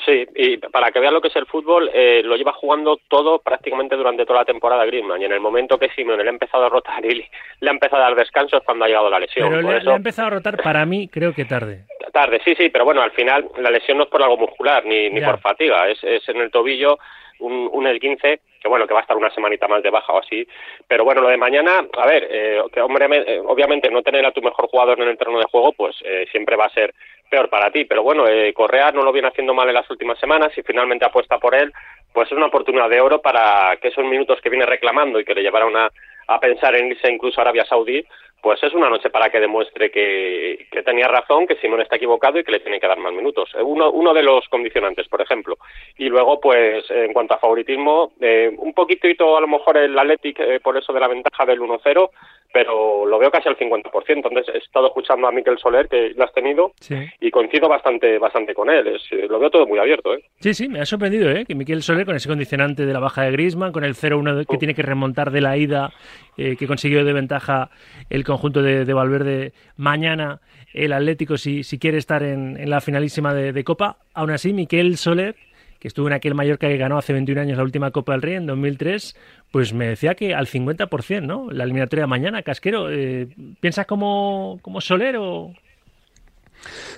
Sí, 0.05 0.25
y 0.35 0.57
para 0.57 0.91
que 0.91 0.99
vean 0.99 1.13
lo 1.13 1.21
que 1.21 1.29
es 1.29 1.35
el 1.35 1.47
fútbol, 1.47 1.89
eh, 1.91 2.21
lo 2.23 2.35
lleva 2.35 2.53
jugando 2.53 2.99
todo 3.07 3.39
prácticamente 3.39 3.95
durante 3.95 4.25
toda 4.25 4.39
la 4.39 4.45
temporada 4.45 4.85
Griezmann. 4.85 5.21
Y 5.21 5.25
en 5.25 5.33
el 5.33 5.39
momento 5.39 5.79
que 5.79 5.89
Simeone 5.89 6.23
le 6.23 6.29
ha 6.29 6.33
empezado 6.33 6.65
a 6.65 6.69
rotar 6.69 7.03
y 7.03 7.25
le 7.59 7.69
ha 7.69 7.73
empezado 7.73 8.03
a 8.03 8.07
dar 8.07 8.15
descanso 8.15 8.57
es 8.57 8.63
cuando 8.63 8.85
ha 8.85 8.87
llegado 8.87 9.09
la 9.09 9.19
lesión. 9.19 9.49
Pero 9.49 9.61
le, 9.61 9.91
ha 9.91 9.95
empezado 9.95 10.27
a 10.27 10.31
rotar 10.31 10.57
para 10.61 10.85
mí, 10.85 11.07
creo 11.07 11.33
que 11.33 11.45
tarde. 11.45 11.85
Tarde, 12.13 12.39
sí, 12.45 12.53
sí, 12.55 12.69
pero 12.69 12.85
bueno, 12.85 13.01
al 13.01 13.11
final 13.11 13.49
la 13.57 13.71
lesión 13.71 13.97
no 13.97 14.03
es 14.03 14.09
por 14.09 14.21
algo 14.21 14.37
muscular 14.37 14.85
ni, 14.85 15.09
ni 15.09 15.19
por 15.19 15.39
fatiga, 15.39 15.89
es, 15.89 16.03
es 16.03 16.27
en 16.29 16.37
el 16.37 16.51
tobillo 16.51 16.97
un, 17.39 17.69
un 17.71 17.87
el 17.87 17.99
15 17.99 18.39
que 18.59 18.67
bueno 18.67 18.87
que 18.87 18.93
va 18.93 19.01
a 19.01 19.03
estar 19.03 19.17
una 19.17 19.29
semanita 19.29 19.67
más 19.67 19.83
de 19.83 19.89
baja 19.89 20.13
o 20.13 20.19
así 20.19 20.47
pero 20.87 21.03
bueno 21.03 21.21
lo 21.21 21.29
de 21.29 21.37
mañana 21.37 21.85
a 21.97 22.07
ver 22.07 22.27
eh, 22.29 22.61
que 22.71 22.81
hombre 22.81 23.07
eh, 23.11 23.41
obviamente 23.45 23.89
no 23.91 24.01
tener 24.01 24.25
a 24.25 24.31
tu 24.31 24.41
mejor 24.41 24.67
jugador 24.67 24.99
en 24.99 25.09
el 25.09 25.17
terreno 25.17 25.39
de 25.39 25.45
juego 25.45 25.73
pues 25.73 25.95
eh, 26.03 26.25
siempre 26.31 26.55
va 26.55 26.65
a 26.65 26.73
ser 26.73 26.93
peor 27.29 27.49
para 27.49 27.71
ti 27.71 27.85
pero 27.85 28.03
bueno 28.03 28.27
eh, 28.27 28.53
Correa 28.53 28.91
no 28.91 29.03
lo 29.03 29.11
viene 29.11 29.27
haciendo 29.27 29.53
mal 29.53 29.67
en 29.67 29.75
las 29.75 29.89
últimas 29.89 30.19
semanas 30.19 30.51
y 30.57 30.61
finalmente 30.63 31.05
apuesta 31.05 31.37
por 31.37 31.55
él 31.55 31.71
pues 32.13 32.31
es 32.31 32.37
una 32.37 32.47
oportunidad 32.47 32.89
de 32.89 33.01
oro 33.01 33.21
para 33.21 33.77
que 33.81 33.89
esos 33.89 34.05
minutos 34.05 34.39
que 34.41 34.49
viene 34.49 34.65
reclamando 34.65 35.19
y 35.19 35.25
que 35.25 35.35
le 35.35 35.43
llevará 35.43 35.65
una 35.65 35.89
a 36.29 36.39
pensar 36.39 36.75
en 36.75 36.87
irse 36.87 37.11
incluso 37.11 37.39
a 37.39 37.43
Arabia 37.43 37.65
Saudí 37.65 38.05
pues 38.41 38.61
es 38.63 38.73
una 38.73 38.89
noche 38.89 39.09
para 39.09 39.29
que 39.29 39.39
demuestre 39.39 39.89
que, 39.89 40.67
tenía 40.85 41.07
razón, 41.07 41.47
que 41.47 41.55
Simón 41.55 41.81
está 41.81 41.95
equivocado 41.95 42.39
y 42.39 42.43
que 42.43 42.51
le 42.51 42.59
tiene 42.59 42.79
que 42.79 42.87
dar 42.87 42.99
más 42.99 43.11
minutos. 43.11 43.49
Eh, 43.55 43.63
uno, 43.63 43.91
uno 43.91 44.13
de 44.13 44.23
los 44.23 44.47
condicionantes, 44.47 45.07
por 45.07 45.21
ejemplo. 45.21 45.57
Y 45.97 46.07
luego, 46.07 46.39
pues, 46.39 46.89
en 46.89 47.13
cuanto 47.13 47.33
a 47.33 47.39
favoritismo, 47.39 48.13
eh, 48.21 48.51
un 48.57 48.73
poquitito 48.73 49.37
a 49.37 49.41
lo 49.41 49.47
mejor 49.47 49.77
el 49.77 49.97
Athletic, 49.97 50.39
eh, 50.39 50.59
por 50.59 50.77
eso 50.77 50.93
de 50.93 50.99
la 50.99 51.07
ventaja 51.07 51.45
del 51.45 51.59
1-0, 51.59 52.09
pero 52.53 53.05
lo 53.05 53.19
veo 53.19 53.31
casi 53.31 53.49
al 53.49 53.57
50%. 53.57 53.91
Entonces 54.07 54.55
he 54.55 54.57
estado 54.57 54.87
escuchando 54.87 55.27
a 55.27 55.31
Miquel 55.31 55.57
Soler, 55.57 55.87
que 55.87 56.11
lo 56.15 56.23
has 56.23 56.33
tenido, 56.33 56.73
y 57.19 57.31
coincido 57.31 57.67
bastante 57.67 58.17
bastante 58.17 58.53
con 58.53 58.69
él. 58.69 58.87
Es, 58.87 59.01
lo 59.29 59.39
veo 59.39 59.49
todo 59.49 59.65
muy 59.67 59.79
abierto. 59.79 60.13
¿eh? 60.13 60.23
Sí, 60.39 60.53
sí, 60.53 60.69
me 60.69 60.79
ha 60.79 60.85
sorprendido 60.85 61.29
¿eh? 61.29 61.45
que 61.45 61.55
Miquel 61.55 61.83
Soler, 61.83 62.05
con 62.05 62.15
ese 62.15 62.29
condicionante 62.29 62.85
de 62.85 62.93
la 62.93 62.99
baja 62.99 63.23
de 63.23 63.31
Grisman, 63.31 63.71
con 63.71 63.83
el 63.83 63.95
0-1 63.95 64.45
que 64.45 64.57
tiene 64.57 64.73
que 64.73 64.81
remontar 64.81 65.31
de 65.31 65.41
la 65.41 65.57
ida, 65.57 65.91
eh, 66.37 66.55
que 66.57 66.67
consiguió 66.67 67.03
de 67.03 67.13
ventaja 67.13 67.69
el 68.09 68.23
conjunto 68.23 68.61
de, 68.61 68.85
de 68.85 68.93
Valverde 68.93 69.53
mañana, 69.75 70.39
el 70.73 70.93
Atlético, 70.93 71.37
si, 71.37 71.63
si 71.63 71.79
quiere 71.79 71.97
estar 71.97 72.23
en, 72.23 72.57
en 72.57 72.69
la 72.69 72.81
finalísima 72.81 73.33
de, 73.33 73.51
de 73.51 73.63
Copa. 73.63 73.97
Aún 74.13 74.31
así, 74.31 74.53
Miquel 74.53 74.97
Soler 74.97 75.35
que 75.79 75.87
estuvo 75.87 76.07
en 76.07 76.13
aquel 76.13 76.35
Mallorca 76.35 76.67
que 76.67 76.77
ganó 76.77 76.97
hace 76.97 77.13
21 77.13 77.41
años 77.41 77.57
la 77.57 77.63
última 77.63 77.91
Copa 77.91 78.13
del 78.13 78.21
Rey 78.21 78.35
en 78.35 78.45
2003, 78.47 79.15
pues 79.51 79.73
me 79.73 79.87
decía 79.87 80.15
que 80.15 80.33
al 80.33 80.47
50%, 80.47 81.21
¿no? 81.21 81.51
La 81.51 81.63
eliminatoria 81.63 82.03
de 82.03 82.07
mañana, 82.07 82.43
Casquero, 82.43 82.91
eh, 82.91 83.27
¿piensas 83.59 83.85
como, 83.85 84.59
como 84.61 84.81
Soler 84.81 85.17
o...? 85.17 85.53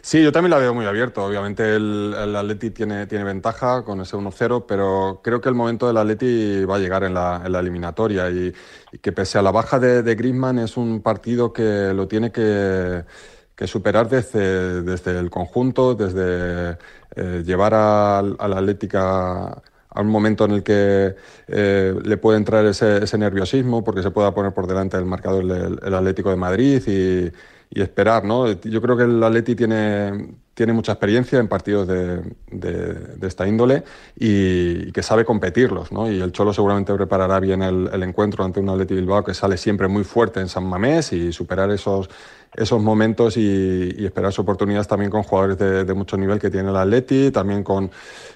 Sí, 0.02 0.24
yo 0.24 0.32
también 0.32 0.52
la 0.52 0.58
veo 0.58 0.74
muy 0.74 0.86
abierto. 0.86 1.24
Obviamente 1.24 1.76
el, 1.76 2.16
el 2.18 2.36
Atleti 2.36 2.72
tiene, 2.72 3.06
tiene 3.08 3.26
ventaja 3.26 3.84
con 3.84 4.00
ese 4.02 4.16
1-0, 4.16 4.66
pero 4.68 5.20
creo 5.24 5.42
que 5.42 5.50
el 5.50 5.56
momento 5.56 5.88
del 5.88 5.98
Atleti 5.98 6.64
va 6.66 6.78
a 6.78 6.80
llegar 6.80 7.04
en 7.04 7.14
la, 7.14 7.44
eliminatoria 7.46 8.30
y, 8.30 8.54
y, 8.92 8.98
que 9.00 9.12
pese 9.12 9.38
a 9.38 9.42
la 9.42 9.52
baja 9.52 9.78
de, 9.80 10.02
de 10.02 10.16
Griezmann 10.16 10.60
es 10.60 10.78
un 10.78 11.02
partido 11.02 11.52
que 11.52 11.92
lo 11.94 12.08
tiene 12.08 12.32
que, 12.32 13.04
que 13.60 13.68
superar 13.68 14.08
desde, 14.08 14.84
desde 14.84 15.20
el 15.20 15.30
conjunto, 15.30 15.94
desde 15.94 16.78
eh, 17.14 17.44
llevar 17.46 17.74
al, 17.74 18.38
al 18.40 18.54
Atlética 18.54 19.48
a 19.90 20.02
un 20.02 20.08
momento 20.08 20.46
en 20.46 20.52
el 20.52 20.64
que 20.64 21.14
eh, 21.50 21.94
le 22.02 22.16
puede 22.16 22.38
entrar 22.38 22.66
ese, 22.66 23.04
ese, 23.04 23.18
nerviosismo 23.18 23.84
porque 23.84 24.02
se 24.02 24.12
pueda 24.12 24.34
poner 24.34 24.54
por 24.54 24.66
delante 24.66 24.96
del 24.96 25.06
marcador 25.06 25.44
el, 25.44 25.78
el 25.84 25.94
Atlético 25.94 26.30
de 26.30 26.38
Madrid 26.38 26.82
y, 26.88 27.78
y, 27.78 27.82
esperar, 27.82 28.24
¿no? 28.24 28.50
Yo 28.50 28.82
creo 28.82 28.96
que 28.96 29.04
el 29.04 29.22
Atleti 29.22 29.56
tiene, 29.56 30.36
tiene 30.60 30.74
mucha 30.74 30.92
experiencia 30.92 31.40
en 31.40 31.48
partidos 31.48 31.88
de, 31.88 32.22
esta 33.22 33.48
índole 33.48 33.86
y, 34.18 34.90
y, 34.90 34.92
que 34.92 35.02
sabe 35.02 35.24
competirlos, 35.24 35.90
¿no? 35.90 36.12
Y 36.12 36.20
el 36.20 36.34
Cholo 36.34 36.52
seguramente 36.52 36.94
preparará 36.94 37.40
bien 37.40 37.64
el, 37.64 38.04
encuentro 38.04 38.44
ante 38.44 38.60
un 38.60 38.68
Atleti 38.68 38.94
Bilbao 38.94 39.24
que 39.24 39.34
sale 39.34 39.56
siempre 39.56 39.88
muy 39.88 40.04
fuerte 40.04 40.42
en 40.42 40.50
San 40.50 40.66
Mamés 40.66 41.14
y 41.14 41.32
superar 41.32 41.72
esos 41.72 42.10
esos 42.54 42.82
momentos 42.82 43.38
y, 43.38 43.96
y, 43.98 44.06
esperar 44.06 44.34
su 44.34 44.42
oportunidades 44.42 44.88
también 44.88 45.10
con 45.10 45.24
jugadores 45.24 45.58
de, 45.88 45.94
mucho 45.94 46.18
nivel 46.18 46.40
que 46.40 46.50
tiene 46.50 46.72
el 46.72 46.76
Atleti, 46.76 47.32
también 47.32 47.64
con, 47.64 47.90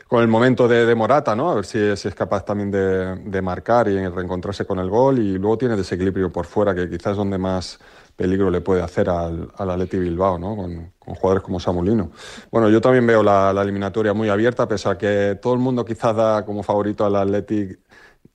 con 0.08 0.22
el 0.22 0.30
momento 0.30 0.66
de, 0.70 0.96
Morata, 0.96 1.36
¿no? 1.36 1.50
A 1.50 1.56
ver 1.56 1.66
si, 1.66 1.98
si 1.98 2.08
es 2.08 2.16
capaz 2.16 2.46
también 2.46 2.72
de, 2.72 3.42
marcar 3.42 3.90
y 3.90 3.98
reencontrarse 4.08 4.66
con 4.66 4.80
el 4.80 4.90
gol 4.90 5.20
y 5.20 5.38
luego 5.38 5.58
tiene 5.58 5.76
desequilibrio 5.76 6.32
por 6.32 6.46
fuera 6.46 6.74
que 6.74 6.90
quizás 6.90 7.12
es 7.12 7.18
donde 7.18 7.38
más 7.38 7.80
peligro 8.16 8.50
le 8.50 8.62
puede 8.62 8.82
hacer 8.82 9.10
al, 9.10 9.50
al 9.58 9.70
Atleti 9.72 9.98
Bilbao, 9.98 10.38
¿no? 10.38 10.56
Con, 10.56 10.94
con, 11.00 11.16
jugadores 11.16 11.44
como 11.44 11.60
Samulino. 11.60 12.12
Bueno, 12.52 12.70
yo 12.70 12.82
también 12.82 13.06
veo 13.06 13.24
la, 13.24 13.54
la, 13.54 13.62
eliminatoria 13.62 14.14
muy 14.14 14.30
abierta, 14.30 14.68
pese 14.68 14.90
a 14.90 14.98
que 14.98 15.38
todo 15.42 15.54
el 15.54 15.60
mundo 15.60 15.84
quizás 15.84 16.16
da 16.16 16.46
como 16.46 16.64
favorito 16.64 17.06
al 17.06 17.16
Atleti 17.16 17.70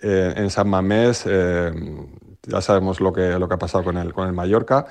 eh, 0.00 0.34
en 0.36 0.50
San 0.50 0.68
Mamés. 0.68 1.24
Eh, 1.26 1.72
ya 2.48 2.60
sabemos 2.60 3.00
lo 3.00 3.12
que, 3.12 3.38
lo 3.38 3.48
que 3.48 3.54
ha 3.54 3.58
pasado 3.58 3.84
con 3.84 3.96
el, 3.96 4.12
con 4.12 4.26
el 4.26 4.32
Mallorca 4.32 4.86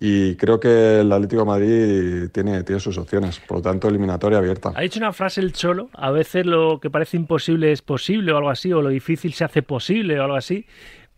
y 0.00 0.34
creo 0.36 0.58
que 0.58 1.00
el 1.00 1.12
Atlético 1.12 1.42
de 1.42 1.46
Madrid 1.46 2.30
tiene, 2.32 2.62
tiene 2.62 2.80
sus 2.80 2.96
opciones, 2.96 3.38
por 3.40 3.58
lo 3.58 3.62
tanto 3.62 3.88
eliminatoria 3.88 4.38
abierta. 4.38 4.72
Ha 4.74 4.80
dicho 4.80 4.98
una 4.98 5.12
frase 5.12 5.40
el 5.40 5.52
Cholo, 5.52 5.90
a 5.92 6.10
veces 6.10 6.46
lo 6.46 6.80
que 6.80 6.90
parece 6.90 7.16
imposible 7.16 7.72
es 7.72 7.82
posible 7.82 8.32
o 8.32 8.38
algo 8.38 8.50
así, 8.50 8.72
o 8.72 8.80
lo 8.80 8.88
difícil 8.88 9.34
se 9.34 9.44
hace 9.44 9.62
posible 9.62 10.18
o 10.18 10.24
algo 10.24 10.36
así, 10.36 10.66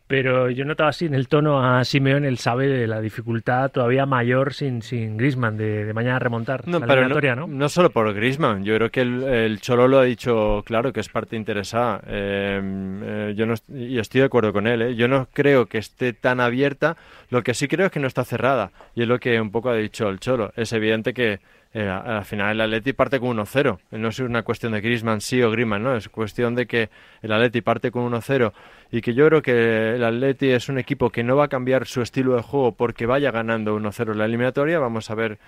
pero 0.06 0.50
yo 0.50 0.64
notaba 0.64 0.90
así 0.90 1.06
en 1.06 1.14
el 1.14 1.28
tono 1.28 1.64
a 1.64 1.82
Simeón, 1.84 2.24
él 2.24 2.36
sabe 2.36 2.68
de 2.68 2.86
la 2.86 3.00
dificultad 3.00 3.70
todavía 3.70 4.04
mayor 4.04 4.52
sin, 4.52 4.82
sin 4.82 5.16
Grisman 5.16 5.56
de, 5.56 5.86
de, 5.86 5.94
mañana 5.94 6.18
remontar 6.18 6.68
no, 6.68 6.78
la 6.78 6.86
pero 6.86 7.00
eliminatoria, 7.00 7.34
no, 7.34 7.46
¿no? 7.46 7.54
No 7.54 7.68
solo 7.68 7.90
por 7.90 8.12
Grisman, 8.12 8.64
yo 8.64 8.74
creo 8.76 8.90
que 8.90 9.00
el, 9.00 9.22
el, 9.22 9.60
Cholo 9.60 9.88
lo 9.88 9.98
ha 9.98 10.04
dicho 10.04 10.62
claro, 10.66 10.92
que 10.92 11.00
es 11.00 11.08
parte 11.08 11.36
interesada. 11.36 12.02
Eh, 12.06 12.60
eh, 13.02 13.34
yo 13.34 13.46
no, 13.46 13.54
y 13.68 13.98
estoy 13.98 14.20
de 14.20 14.26
acuerdo 14.26 14.52
con 14.52 14.66
él, 14.66 14.82
¿eh? 14.82 14.94
yo 14.94 15.08
no 15.08 15.26
creo 15.32 15.66
que 15.66 15.78
esté 15.78 16.12
tan 16.12 16.38
abierta, 16.40 16.96
lo 17.30 17.42
que 17.42 17.54
sí 17.54 17.66
creo 17.66 17.86
es 17.86 17.92
que 17.92 18.00
no 18.00 18.06
está 18.06 18.24
cerrada, 18.24 18.72
y 18.94 19.02
es 19.02 19.08
lo 19.08 19.18
que 19.18 19.40
un 19.40 19.50
poco 19.50 19.70
ha 19.70 19.76
dicho 19.76 20.08
el 20.10 20.20
Cholo. 20.20 20.52
Es 20.56 20.72
evidente 20.74 21.14
que 21.14 21.40
eh, 21.74 21.88
al 21.88 22.24
final 22.24 22.52
el 22.52 22.60
Atleti 22.60 22.92
parte 22.92 23.18
con 23.18 23.36
1-0. 23.36 23.78
No 23.90 24.08
es 24.08 24.18
una 24.20 24.44
cuestión 24.44 24.72
de 24.72 24.80
Griezmann 24.80 25.20
sí 25.20 25.42
o 25.42 25.50
Griezmann, 25.50 25.82
no. 25.82 25.96
Es 25.96 26.08
cuestión 26.08 26.54
de 26.54 26.66
que 26.66 26.88
el 27.20 27.32
Atleti 27.32 27.62
parte 27.62 27.90
con 27.90 28.10
1-0 28.12 28.52
y 28.92 29.00
que 29.00 29.12
yo 29.12 29.26
creo 29.26 29.42
que 29.42 29.96
el 29.96 30.04
Atleti 30.04 30.50
es 30.50 30.68
un 30.68 30.78
equipo 30.78 31.10
que 31.10 31.24
no 31.24 31.34
va 31.34 31.46
a 31.46 31.48
cambiar 31.48 31.86
su 31.86 32.00
estilo 32.00 32.36
de 32.36 32.42
juego 32.42 32.72
porque 32.76 33.06
vaya 33.06 33.32
ganando 33.32 33.76
1-0 33.76 34.12
en 34.12 34.18
la 34.18 34.24
eliminatoria. 34.24 34.78
Vamos 34.78 35.10
a 35.10 35.16
ver 35.16 35.38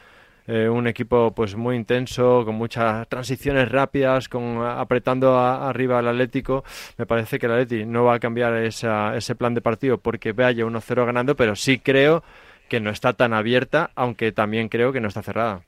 eh, 0.48 0.68
un 0.68 0.88
equipo 0.88 1.32
pues 1.32 1.54
muy 1.54 1.76
intenso, 1.76 2.44
con 2.44 2.56
muchas 2.56 3.06
transiciones 3.08 3.70
rápidas, 3.70 4.28
con 4.28 4.64
apretando 4.66 5.36
a, 5.38 5.68
arriba 5.68 6.00
al 6.00 6.08
Atlético. 6.08 6.64
Me 6.98 7.06
parece 7.06 7.38
que 7.38 7.46
el 7.46 7.52
Atleti 7.52 7.86
no 7.86 8.02
va 8.02 8.14
a 8.14 8.18
cambiar 8.18 8.56
esa, 8.56 9.16
ese 9.16 9.36
plan 9.36 9.54
de 9.54 9.60
partido 9.60 9.98
porque 9.98 10.32
vaya 10.32 10.64
1-0 10.64 11.06
ganando, 11.06 11.36
pero 11.36 11.54
sí 11.54 11.78
creo 11.78 12.24
que 12.68 12.80
no 12.80 12.90
está 12.90 13.12
tan 13.12 13.32
abierta, 13.32 13.90
aunque 13.94 14.32
también 14.32 14.68
creo 14.68 14.92
que 14.92 15.00
no 15.00 15.06
está 15.06 15.22
cerrada. 15.22 15.62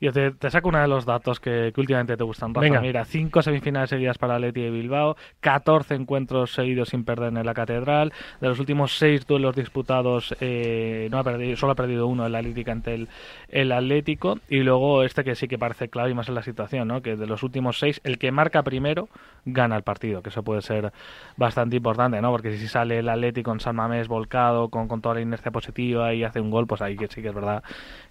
Yo 0.00 0.12
te, 0.12 0.32
te, 0.32 0.50
saco 0.50 0.68
uno 0.68 0.80
de 0.80 0.88
los 0.88 1.04
datos 1.04 1.40
que, 1.40 1.72
que 1.74 1.80
últimamente 1.80 2.16
te 2.16 2.24
gustan, 2.24 2.54
Rafa. 2.54 2.64
Venga. 2.64 2.80
Mira, 2.80 3.04
cinco 3.04 3.42
semifinales 3.42 3.90
seguidas 3.90 4.18
para 4.18 4.38
Leti 4.38 4.62
de 4.62 4.70
Bilbao, 4.70 5.16
14 5.40 5.94
encuentros 5.94 6.52
seguidos 6.52 6.90
sin 6.90 7.04
perder 7.04 7.36
en 7.36 7.46
la 7.46 7.54
Catedral. 7.54 8.12
De 8.40 8.48
los 8.48 8.58
últimos 8.60 8.96
seis 8.96 9.26
duelos 9.26 9.56
disputados, 9.56 10.34
eh, 10.40 11.08
no 11.10 11.18
ha 11.18 11.24
perdido, 11.24 11.56
solo 11.56 11.72
ha 11.72 11.76
perdido 11.76 12.06
uno, 12.06 12.26
el 12.26 12.34
Atlético 12.34 12.70
ante 12.70 12.94
el, 12.94 13.08
el, 13.48 13.72
Atlético. 13.72 14.38
Y 14.48 14.60
luego 14.60 15.02
este 15.02 15.24
que 15.24 15.34
sí 15.34 15.48
que 15.48 15.58
parece 15.58 15.88
clave 15.88 16.10
y 16.10 16.14
más 16.14 16.28
en 16.28 16.34
la 16.34 16.42
situación, 16.42 16.88
¿no? 16.88 17.02
que 17.02 17.16
de 17.16 17.26
los 17.26 17.42
últimos 17.42 17.78
seis, 17.78 18.00
el 18.04 18.18
que 18.18 18.30
marca 18.30 18.62
primero 18.62 19.08
gana 19.44 19.76
el 19.76 19.82
partido, 19.82 20.22
que 20.22 20.30
eso 20.30 20.42
puede 20.42 20.60
ser 20.62 20.92
bastante 21.36 21.76
importante, 21.76 22.20
¿no? 22.20 22.30
porque 22.32 22.56
si 22.56 22.66
sale 22.66 22.98
el 22.98 23.08
Atlético 23.08 23.50
con 23.50 23.60
San 23.60 23.76
Mamés 23.76 24.08
volcado, 24.08 24.70
con, 24.70 24.88
con 24.88 25.00
toda 25.00 25.16
la 25.16 25.20
inercia 25.20 25.52
positiva 25.52 26.12
y 26.12 26.24
hace 26.24 26.40
un 26.40 26.50
gol, 26.50 26.66
pues 26.66 26.82
ahí 26.82 26.96
que 26.96 27.06
sí 27.06 27.22
que 27.22 27.28
es 27.28 27.34
verdad 27.34 27.62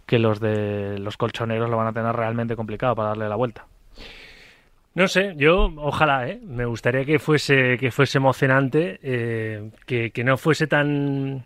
que 0.05 0.19
los 0.19 0.39
de 0.39 0.99
los 0.99 1.17
colchoneros 1.17 1.69
lo 1.69 1.77
van 1.77 1.87
a 1.87 1.93
tener 1.93 2.15
realmente 2.15 2.55
complicado 2.55 2.95
para 2.95 3.09
darle 3.09 3.29
la 3.29 3.35
vuelta. 3.35 3.65
No 4.93 5.09
sé, 5.09 5.33
yo 5.35 5.73
ojalá, 5.77 6.29
¿eh? 6.29 6.39
me 6.41 6.65
gustaría 6.65 7.03
que 7.03 7.19
fuese 7.19 7.77
que 7.77 7.91
fuese 7.91 8.17
emocionante, 8.17 8.99
eh, 9.03 9.71
que, 9.85 10.11
que, 10.11 10.23
no 10.23 10.37
fuese 10.37 10.67
tan 10.67 11.43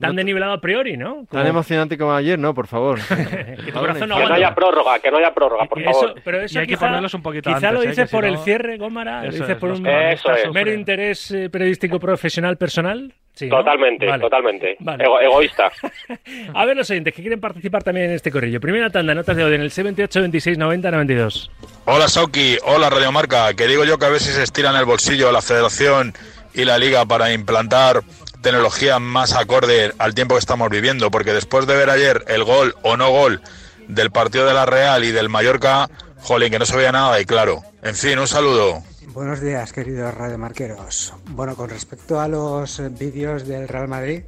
tan 0.00 0.12
no 0.12 0.16
denivelado 0.16 0.54
a 0.54 0.60
priori, 0.62 0.96
¿no? 0.96 1.26
Como... 1.26 1.42
Tan 1.42 1.46
emocionante 1.46 1.98
como 1.98 2.14
ayer, 2.14 2.38
no, 2.38 2.54
por 2.54 2.66
favor. 2.66 2.98
que, 3.08 4.06
no, 4.06 4.16
haya 4.16 4.54
prórroga, 4.54 4.98
que 4.98 5.10
no 5.10 5.18
haya 5.18 5.34
prórroga, 5.34 5.66
por 5.66 5.78
eso, 5.78 5.92
favor. 5.92 6.14
Pero 6.24 6.40
eso 6.40 6.58
y 6.58 6.62
hay 6.62 6.66
quizá, 6.66 6.78
que 6.78 6.86
ponerlos 6.86 7.12
un 7.12 7.22
poquito 7.22 7.50
quizá 7.50 7.68
antes, 7.68 7.72
lo 7.72 7.80
dices 7.82 8.08
¿eh? 8.08 8.10
por 8.10 8.24
si 8.24 8.28
el 8.28 8.34
no... 8.36 8.42
cierre, 8.42 8.78
Gómara, 8.78 9.24
lo 9.24 9.30
dices 9.30 9.50
es, 9.50 9.56
por 9.56 9.70
un 9.72 9.82
mero 9.82 10.72
interés 10.72 11.30
eh, 11.32 11.50
periodístico 11.50 12.00
profesional 12.00 12.56
personal. 12.56 13.12
Totalmente, 13.38 14.06
totalmente. 14.18 14.76
egoísta. 15.22 15.72
a 16.54 16.64
ver 16.66 16.76
los 16.76 16.90
oyentes 16.90 17.14
que 17.14 17.22
quieren 17.22 17.40
participar 17.40 17.82
también 17.82 18.10
en 18.10 18.16
este 18.16 18.30
corrillo. 18.30 18.60
Primera 18.60 18.90
tanda, 18.90 19.14
notas 19.14 19.36
de 19.36 19.44
odio 19.44 19.54
en 19.54 19.62
el 19.62 19.70
78 19.70 20.20
26 20.20 20.58
90 20.58 20.90
92. 20.90 21.50
Hola 21.86 22.08
Sauki, 22.08 22.58
hola 22.64 22.90
Radiomarca, 22.90 23.54
que 23.54 23.66
digo 23.66 23.84
yo 23.84 23.98
que 23.98 24.06
a 24.06 24.10
ver 24.10 24.20
si 24.20 24.32
se 24.32 24.42
estiran 24.42 24.76
el 24.76 24.84
bolsillo 24.84 25.32
la 25.32 25.42
federación 25.42 26.12
y 26.54 26.64
la 26.64 26.78
liga 26.78 27.06
para 27.06 27.32
implantar 27.32 28.02
tecnología 28.42 28.98
más 28.98 29.34
acorde 29.34 29.92
al 29.98 30.14
tiempo 30.14 30.34
que 30.34 30.40
estamos 30.40 30.68
viviendo, 30.70 31.10
porque 31.10 31.32
después 31.32 31.66
de 31.66 31.76
ver 31.76 31.90
ayer 31.90 32.24
el 32.28 32.44
gol 32.44 32.74
o 32.82 32.96
no 32.96 33.10
gol 33.10 33.40
del 33.88 34.10
partido 34.10 34.46
de 34.46 34.54
la 34.54 34.66
Real 34.66 35.04
y 35.04 35.12
del 35.12 35.28
Mallorca, 35.28 35.88
jolín, 36.18 36.50
que 36.50 36.58
no 36.58 36.66
se 36.66 36.76
veía 36.76 36.92
nada 36.92 37.20
y 37.20 37.24
claro. 37.24 37.62
En 37.82 37.94
fin, 37.94 38.18
un 38.18 38.28
saludo. 38.28 38.82
Buenos 39.08 39.40
días, 39.40 39.72
queridos 39.72 40.12
radiomarqueros. 40.14 41.14
Bueno, 41.30 41.56
con 41.56 41.70
respecto 41.70 42.20
a 42.20 42.28
los 42.28 42.82
vídeos 42.98 43.46
del 43.46 43.66
Real 43.66 43.88
Madrid, 43.88 44.22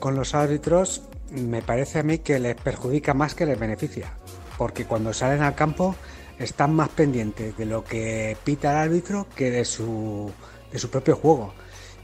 con 0.00 0.16
los 0.16 0.34
árbitros, 0.34 1.02
me 1.30 1.62
parece 1.62 2.00
a 2.00 2.02
mí 2.02 2.18
que 2.18 2.40
les 2.40 2.56
perjudica 2.56 3.14
más 3.14 3.36
que 3.36 3.46
les 3.46 3.58
beneficia. 3.58 4.12
Porque 4.58 4.86
cuando 4.86 5.12
salen 5.12 5.40
al 5.40 5.54
campo 5.54 5.94
están 6.38 6.74
más 6.74 6.88
pendientes 6.88 7.56
de 7.56 7.64
lo 7.64 7.84
que 7.84 8.36
pita 8.42 8.72
el 8.72 8.88
árbitro 8.88 9.28
que 9.36 9.52
de 9.52 9.64
su, 9.64 10.32
de 10.72 10.78
su 10.80 10.90
propio 10.90 11.14
juego. 11.14 11.54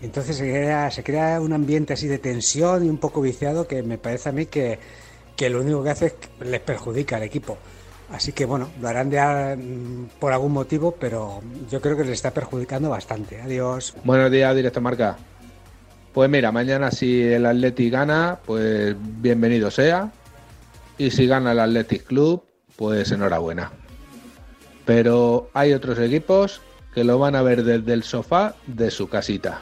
Entonces 0.00 0.36
se 0.36 0.44
crea, 0.44 0.92
se 0.92 1.02
crea 1.02 1.40
un 1.40 1.52
ambiente 1.52 1.94
así 1.94 2.06
de 2.06 2.18
tensión 2.18 2.86
y 2.86 2.88
un 2.88 2.98
poco 2.98 3.20
viciado 3.20 3.66
que 3.66 3.82
me 3.82 3.98
parece 3.98 4.28
a 4.28 4.32
mí 4.32 4.46
que, 4.46 4.78
que 5.36 5.50
lo 5.50 5.60
único 5.60 5.82
que 5.82 5.90
hace 5.90 6.06
es 6.06 6.12
que 6.12 6.44
les 6.44 6.60
perjudica 6.60 7.16
al 7.16 7.24
equipo. 7.24 7.58
Así 8.10 8.32
que 8.32 8.46
bueno, 8.46 8.70
lo 8.80 8.88
harán 8.88 9.10
de, 9.10 9.20
mm, 9.56 10.18
por 10.18 10.32
algún 10.32 10.52
motivo, 10.52 10.92
pero 10.98 11.42
yo 11.70 11.80
creo 11.80 11.96
que 11.96 12.04
les 12.04 12.14
está 12.14 12.30
perjudicando 12.30 12.88
bastante. 12.88 13.40
Adiós. 13.40 13.94
Buenos 14.04 14.30
días, 14.30 14.54
directo 14.56 14.80
Marca. 14.80 15.16
Pues 16.14 16.30
mira, 16.30 16.50
mañana 16.50 16.90
si 16.90 17.22
el 17.22 17.44
Athletic 17.44 17.92
gana, 17.92 18.38
pues 18.46 18.96
bienvenido 18.98 19.70
sea. 19.70 20.10
Y 20.96 21.10
si 21.10 21.26
gana 21.26 21.52
el 21.52 21.60
Athletic 21.60 22.04
Club, 22.04 22.42
pues 22.76 23.12
enhorabuena. 23.12 23.70
Pero 24.86 25.50
hay 25.52 25.74
otros 25.74 25.98
equipos 25.98 26.62
que 26.94 27.04
lo 27.04 27.18
van 27.18 27.36
a 27.36 27.42
ver 27.42 27.62
desde 27.62 27.92
el 27.92 28.02
sofá 28.02 28.54
de 28.66 28.90
su 28.90 29.08
casita. 29.08 29.60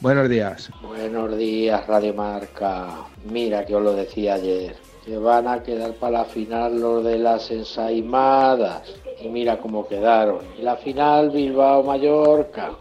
Buenos 0.00 0.28
días. 0.28 0.70
Buenos 0.82 1.36
días, 1.36 1.84
Radio 1.86 2.14
Marca. 2.14 3.06
Mira 3.28 3.66
que 3.66 3.74
os 3.74 3.82
lo 3.82 3.92
decía 3.92 4.34
ayer 4.34 4.85
que 5.06 5.16
van 5.18 5.46
a 5.46 5.62
quedar 5.62 5.92
para 5.94 6.18
la 6.18 6.24
final 6.24 6.80
los 6.80 7.04
de 7.04 7.16
las 7.16 7.50
ensaimadas. 7.52 8.92
Y 9.22 9.28
mira 9.28 9.58
cómo 9.58 9.86
quedaron. 9.86 10.40
Y 10.58 10.62
la 10.62 10.76
final 10.76 11.30
Bilbao-Mallorca. 11.30 12.72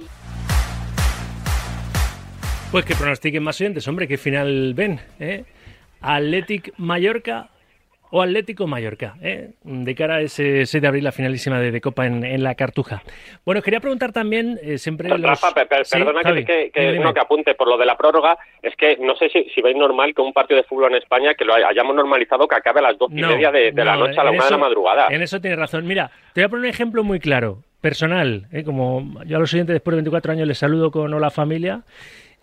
Pues 2.72 2.84
que 2.84 2.96
pronostiquen 2.96 3.44
más 3.44 3.62
oyentes, 3.62 3.88
hombre, 3.88 4.08
¿qué 4.08 4.18
final 4.18 4.74
ven? 4.74 5.00
¿eh? 5.20 5.46
Athletic 6.02 6.74
Mallorca 6.78 7.52
o 8.16 8.22
Atlético 8.22 8.66
Mallorca, 8.66 9.18
¿eh? 9.22 9.50
de 9.66 9.94
cara 9.94 10.16
a 10.16 10.22
ese 10.22 10.66
6 10.66 10.82
de 10.82 10.88
abril, 10.88 11.04
la 11.04 11.12
finalísima 11.12 11.60
de, 11.60 11.82
Copa 11.82 12.06
en, 12.06 12.44
la 12.44 12.56
Cartuja. 12.56 13.04
Bueno, 13.44 13.62
quería 13.62 13.82
preguntar 13.82 14.14
también, 14.14 14.58
eh, 14.64 14.78
siempre 14.78 15.10
Rafa, 15.10 15.54
perdona 15.54 16.24
que, 16.24 17.20
apunte 17.20 17.56
por 17.56 17.68
lo 17.68 17.78
de 17.78 17.86
la 17.86 17.98
prórroga, 17.98 18.38
es 18.64 18.74
que 18.78 18.96
no 19.02 19.18
sé 19.18 19.28
si, 19.28 19.62
veis 19.62 19.76
normal 19.76 20.16
que 20.16 20.22
un 20.22 20.32
partido 20.32 20.62
de 20.62 20.64
fútbol 20.64 20.94
en 20.94 21.00
España, 21.00 21.34
que 21.34 21.44
lo 21.44 21.56
hayamos 21.56 21.94
normalizado, 21.94 22.48
que 22.48 22.56
acabe 22.56 22.80
a 22.80 22.84
las 22.84 22.98
dos 22.98 23.12
y 23.12 23.22
media 23.22 23.52
de, 23.52 23.74
la 23.74 23.98
noche 23.98 24.18
a 24.18 24.24
la 24.24 24.32
una 24.32 24.46
de 24.46 24.52
la 24.52 24.58
madrugada. 24.60 25.08
En 25.10 25.22
eso 25.22 25.42
tienes 25.42 25.60
razón. 25.60 25.86
Mira, 25.86 26.10
te 26.32 26.40
voy 26.40 26.46
a 26.46 26.50
poner 26.50 26.64
un 26.64 26.70
ejemplo 26.70 27.04
muy 27.04 27.20
claro, 27.20 27.64
personal, 27.82 28.48
¿eh? 28.54 28.64
como 28.64 29.22
yo 29.26 29.36
a 29.36 29.40
los 29.42 29.54
oyentes 29.54 29.74
después 29.74 29.92
de 29.92 29.98
24 29.98 30.32
años 30.32 30.48
les 30.48 30.58
saludo 30.58 30.90
con 30.90 31.14
hola 31.14 31.32
familia, 31.32 31.82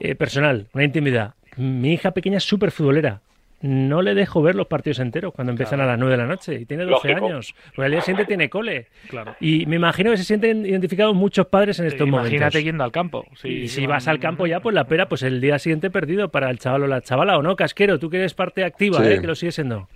eh, 0.00 0.16
personal, 0.16 0.66
una 0.74 0.84
intimidad. 0.84 1.32
Mi 1.56 1.94
hija 1.94 2.10
pequeña 2.10 2.36
es 2.36 2.44
súper 2.44 2.72
futbolera 2.72 3.22
no 3.62 4.02
le 4.02 4.14
dejo 4.14 4.42
ver 4.42 4.56
los 4.56 4.66
partidos 4.66 4.98
enteros 4.98 5.32
cuando 5.32 5.52
empiezan 5.52 5.80
a 5.80 5.86
las 5.86 5.96
9 5.96 6.12
de 6.12 6.16
la 6.18 6.26
noche 6.26 6.54
y 6.54 6.66
tiene 6.66 6.84
12 6.84 7.14
años. 7.14 7.54
Porque 7.74 7.86
al 7.86 7.92
día 7.92 8.00
siguiente 8.00 8.26
tiene 8.26 8.50
cole. 8.50 8.88
Claro. 9.08 9.36
Y 9.40 9.66
me 9.66 9.76
imagino 9.76 10.10
que 10.10 10.16
se 10.16 10.24
sienten 10.24 10.66
identificados 10.66 11.14
muchos 11.14 11.46
padres 11.46 11.78
en 11.78 11.86
estos 11.86 12.06
momentos. 12.06 12.32
Imagínate 12.32 12.64
yendo 12.64 12.82
al 12.82 12.90
campo. 12.90 13.24
y 13.44 13.68
si 13.68 13.86
vas 13.86 14.08
al 14.08 14.18
campo 14.18 14.46
ya, 14.46 14.60
pues 14.60 14.74
la 14.74 14.84
pera, 14.84 15.08
pues 15.08 15.22
el 15.22 15.40
día 15.40 15.60
siguiente 15.60 15.90
perdido 15.90 16.28
para 16.28 16.50
el 16.50 16.58
chaval 16.58 16.82
o 16.82 16.86
la 16.88 17.02
chavala, 17.02 17.38
¿o 17.38 17.42
no? 17.42 17.54
Casquero, 17.54 18.00
tú 18.00 18.10
que 18.10 18.18
eres 18.18 18.34
parte 18.34 18.64
activa, 18.64 19.04
¿eh? 19.08 19.20
que 19.20 19.26
lo 19.28 19.36
sigues 19.36 19.54
siendo. 19.54 19.88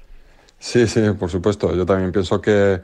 Sí, 0.59 0.87
sí, 0.87 1.02
por 1.18 1.29
supuesto. 1.29 1.74
Yo 1.74 1.85
también 1.85 2.12
pienso 2.12 2.40
que, 2.40 2.81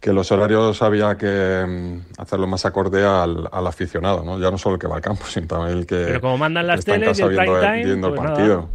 que 0.00 0.12
los 0.14 0.32
horarios 0.32 0.80
había 0.80 1.16
que 1.18 1.64
mm, 1.66 2.20
hacerlo 2.20 2.46
más 2.46 2.64
acorde 2.64 3.04
al, 3.04 3.46
aficionado, 3.52 4.24
¿no? 4.24 4.40
Ya 4.40 4.50
no 4.50 4.56
solo 4.56 4.76
el 4.76 4.80
que 4.80 4.86
va 4.86 4.96
al 4.96 5.02
campo, 5.02 5.26
sino 5.26 5.46
también 5.46 5.78
el 5.78 5.86
que. 5.86 5.96
Pero 5.96 6.20
como 6.22 6.38
mandan 6.38 6.66
las 6.66 6.82
teles 6.82 7.18
y 7.18 7.22
el 7.22 7.36
prime 7.36 7.60
time. 7.60 7.84
Viendo 7.84 8.08
pues 8.08 8.20
partido. 8.22 8.68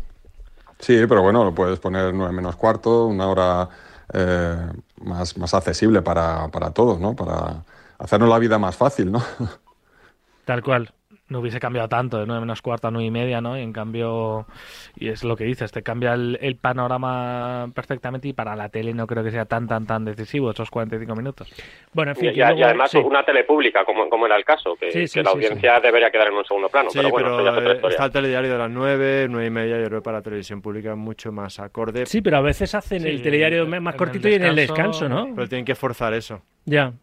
Sí, 0.84 1.06
pero 1.08 1.22
bueno, 1.22 1.46
lo 1.46 1.56
puedes 1.56 1.80
poner 1.80 2.14
9 2.14 2.34
menos 2.34 2.58
cuarto, 2.58 3.06
una 3.06 3.30
hora 3.30 3.70
eh, 4.14 4.70
más, 5.02 5.38
más 5.38 5.54
accesible 5.54 6.02
para, 6.02 6.50
para 6.50 6.72
todos, 6.72 7.00
¿no? 7.00 7.16
Para 7.16 7.64
hacernos 7.98 8.28
la 8.28 8.38
vida 8.38 8.60
más 8.60 8.76
fácil, 8.76 9.10
¿no? 9.10 9.24
Tal 10.46 10.62
cual 10.62 10.94
no 11.34 11.40
hubiese 11.40 11.60
cambiado 11.60 11.90
tanto, 11.90 12.20
de 12.20 12.26
9 12.26 12.40
menos 12.40 12.62
cuarto 12.62 12.88
a 12.88 12.92
9 12.92 13.06
y 13.06 13.12
media, 13.12 13.42
¿no? 13.42 13.58
Y 13.58 13.62
en 13.62 13.74
cambio, 13.74 14.46
y 14.96 15.10
es 15.10 15.24
lo 15.24 15.36
que 15.36 15.44
dices, 15.44 15.72
te 15.72 15.82
cambia 15.84 16.14
el, 16.14 16.58
panorama 16.62 17.70
perfectamente 17.74 18.30
y 18.30 18.34
para 18.34 18.56
la 18.56 18.70
tele 18.70 18.94
no 18.94 19.08
creo 19.08 19.24
que 19.24 19.32
sea 19.32 19.46
tan, 19.46 19.68
tan, 19.68 19.86
tan 19.86 20.06
decisivo 20.06 20.52
esos 20.52 20.70
45 20.70 21.16
minutos. 21.16 21.52
Bueno, 21.92 22.12
en 22.12 22.18
fin. 22.18 22.32
Y, 22.34 22.42
además 22.42 22.94
una 22.94 23.24
tele 23.24 23.44
pública, 23.44 23.84
como, 23.84 24.08
como 24.08 24.28
era 24.28 24.38
el 24.38 24.46
caso, 24.46 24.76
que, 24.76 25.06
la 25.24 25.32
audiencia 25.32 25.80
debería 25.80 26.12
quedar 26.12 26.28
en 26.28 26.36
un 26.36 26.46
segundo 26.46 26.70
plano. 26.70 26.90
pero 26.94 27.10
bueno, 27.10 27.38
pero 27.54 27.90
está 27.90 28.06
el 28.06 28.12
telediario 28.12 28.52
de 28.52 28.58
las 28.58 28.70
9, 28.70 29.28
9 29.30 29.46
y 29.46 29.50
media, 29.50 29.82
yo 29.82 29.88
creo 29.88 30.04
para 30.04 30.20
la 30.20 30.24
televisión 30.24 30.62
pública 30.62 30.96
mucho 30.96 31.32
más 31.32 31.60
acorde. 31.60 32.06
Sí, 32.06 32.22
pero 32.22 32.38
a 32.38 32.42
veces 32.42 32.76
hacen 32.76 33.06
el 33.08 33.22
telediario 33.22 33.66
más 33.66 33.96
cortito 33.96 34.30
y 34.30 34.36
en 34.36 34.44
el 34.44 34.56
descanso, 34.56 35.10
¿no? 35.10 35.34
Pero 35.36 35.50
tienen 35.50 35.66
que 35.66 35.76
forzar 35.76 36.14
eso. 36.14 36.42
Ya. 36.66 36.94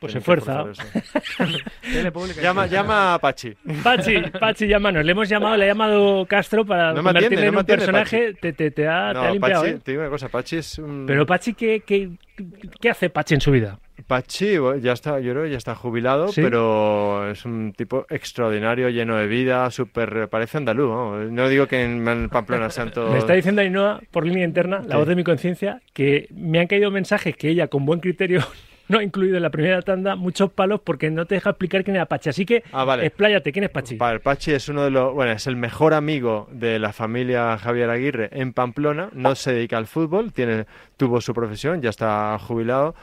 Pues 0.00 0.12
se 0.12 0.20
fuerza. 0.20 0.64
llama, 2.42 2.66
llama 2.66 3.14
a 3.14 3.18
Pachi. 3.18 3.54
Pachi, 3.82 4.20
Pachi, 4.38 4.66
llámanos. 4.66 5.04
Le 5.04 5.12
hemos 5.12 5.28
llamado, 5.28 5.56
le 5.56 5.64
ha 5.64 5.68
llamado 5.68 6.26
Castro 6.26 6.66
para 6.66 6.92
no 6.92 7.02
convertirle 7.02 7.46
en 7.46 7.56
un 7.56 7.64
personaje. 7.64 8.34
Te, 8.34 8.52
te, 8.52 8.70
te, 8.70 8.86
ha, 8.86 9.12
te 9.12 9.18
ha 9.18 9.30
limpiado. 9.30 9.62
Pachi, 9.62 9.74
¿eh? 9.74 9.80
Te 9.82 9.90
digo 9.92 10.02
una 10.02 10.10
cosa, 10.10 10.28
Pachi 10.28 10.56
es 10.56 10.78
un... 10.78 11.06
Pero 11.06 11.24
Pachi, 11.24 11.54
¿qué, 11.54 11.82
qué, 11.86 12.10
qué 12.78 12.90
hace 12.90 13.08
Pachi 13.08 13.34
en 13.34 13.40
su 13.40 13.50
vida? 13.50 13.78
Pachi 14.06 14.56
ya 14.82 14.92
está, 14.92 15.18
yo 15.20 15.32
creo 15.32 15.44
que 15.44 15.50
ya 15.50 15.56
está 15.56 15.74
jubilado, 15.74 16.30
pero 16.34 17.30
es 17.30 17.44
un 17.44 17.72
tipo 17.72 18.06
extraordinario, 18.10 18.90
lleno 18.90 19.16
de 19.16 19.26
vida, 19.26 19.70
súper, 19.70 20.28
parece 20.28 20.58
andaluz. 20.58 20.88
¿no? 20.88 21.24
no 21.24 21.48
digo 21.48 21.66
que 21.66 21.82
en 21.82 22.28
Pamplona 22.28 22.68
sean 22.70 22.92
todos... 22.92 23.12
Me 23.12 23.18
está 23.18 23.32
diciendo 23.32 23.62
Ainhoa, 23.62 24.00
por 24.10 24.26
línea 24.26 24.44
interna, 24.44 24.82
la 24.86 24.98
voz 24.98 25.08
de 25.08 25.16
mi 25.16 25.24
conciencia, 25.24 25.80
que 25.94 26.28
me 26.34 26.60
han 26.60 26.66
caído 26.66 26.90
mensajes 26.90 27.36
que 27.36 27.48
ella, 27.48 27.68
con 27.68 27.86
buen 27.86 28.00
criterio, 28.00 28.42
no 28.88 29.00
incluido 29.00 29.36
en 29.36 29.42
la 29.42 29.50
primera 29.50 29.82
tanda 29.82 30.16
muchos 30.16 30.50
palos 30.50 30.80
porque 30.82 31.10
no 31.10 31.26
te 31.26 31.36
deja 31.36 31.50
explicar 31.50 31.84
quién 31.84 31.96
es 31.96 32.06
Pachi. 32.06 32.30
Así 32.30 32.46
que 32.46 32.62
ah, 32.72 32.98
expláyate, 33.02 33.52
¿quién 33.52 33.64
es 33.64 33.70
Pachi? 33.70 33.96
Vale, 33.96 34.20
Pachi 34.20 34.52
es 34.52 34.68
uno 34.68 34.84
de 34.84 34.90
los, 34.90 35.12
bueno, 35.14 35.32
es 35.32 35.46
el 35.46 35.56
mejor 35.56 35.94
amigo 35.94 36.48
de 36.52 36.78
la 36.78 36.92
familia 36.92 37.58
Javier 37.58 37.90
Aguirre 37.90 38.30
en 38.32 38.52
Pamplona, 38.52 39.10
no 39.12 39.34
se 39.34 39.52
dedica 39.52 39.76
al 39.76 39.86
fútbol, 39.86 40.32
tiene, 40.32 40.66
tuvo 40.96 41.20
su 41.20 41.34
profesión, 41.34 41.82
ya 41.82 41.90
está 41.90 42.38
jubilado, 42.38 42.94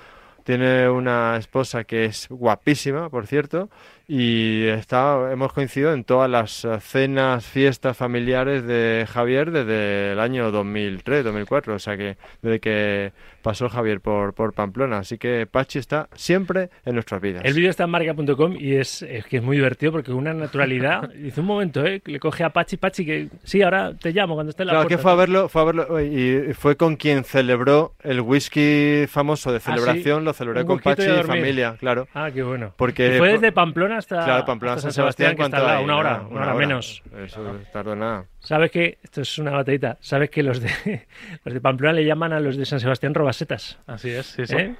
tiene 0.43 0.89
una 0.89 1.37
esposa 1.37 1.83
que 1.83 2.05
es 2.05 2.27
guapísima, 2.29 3.09
por 3.09 3.27
cierto, 3.27 3.69
y 4.07 4.65
está, 4.67 5.31
hemos 5.31 5.53
coincidido 5.53 5.93
en 5.93 6.03
todas 6.03 6.29
las 6.29 6.67
cenas, 6.81 7.45
fiestas 7.45 7.95
familiares 7.95 8.65
de 8.65 9.05
Javier 9.09 9.51
desde 9.51 10.11
el 10.11 10.19
año 10.19 10.51
2003, 10.51 11.23
2004, 11.23 11.75
o 11.75 11.79
sea 11.79 11.95
que 11.95 12.17
desde 12.41 12.59
que 12.59 13.13
pasó 13.43 13.69
Javier 13.69 14.01
por, 14.01 14.33
por 14.33 14.53
Pamplona. 14.53 14.99
Así 14.99 15.19
que 15.19 15.45
Pachi 15.45 15.77
está 15.77 16.09
siempre 16.15 16.69
en 16.85 16.95
nuestras 16.95 17.21
vidas. 17.21 17.43
El 17.45 17.53
vídeo 17.53 17.69
está 17.69 17.83
en 17.83 17.91
marca.com 17.91 18.55
y 18.57 18.75
es, 18.75 19.05
que 19.29 19.37
es 19.37 19.43
muy 19.43 19.57
divertido 19.57 19.91
porque 19.91 20.11
una 20.11 20.33
naturalidad. 20.33 21.09
Dice 21.13 21.41
un 21.41 21.47
momento, 21.47 21.85
¿eh? 21.85 22.01
Le 22.05 22.19
coge 22.19 22.43
a 22.43 22.49
Pachi, 22.49 22.77
Pachi, 22.77 23.05
que 23.05 23.29
sí, 23.43 23.61
ahora 23.61 23.95
te 23.95 24.11
llamo 24.11 24.33
cuando 24.33 24.49
esté 24.49 24.63
en 24.63 24.67
la 24.67 24.73
claro, 24.73 24.87
que 24.87 24.97
fue 24.97 25.11
a 25.11 25.15
verlo, 25.15 25.49
fue 25.49 25.61
a 25.61 25.65
verlo 25.65 26.01
y 26.01 26.53
fue 26.53 26.77
con 26.77 26.95
quien 26.95 27.23
celebró 27.23 27.93
el 28.01 28.21
whisky 28.21 29.05
famoso 29.07 29.51
de 29.51 29.57
ah, 29.57 29.61
celebración, 29.61 30.23
lo 30.23 30.33
celebré 30.33 30.65
con 30.65 30.79
Pachi 30.79 31.03
y, 31.03 31.23
familia, 31.23 31.75
claro. 31.79 32.07
Ah, 32.13 32.31
qué 32.33 32.41
bueno. 32.43 32.73
Porque 32.77 33.15
fue 33.17 33.33
desde 33.33 33.51
Pamplona 33.51 33.92
hasta, 33.97 34.23
claro, 34.23 34.45
Pamplona 34.45 34.79
San 34.79 34.91
Sebastián, 34.91 35.35
que 35.35 35.43
está 35.43 35.79
una 35.79 35.97
hora, 35.97 36.21
una, 36.29 36.41
hora, 36.41 36.53
menos. 36.53 37.03
Eso 37.17 37.59
tardó 37.71 37.95
nada. 37.95 38.25
¿Sabes 38.39 38.71
que 38.71 38.97
esto 39.03 39.21
es 39.21 39.37
una 39.37 39.51
batallita? 39.51 39.97
¿Sabes 40.01 40.29
que 40.29 40.43
los 40.43 40.61
de 40.61 41.07
los 41.43 41.53
de 41.53 41.61
Pamplona 41.61 41.93
le 41.93 42.05
llaman 42.05 42.33
a 42.33 42.39
los 42.39 42.57
de 42.57 42.65
San 42.65 42.79
Sebastián 42.79 43.13
robasetas? 43.13 43.79
Así 43.87 44.09
es, 44.09 44.27
sí, 44.27 44.45
sí. 44.45 44.55
¿Eh? 44.55 44.75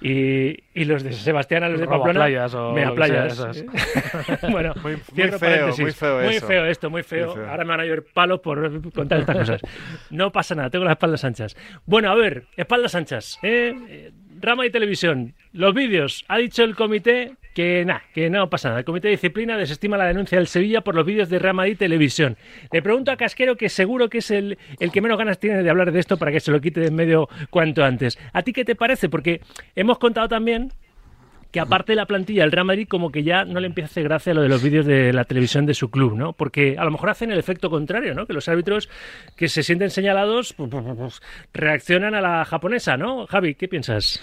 Y, 0.00 0.80
y, 0.80 0.84
los 0.84 1.02
de 1.02 1.12
Sebastián 1.12 1.64
a 1.64 1.68
los 1.68 1.80
de 1.80 1.88
Pamplona 1.88 2.20
playas 2.20 2.54
o 2.54 2.72
mea 2.72 2.94
playas. 2.94 3.36
bueno, 4.50 4.72
muy, 4.80 4.96
feo, 4.96 5.74
muy 5.76 5.92
feo, 5.92 6.22
muy 6.22 6.38
feo 6.38 6.64
esto, 6.66 6.88
muy 6.88 7.02
feo. 7.02 7.34
Ahora 7.48 7.64
me 7.64 7.70
van 7.70 7.80
a 7.80 7.84
llover 7.84 8.04
palos 8.04 8.38
por 8.38 8.80
contar 8.92 9.20
estas 9.20 9.36
cosas. 9.36 9.60
No 10.10 10.30
pasa 10.30 10.54
nada, 10.54 10.70
tengo 10.70 10.84
las 10.84 10.92
espaldas 10.92 11.24
anchas. 11.24 11.56
Bueno, 11.84 12.12
a 12.12 12.14
ver, 12.14 12.44
espaldas 12.56 12.94
anchas. 12.94 13.40
¿eh? 13.42 14.12
Rama 14.40 14.66
y 14.66 14.70
televisión, 14.70 15.34
los 15.52 15.74
vídeos. 15.74 16.24
Ha 16.28 16.38
dicho 16.38 16.62
el 16.62 16.76
comité 16.76 17.34
que 17.58 17.84
nada, 17.84 18.04
que 18.14 18.30
no 18.30 18.48
pasa 18.48 18.68
nada. 18.68 18.78
El 18.78 18.84
Comité 18.84 19.08
de 19.08 19.14
Disciplina 19.14 19.56
desestima 19.56 19.96
la 19.96 20.04
denuncia 20.04 20.38
del 20.38 20.46
Sevilla 20.46 20.82
por 20.82 20.94
los 20.94 21.04
vídeos 21.04 21.28
de 21.28 21.40
Real 21.40 21.56
Madrid 21.56 21.76
Televisión. 21.76 22.36
Le 22.70 22.82
pregunto 22.82 23.10
a 23.10 23.16
Casquero, 23.16 23.56
que 23.56 23.68
seguro 23.68 24.08
que 24.08 24.18
es 24.18 24.30
el, 24.30 24.58
el 24.78 24.92
que 24.92 25.00
menos 25.00 25.18
ganas 25.18 25.40
tiene 25.40 25.64
de 25.64 25.68
hablar 25.68 25.90
de 25.90 25.98
esto 25.98 26.18
para 26.18 26.30
que 26.30 26.38
se 26.38 26.52
lo 26.52 26.60
quite 26.60 26.78
de 26.78 26.86
en 26.86 26.94
medio 26.94 27.28
cuanto 27.50 27.82
antes. 27.82 28.16
¿A 28.32 28.42
ti 28.42 28.52
qué 28.52 28.64
te 28.64 28.76
parece? 28.76 29.08
Porque 29.08 29.40
hemos 29.74 29.98
contado 29.98 30.28
también 30.28 30.70
que 31.50 31.58
aparte 31.58 31.90
de 31.90 31.96
la 31.96 32.06
plantilla 32.06 32.42
del 32.42 32.52
Real 32.52 32.66
Madrid 32.66 32.86
como 32.88 33.10
que 33.10 33.24
ya 33.24 33.44
no 33.44 33.58
le 33.58 33.66
empieza 33.66 33.88
a 33.88 33.90
hacer 33.90 34.04
gracia 34.04 34.34
lo 34.34 34.42
de 34.42 34.48
los 34.48 34.62
vídeos 34.62 34.86
de 34.86 35.12
la 35.12 35.24
televisión 35.24 35.66
de 35.66 35.74
su 35.74 35.90
club, 35.90 36.16
¿no? 36.16 36.34
Porque 36.34 36.76
a 36.78 36.84
lo 36.84 36.92
mejor 36.92 37.10
hacen 37.10 37.32
el 37.32 37.40
efecto 37.40 37.70
contrario, 37.70 38.14
¿no? 38.14 38.24
Que 38.26 38.34
los 38.34 38.48
árbitros 38.48 38.88
que 39.34 39.48
se 39.48 39.64
sienten 39.64 39.90
señalados 39.90 40.52
pues, 40.52 40.70
pues, 40.70 40.84
pues, 40.96 41.22
reaccionan 41.52 42.14
a 42.14 42.20
la 42.20 42.44
japonesa, 42.44 42.96
¿no? 42.96 43.26
Javi, 43.26 43.56
¿qué 43.56 43.66
piensas? 43.66 44.20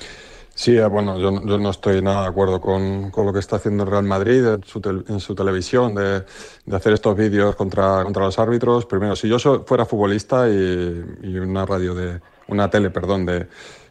Sí, 0.57 0.77
eh, 0.77 0.85
bueno, 0.85 1.19
yo, 1.19 1.45
yo, 1.45 1.57
no 1.57 1.69
estoy 1.69 2.01
nada 2.01 2.21
de 2.21 2.27
acuerdo 2.29 2.61
con, 2.61 3.11
con, 3.11 3.25
lo 3.25 3.33
que 3.33 3.39
está 3.39 3.57
haciendo 3.57 3.83
el 3.83 3.89
Real 3.91 4.05
Madrid 4.05 4.45
en 4.45 4.63
su, 4.63 4.79
tel, 4.79 5.03
en 5.09 5.19
su 5.19 5.35
televisión, 5.35 5.93
de, 5.93 6.23
de, 6.65 6.75
hacer 6.75 6.93
estos 6.93 7.17
vídeos 7.17 7.57
contra, 7.57 8.05
contra 8.05 8.23
los 8.23 8.39
árbitros. 8.39 8.85
Primero, 8.85 9.17
si 9.17 9.27
yo 9.27 9.37
fuera 9.65 9.85
futbolista 9.85 10.47
y, 10.47 11.03
y, 11.23 11.37
una 11.39 11.65
radio 11.65 11.93
de, 11.93 12.21
una 12.47 12.69
tele, 12.69 12.89
perdón, 12.89 13.25
de, 13.25 13.47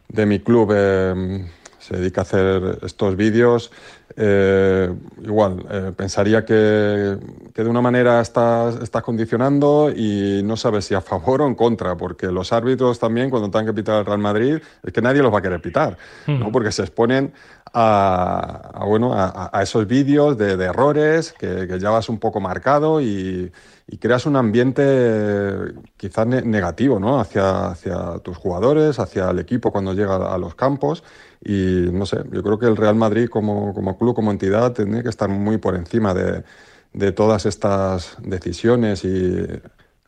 de 0.07 0.25
mi 0.25 0.39
club 0.39 0.71
eh, 0.75 1.45
se 1.85 1.97
dedica 1.97 2.21
a 2.21 2.23
hacer 2.23 2.79
estos 2.81 3.15
vídeos, 3.15 3.71
eh, 4.15 4.91
igual, 5.23 5.65
eh, 5.69 5.91
pensaría 5.95 6.43
que, 6.43 7.17
que, 7.53 7.63
de 7.63 7.69
una 7.69 7.81
manera 7.81 8.21
estás, 8.21 8.81
estás, 8.81 9.03
condicionando 9.03 9.91
y 9.95 10.41
no 10.43 10.57
sabes 10.57 10.85
si 10.85 10.95
a 10.95 11.01
favor 11.01 11.43
o 11.43 11.47
en 11.47 11.53
contra, 11.53 11.95
porque 11.95 12.27
los 12.27 12.51
árbitros 12.53 12.97
también, 12.97 13.29
cuando 13.29 13.51
tengan 13.51 13.67
que 13.67 13.73
pitar 13.73 13.97
al 13.97 14.05
Real 14.05 14.19
Madrid, 14.19 14.57
es 14.83 14.93
que 14.93 15.01
nadie 15.01 15.21
los 15.21 15.31
va 15.31 15.39
a 15.39 15.41
querer 15.41 15.61
pitar, 15.61 15.97
¿no? 16.27 16.51
porque 16.51 16.71
se 16.71 16.81
exponen 16.81 17.33
a, 17.71 18.71
a 18.73 18.85
bueno, 18.85 19.13
a, 19.13 19.51
a 19.53 19.61
esos 19.61 19.85
vídeos 19.85 20.37
de, 20.37 20.57
de 20.57 20.65
errores 20.65 21.33
que, 21.37 21.67
que, 21.67 21.79
ya 21.79 21.89
vas 21.91 22.09
un 22.09 22.19
poco 22.19 22.39
marcado 22.39 23.01
y, 23.01 23.51
y 23.87 23.97
creas 23.97 24.25
un 24.25 24.35
ambiente 24.35 25.73
quizás 25.97 26.25
ne 26.25 26.41
negativo 26.41 26.99
¿no? 26.99 27.19
hacia, 27.19 27.67
hacia 27.67 28.19
tus 28.19 28.37
jugadores, 28.37 28.99
hacia 28.99 29.29
el 29.29 29.39
equipo 29.39 29.71
cuando 29.71 29.93
llega 29.93 30.33
a 30.33 30.37
los 30.37 30.55
campos. 30.55 31.03
Y 31.47 31.89
no 31.91 32.07
sé, 32.07 32.17
yo 32.31 32.41
creo 32.41 32.57
que 32.57 32.65
el 32.65 32.75
Real 32.75 32.95
Madrid 32.95 33.29
como, 33.29 33.71
como 33.75 33.99
club, 33.99 34.15
como 34.15 34.31
entidad, 34.31 34.73
tendría 34.73 35.03
que 35.03 35.09
estar 35.09 35.29
muy 35.29 35.59
por 35.59 35.75
encima 35.75 36.15
de, 36.15 36.43
de 36.91 37.11
todas 37.11 37.45
estas 37.45 38.17
decisiones 38.19 39.05
y 39.05 39.45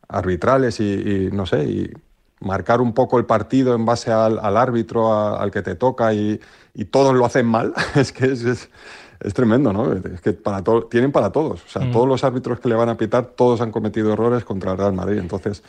arbitrales 0.08 0.80
y, 0.80 0.84
y, 0.84 1.30
no 1.30 1.46
sé, 1.46 1.64
y 1.64 1.92
marcar 2.40 2.80
un 2.80 2.92
poco 2.92 3.18
el 3.18 3.24
partido 3.24 3.74
en 3.74 3.84
base 3.84 4.10
al, 4.10 4.40
al 4.40 4.56
árbitro 4.56 5.12
a, 5.12 5.40
al 5.40 5.52
que 5.52 5.62
te 5.62 5.76
toca 5.76 6.12
y, 6.12 6.40
y, 6.74 6.86
todos 6.86 7.14
lo 7.14 7.24
hacen 7.24 7.46
mal. 7.46 7.72
es 7.94 8.10
que 8.10 8.26
es, 8.32 8.42
es, 8.42 8.68
es, 9.20 9.34
tremendo, 9.34 9.72
¿no? 9.72 9.92
Es 9.92 10.20
que 10.20 10.32
para 10.32 10.64
to 10.64 10.84
tienen 10.84 11.12
para 11.12 11.30
todos. 11.30 11.62
O 11.64 11.68
sea, 11.68 11.82
mm. 11.82 11.92
todos 11.92 12.08
los 12.08 12.24
árbitros 12.24 12.58
que 12.58 12.68
le 12.68 12.74
van 12.74 12.88
a 12.88 12.96
pitar, 12.96 13.26
todos 13.26 13.60
han 13.60 13.70
cometido 13.70 14.12
errores 14.12 14.44
contra 14.44 14.72
el 14.72 14.78
Real 14.78 14.92
Madrid. 14.92 15.18
Entonces, 15.18 15.62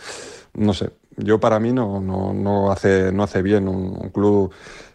no 0.54 0.74
sé, 0.74 0.92
yo 1.18 1.40
para 1.40 1.60
mí 1.60 1.74
no, 1.74 2.00
no, 2.00 2.34
no, 2.34 2.72
hace, 2.72 3.12
no 3.12 3.24
hace 3.24 3.42
bien 3.42 3.68
un, 3.68 3.98
un 4.02 4.10
club 4.10 4.52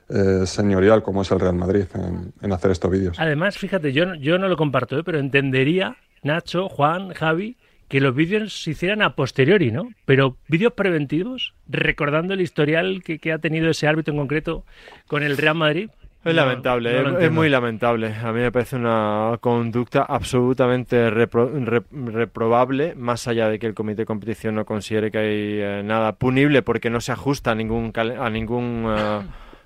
eh, 0.08 0.46
señorial 0.46 1.02
como 1.02 1.22
es 1.22 1.30
el 1.30 1.40
Real 1.40 1.54
Madrid 1.54 1.84
en, 1.94 2.32
en 2.42 2.52
hacer 2.52 2.70
estos 2.70 2.90
vídeos. 2.90 3.18
Además, 3.18 3.56
fíjate, 3.56 3.92
yo, 3.92 4.14
yo 4.14 4.38
no 4.38 4.48
lo 4.48 4.56
comparto, 4.56 4.98
¿eh? 4.98 5.02
pero 5.04 5.18
entendería, 5.18 5.96
Nacho, 6.22 6.68
Juan, 6.68 7.12
Javi, 7.14 7.56
que 7.88 8.00
los 8.00 8.14
vídeos 8.14 8.62
se 8.62 8.72
hicieran 8.72 9.02
a 9.02 9.14
posteriori, 9.14 9.70
¿no? 9.70 9.88
Pero 10.04 10.36
vídeos 10.48 10.72
preventivos, 10.72 11.54
recordando 11.68 12.34
el 12.34 12.40
historial 12.40 13.02
que, 13.04 13.18
que, 13.18 13.32
ha 13.32 13.38
tenido 13.38 13.70
ese 13.70 13.86
árbitro 13.86 14.12
en 14.12 14.18
concreto 14.18 14.64
con 15.06 15.22
el 15.22 15.36
Real 15.36 15.54
Madrid. 15.54 15.90
Es 16.24 16.34
lamentable, 16.34 17.02
no, 17.02 17.10
no 17.10 17.18
es, 17.18 17.24
es, 17.26 17.30
muy 17.30 17.50
lamentable. 17.50 18.14
A 18.14 18.32
mí 18.32 18.40
me 18.40 18.50
parece 18.50 18.76
una 18.76 19.36
conducta 19.40 20.02
absolutamente 20.02 21.10
repro, 21.10 21.50
rep, 21.50 21.84
reprobable, 21.92 22.94
más 22.94 23.28
allá 23.28 23.50
de 23.50 23.58
que 23.58 23.66
el 23.66 23.74
comité 23.74 24.02
de 24.02 24.06
competición 24.06 24.54
no 24.54 24.64
considere 24.64 25.10
que 25.10 25.18
hay 25.18 25.60
eh, 25.60 25.82
nada 25.84 26.12
punible 26.12 26.62
porque 26.62 26.88
no 26.88 27.02
se 27.02 27.12
ajusta 27.12 27.50
a 27.50 27.54
ningún, 27.54 27.92
a 27.94 28.30
ningún 28.30 28.86
uh, 28.86 29.22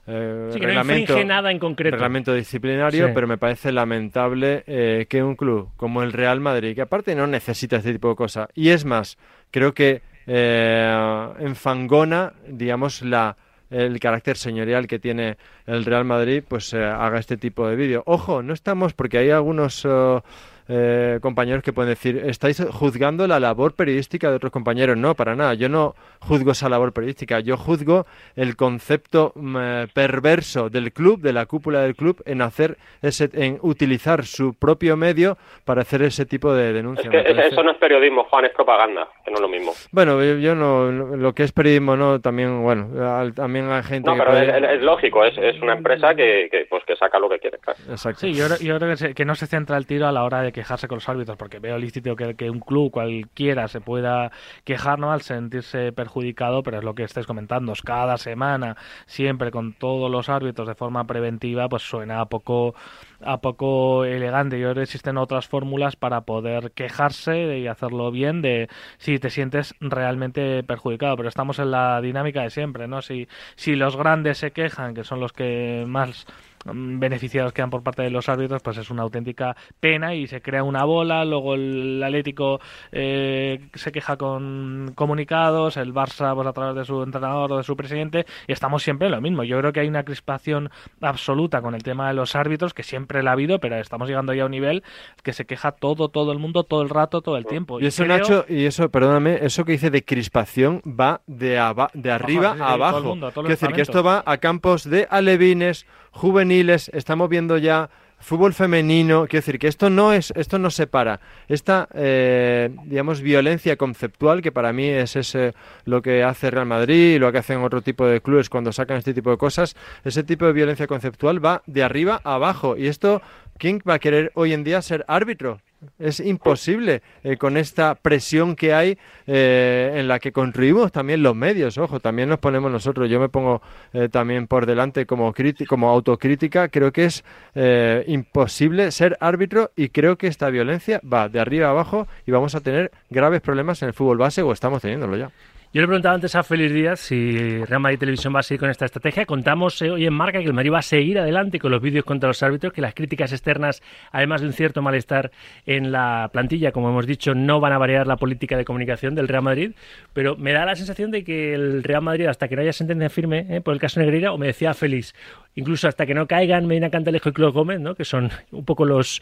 eh, 0.09 0.51
sí, 0.53 0.59
que 0.59 0.67
reglamento, 0.67 1.19
no 1.19 1.25
nada 1.25 1.51
en 1.51 1.59
concreto. 1.59 1.97
reglamento 1.97 2.35
disciplinario, 2.35 3.09
sí. 3.09 3.13
pero 3.15 3.27
me 3.27 3.37
parece 3.37 3.73
lamentable 3.73 4.65
eh, 4.67 5.07
que 5.09 5.23
un 5.23 5.37
club 5.37 5.71
como 5.77 6.03
el 6.03 6.13
Real 6.13 6.41
Madrid, 6.41 6.75
que 6.75 6.83
aparte 6.83 7.15
no 7.15 7.27
necesita 7.27 7.77
este 7.77 7.93
tipo 7.93 8.09
de 8.09 8.17
cosas, 8.17 8.49
y 8.55 8.71
es 8.71 8.85
más, 8.85 9.19
creo 9.51 9.75
que 9.75 10.03
eh, 10.27 11.29
enfangona, 11.41 12.33
digamos, 12.47 13.03
la 13.03 13.37
el 13.71 14.01
carácter 14.01 14.37
señorial 14.37 14.87
que 14.87 14.99
tiene 14.99 15.37
el 15.67 15.85
Real 15.85 16.05
Madrid, 16.05 16.43
pues 16.47 16.73
eh, 16.73 16.83
haga 16.83 17.19
este 17.19 17.37
tipo 17.37 17.69
de 17.69 17.77
vídeo. 17.77 18.03
Ojo, 18.07 18.43
no 18.43 18.55
estamos, 18.55 18.95
porque 18.95 19.19
hay 19.19 19.31
algunos... 19.31 19.85
Uh, 19.85 20.23
eh, 20.69 21.19
compañeros 21.23 21.63
que 21.63 21.73
pueden 21.73 21.91
decir, 21.91 22.23
estáis 22.27 22.63
juzgando 22.71 23.27
la 23.27 23.41
labor 23.41 23.75
periodística 23.75 24.31
de 24.31 24.37
otros 24.37 24.53
compañeros. 24.53 24.97
No, 24.97 25.15
para 25.15 25.35
nada. 25.35 25.55
Yo 25.55 25.69
no 25.69 25.95
juzgo 26.21 26.53
esa 26.53 26.69
labor 26.69 26.93
periodística. 26.93 27.41
Yo 27.41 27.57
juzgo 27.57 28.07
el 28.37 28.57
concepto 28.57 29.33
eh, 29.37 29.87
perverso 29.93 30.69
del 30.71 30.93
club, 30.93 31.21
de 31.21 31.33
la 31.33 31.47
cúpula 31.47 31.81
del 31.81 31.97
club, 31.97 32.23
en 32.27 32.43
hacer 32.43 32.77
ese, 33.03 33.31
en 33.33 33.59
utilizar 33.63 34.25
su 34.25 34.55
propio 34.55 34.97
medio 34.97 35.39
para 35.65 35.83
hacer 35.83 36.03
ese 36.03 36.27
tipo 36.27 36.53
de 36.53 36.73
denuncia. 36.73 37.11
Es 37.11 37.35
que 37.35 37.47
eso 37.49 37.63
no 37.63 37.73
es 37.73 37.79
periodismo, 37.79 38.25
Juan, 38.25 38.45
es 38.45 38.53
propaganda, 38.53 39.09
que 39.25 39.31
no 39.31 39.37
es 39.37 39.41
lo 39.41 39.49
mismo. 39.49 39.73
Bueno, 39.91 40.23
yo, 40.23 40.37
yo 40.39 40.55
no, 40.55 40.91
lo 40.91 41.33
que 41.33 41.45
es 41.45 41.53
periodismo 41.53 41.97
no, 41.97 42.21
también, 42.21 42.63
bueno, 42.63 42.89
también 43.35 43.71
hay 43.71 43.83
gente. 43.83 44.11
No, 44.11 44.17
pero 44.17 44.31
puede... 44.31 44.49
es, 44.49 44.77
es, 44.77 44.83
lógico, 44.83 45.25
es, 45.25 45.37
es 45.39 45.61
una 45.63 45.75
empresa 45.75 46.15
que, 46.15 46.49
que, 46.51 46.67
pues 46.69 46.85
que 46.85 46.97
saca 46.97 47.19
lo 47.19 47.29
que 47.29 47.39
quiere. 47.39 47.59
Claro. 47.59 47.79
Exacto. 47.89 48.21
Sí, 48.21 48.33
yo, 48.35 48.47
yo 48.61 48.79
creo 48.79 48.91
que, 48.91 48.97
se, 48.97 49.15
que 49.15 49.25
no 49.25 49.35
se 49.35 49.47
centra 49.47 49.77
el 49.77 49.87
tiro 49.87 50.07
a 50.07 50.13
la 50.13 50.25
hora 50.25 50.43
de 50.43 50.53
quejarse 50.59 50.89
con 50.89 50.97
los 50.97 51.09
árbitros, 51.09 51.37
porque 51.37 51.61
veo 51.61 51.79
lícito 51.79 52.17
que, 52.17 52.35
que, 52.35 52.51
un 52.51 52.59
club 52.59 52.91
cualquiera 52.91 53.69
se 53.69 53.81
pueda 53.81 54.33
quejar 54.65 54.99
¿no? 54.99 55.13
al 55.13 55.23
sentirse 55.23 55.93
perjudicado, 55.93 56.65
pero 56.65 56.79
es 56.79 56.85
lo 56.85 56.97
que 56.97 57.05
estáis 57.05 57.27
comentando, 57.27 57.73
cada 57.85 58.17
semana, 58.19 58.77
siempre 59.07 59.53
con 59.53 59.73
todos 59.73 60.11
los 60.11 60.29
árbitros 60.29 60.67
de 60.67 60.75
forma 60.75 61.07
preventiva, 61.07 61.69
pues 61.69 61.83
suena 61.83 62.21
a 62.21 62.27
poco 62.27 62.75
a 63.21 63.41
poco 63.41 64.05
elegante. 64.05 64.59
Yo 64.59 64.67
creo 64.67 64.75
que 64.77 64.83
existen 64.83 65.17
otras 65.17 65.49
fórmulas 65.49 65.97
para 65.97 66.23
poder 66.23 66.73
quejarse 66.73 67.59
y 67.59 67.67
hacerlo 67.67 68.11
bien 68.11 68.43
de 68.43 68.69
si 68.99 69.19
te 69.19 69.31
sientes 69.31 69.75
realmente 69.81 70.63
perjudicado, 70.63 71.17
pero 71.17 71.29
estamos 71.29 71.59
en 71.59 71.71
la 71.71 72.01
dinámica 72.01 72.43
de 72.43 72.51
siempre, 72.51 72.89
¿no? 72.89 73.03
Si, 73.03 73.29
si 73.57 73.77
los 73.77 73.97
grandes 73.97 74.39
se 74.39 74.53
quejan, 74.53 74.95
que 74.95 75.05
son 75.05 75.21
los 75.21 75.33
que 75.33 75.85
más 75.87 76.27
beneficiados 76.65 77.53
quedan 77.53 77.71
por 77.71 77.83
parte 77.83 78.03
de 78.03 78.11
los 78.11 78.29
árbitros, 78.29 78.63
pues 78.63 78.77
es 78.79 78.91
una 78.91 79.03
auténtica 79.03 79.57
pena 79.81 80.15
y 80.15 80.27
se 80.27 80.41
crea 80.41 80.63
una 80.63 80.85
bola. 80.85 81.25
Luego 81.25 81.55
el 81.55 82.03
Atlético 82.03 82.61
eh, 82.93 83.69
se 83.75 83.93
queja 83.93 84.17
con 84.17 84.93
comunicados, 84.95 85.77
el 85.77 85.93
Barça 85.93 86.35
pues, 86.35 86.47
a 86.47 86.53
través 86.53 86.77
de 86.77 86.85
su 86.85 87.03
entrenador 87.03 87.53
o 87.53 87.57
de 87.59 87.63
su 87.63 87.77
presidente, 87.77 88.27
y 88.47 88.53
estamos 88.53 88.83
siempre 88.83 89.09
en 89.09 89.13
lo 89.13 89.21
mismo. 89.21 89.45
Yo 89.45 89.59
creo 89.59 89.73
que 89.73 89.81
hay 89.81 89.89
una 89.89 90.05
crispación 90.05 90.71
absoluta 91.01 91.61
con 91.63 91.75
el 91.75 91.83
tema 91.83 92.09
de 92.09 92.15
los 92.15 92.35
árbitros, 92.35 92.75
que 92.75 92.83
siempre 92.83 93.23
la 93.23 93.31
ha 93.31 93.33
habido, 93.35 93.59
pero 93.59 93.77
estamos 93.77 94.09
llegando 94.09 94.35
ya 94.35 94.43
a 94.43 94.47
un 94.47 94.53
nivel 94.53 94.83
que 95.23 95.33
se 95.33 95.45
queja 95.45 95.73
todo, 95.73 96.09
todo 96.09 96.33
el 96.33 96.39
mundo, 96.39 96.65
todo 96.65 96.83
el 96.83 96.89
rato, 96.89 97.21
todo 97.21 97.37
el 97.37 97.47
tiempo. 97.47 97.81
Y, 97.81 97.87
eso, 97.87 98.05
creo... 98.05 98.19
Nacho, 98.19 98.45
y 98.49 98.65
eso, 98.65 98.89
perdóname, 98.91 99.39
eso 99.43 99.65
que 99.65 99.73
dice 99.73 99.91
de 99.91 100.05
crispación 100.05 100.83
va 100.87 101.21
de, 101.27 101.61
de 101.95 102.11
arriba 102.11 102.57
a 102.59 102.73
abajo. 102.73 103.17
Quiero 103.33 103.49
decir 103.49 103.73
que 103.73 103.83
esto 103.83 104.03
va 104.03 104.23
a 104.27 104.39
campos 104.39 104.89
de 104.89 105.07
alevines, 105.11 105.87
juveniles, 106.11 106.48
estamos 106.51 107.29
viendo 107.29 107.59
ya 107.59 107.91
fútbol 108.21 108.53
femenino, 108.53 109.27
quiero 109.29 109.43
decir 109.43 109.59
que 109.59 109.69
esto 109.69 109.91
no 109.91 110.13
es, 110.13 110.33
esto 110.37 110.59
no 110.59 110.71
separa. 110.71 111.21
Esta, 111.49 111.89
eh, 111.95 112.71
digamos, 112.85 113.21
violencia 113.21 113.77
conceptual, 113.77 114.43
que 114.43 114.53
para 114.53 114.73
mí 114.73 114.87
es 114.87 115.17
ese, 115.17 115.55
lo 115.85 116.03
que 116.03 116.25
hace 116.25 116.51
Real 116.51 116.67
Madrid 116.67 117.15
y 117.15 117.19
lo 117.19 117.31
que 117.33 117.39
hacen 117.39 117.63
otro 117.63 117.83
tipo 117.83 118.07
de 118.07 118.21
clubes 118.21 118.51
cuando 118.51 118.73
sacan 118.73 118.99
este 118.99 119.15
tipo 119.15 119.31
de 119.31 119.39
cosas, 119.39 119.77
ese 120.05 120.25
tipo 120.25 120.47
de 120.47 120.53
violencia 120.53 120.87
conceptual 120.87 121.45
va 121.45 121.63
de 121.67 121.83
arriba 121.83 122.21
a 122.25 122.35
abajo. 122.35 122.77
Y 122.77 122.89
esto, 122.89 123.23
¿quién 123.59 123.81
va 123.89 123.95
a 123.95 123.99
querer 123.99 124.33
hoy 124.35 124.53
en 124.53 124.65
día 124.65 124.83
ser 124.83 125.05
árbitro? 125.09 125.61
Es 125.99 126.19
imposible 126.19 127.03
eh, 127.23 127.37
con 127.37 127.57
esta 127.57 127.95
presión 127.95 128.57
que 128.57 128.75
hay 128.75 128.99
eh, 129.29 129.95
en 129.95 130.09
la 130.09 130.19
que 130.19 130.33
construimos 130.33 130.91
también 130.91 131.23
los 131.23 131.37
medios. 131.37 131.79
Ojo, 131.79 132.01
también 132.01 132.29
nos 132.29 132.41
ponemos 132.41 132.71
nosotros. 132.73 133.09
Yo 133.09 133.21
me 133.21 133.29
pongo 133.29 133.63
eh, 133.93 134.09
también 134.09 134.49
por 134.49 134.67
delante 134.67 135.07
como, 135.07 135.33
como 135.69 135.89
autocrítica. 135.89 136.69
Creo 136.69 136.93
que 136.93 137.05
es 137.05 137.25
eh, 137.55 138.05
imposible 138.09 138.91
ser 138.91 139.17
árbitro 139.21 139.71
y 139.77 139.91
creo 139.91 140.19
que 140.19 140.27
esta 140.27 140.51
violencia 140.51 141.01
va 141.11 141.29
de 141.29 141.39
arriba 141.39 141.69
a 141.69 141.71
abajo 141.71 142.09
y 142.27 142.33
vamos 142.33 142.57
a 142.57 142.61
tener 142.61 142.91
graves 143.09 143.41
problemas 143.41 143.81
en 143.83 143.89
el 143.89 143.95
fútbol 143.95 144.19
base 144.19 144.43
o 144.43 144.53
estamos 144.53 144.83
teniéndolo 144.83 145.17
ya. 145.17 145.31
Yo 145.71 145.83
le 145.83 145.87
preguntaba 145.87 146.15
antes 146.15 146.35
a 146.35 146.43
Félix 146.43 146.73
Díaz 146.73 146.99
si 146.99 147.63
Real 147.67 147.83
Madrid 147.83 147.99
Televisión 147.99 148.35
va 148.35 148.41
a 148.41 148.43
seguir 148.43 148.61
con 148.61 148.71
esta 148.71 148.87
estrategia. 148.87 149.27
Contamos 149.27 149.83
eh, 149.83 149.91
hoy 149.91 150.07
en 150.07 150.15
marca 150.15 150.39
que 150.39 150.47
el 150.47 150.55
Madrid 150.55 150.73
va 150.73 150.79
a 150.79 150.83
seguir 150.83 151.19
adelante 151.19 151.59
con 151.59 151.71
los 151.71 151.83
vídeos 151.83 152.07
contra 152.07 152.27
los 152.27 152.43
árbitros, 152.43 152.73
que 152.73 152.81
las 152.81 152.95
críticas 152.95 153.33
externas, 153.33 153.83
además 154.11 154.41
de 154.41 154.47
un 154.47 154.55
cierto 154.55 154.81
malestar 154.81 155.31
en 155.67 155.93
la 155.93 156.31
plantilla, 156.33 156.73
como 156.73 156.89
hemos 156.89 157.07
dicho, 157.07 157.35
no 157.35 157.61
van 157.61 157.75
a 157.75 157.79
variar 157.79 158.07
la 158.07 158.17
política 158.17 158.57
de 158.57 158.65
comunicación 158.65 159.15
del 159.15 159.29
Real 159.29 159.43
Madrid. 159.43 159.73
Pero 160.15 160.37
me 160.37 160.55
da 160.55 160.65
la 160.65 160.75
sensación 160.75 161.11
de 161.11 161.23
que 161.23 161.53
el 161.53 161.83
Real 161.83 162.01
Madrid, 162.01 162.29
hasta 162.29 162.49
que 162.49 162.57
no 162.57 162.63
haya 162.63 162.73
sentencia 162.73 163.11
firme 163.11 163.45
eh, 163.51 163.61
por 163.61 163.75
el 163.75 163.81
caso 163.81 164.01
Negreira, 164.01 164.33
o 164.33 164.39
me 164.39 164.47
decía 164.47 164.73
Félix, 164.73 165.15
incluso 165.59 165.89
hasta 165.89 166.07
que 166.07 166.15
no 166.15 166.27
caigan 166.27 166.67
Medina 166.67 166.89
Cantalejo 166.91 167.29
y 167.29 167.33
Club 167.33 167.53
Gómez, 167.53 167.81
¿no? 167.81 167.95
que 167.95 168.05
son 168.05 168.31
un 168.53 168.65
poco 168.65 168.85
los, 168.85 169.21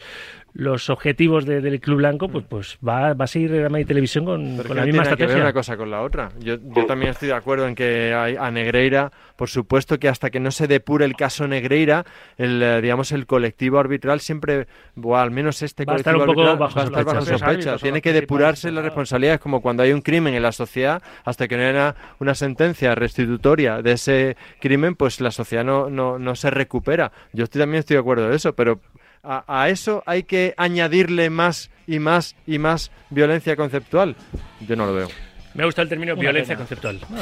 los 0.53 0.89
objetivos 0.89 1.45
de- 1.45 1.61
del 1.61 1.79
Club 1.79 1.97
Blanco, 1.97 2.29
pues, 2.29 2.45
pues 2.47 2.77
va, 2.87 3.13
va 3.13 3.25
a 3.25 3.27
seguir 3.27 3.51
Real 3.51 3.69
Madrid 3.71 3.87
Televisión 3.87 4.25
con, 4.25 4.57
la 4.57 4.63
misma 4.63 4.67
tiene 4.67 4.85
que 4.85 4.93
ver 4.93 5.03
estrategia. 5.03 5.41
una 5.43 5.53
cosa 5.53 5.77
con 5.77 5.91
la 5.91 6.01
otra. 6.01 6.29
Yo, 6.39 6.55
yo 6.75 6.85
también 6.85 7.11
estoy 7.11 7.27
de 7.29 7.33
acuerdo 7.35 7.67
en 7.67 7.75
que 7.75 8.13
hay- 8.13 8.35
a 8.35 8.51
Negreira, 8.51 9.11
por 9.35 9.49
supuesto 9.49 9.99
que 9.99 10.07
hasta 10.09 10.29
que 10.29 10.39
no 10.39 10.51
se 10.51 10.67
depure 10.67 11.05
el 11.05 11.15
caso 11.15 11.47
Negreira, 11.47 12.05
el, 12.37 12.61
eh, 12.61 12.81
digamos, 12.81 13.11
el 13.11 13.25
colectivo 13.25 13.79
arbitral 13.79 14.19
siempre, 14.19 14.67
o 15.01 15.17
al 15.17 15.31
menos 15.31 15.61
este 15.61 15.85
Va 15.85 15.93
a 15.93 15.95
estar 15.97 16.13
colectivo 16.15 16.41
un 16.51 16.57
poco 16.57 16.63
arbitral 16.63 16.67
bajo 16.67 16.75
va 16.75 16.81
a 16.81 17.01
estar 17.01 17.05
bajo 17.05 17.25
sospecha. 17.25 17.77
Tiene 17.77 18.01
que 18.01 18.13
depurarse 18.13 18.71
las 18.71 18.83
responsabilidades, 18.83 19.39
como 19.39 19.61
cuando 19.61 19.83
hay 19.83 19.91
un 19.91 20.01
crimen 20.01 20.33
en 20.33 20.43
la 20.43 20.51
sociedad, 20.51 21.01
hasta 21.25 21.47
que 21.47 21.57
no 21.57 21.63
haya 21.63 21.95
una 22.19 22.35
sentencia 22.35 22.93
restitutoria 22.95 23.81
de 23.81 23.91
ese 23.93 24.37
crimen, 24.59 24.95
pues 24.95 25.19
la 25.21 25.31
sociedad 25.31 25.63
no, 25.63 25.89
no, 25.89 26.19
no 26.27 26.35
se 26.35 26.49
recupera. 26.51 27.11
Yo 27.33 27.45
estoy, 27.45 27.61
también 27.61 27.79
estoy 27.79 27.95
de 27.95 28.01
acuerdo 28.01 28.29
de 28.29 28.35
eso, 28.35 28.53
pero 28.53 28.79
a, 29.23 29.43
a 29.47 29.69
eso 29.69 30.03
hay 30.05 30.23
que 30.23 30.53
añadirle 30.57 31.29
más 31.29 31.71
y 31.87 31.99
más 31.99 32.35
y 32.45 32.59
más 32.59 32.91
violencia 33.09 33.55
conceptual. 33.55 34.15
Yo 34.59 34.75
no 34.75 34.85
lo 34.85 34.93
veo. 34.93 35.07
Me 35.53 35.65
gusta 35.65 35.81
el 35.81 35.89
término 35.89 36.13
Una 36.13 36.21
violencia 36.21 36.55
pena. 36.55 36.67
conceptual. 36.67 36.99
No, 37.09 37.17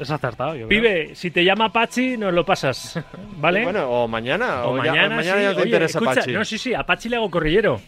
es- 0.00 0.10
acertado. 0.10 0.54
yo 0.56 0.66
creo. 0.66 0.80
Pibe, 0.80 1.14
si 1.14 1.30
te 1.30 1.44
llama 1.44 1.70
Pachi, 1.70 2.16
nos 2.16 2.32
lo 2.32 2.42
pasas, 2.44 2.98
¿vale? 3.36 3.62
Bueno, 3.64 3.90
o 3.90 4.08
mañana, 4.08 4.64
o, 4.64 4.70
o, 4.72 4.76
ya- 4.84 4.90
o 4.92 4.94
mañana, 4.94 5.22
sí. 5.22 5.28
ya 5.28 5.34
no 5.36 5.40
te 5.50 5.56
Oye, 5.56 5.64
interesa 5.66 5.98
escucha, 5.98 6.14
Pachi. 6.20 6.32
No, 6.32 6.44
sí, 6.46 6.56
sí, 6.56 6.72
a 6.72 6.82
Pachi 6.84 7.10
le 7.10 7.16
hago 7.16 7.30
corrillero. 7.30 7.80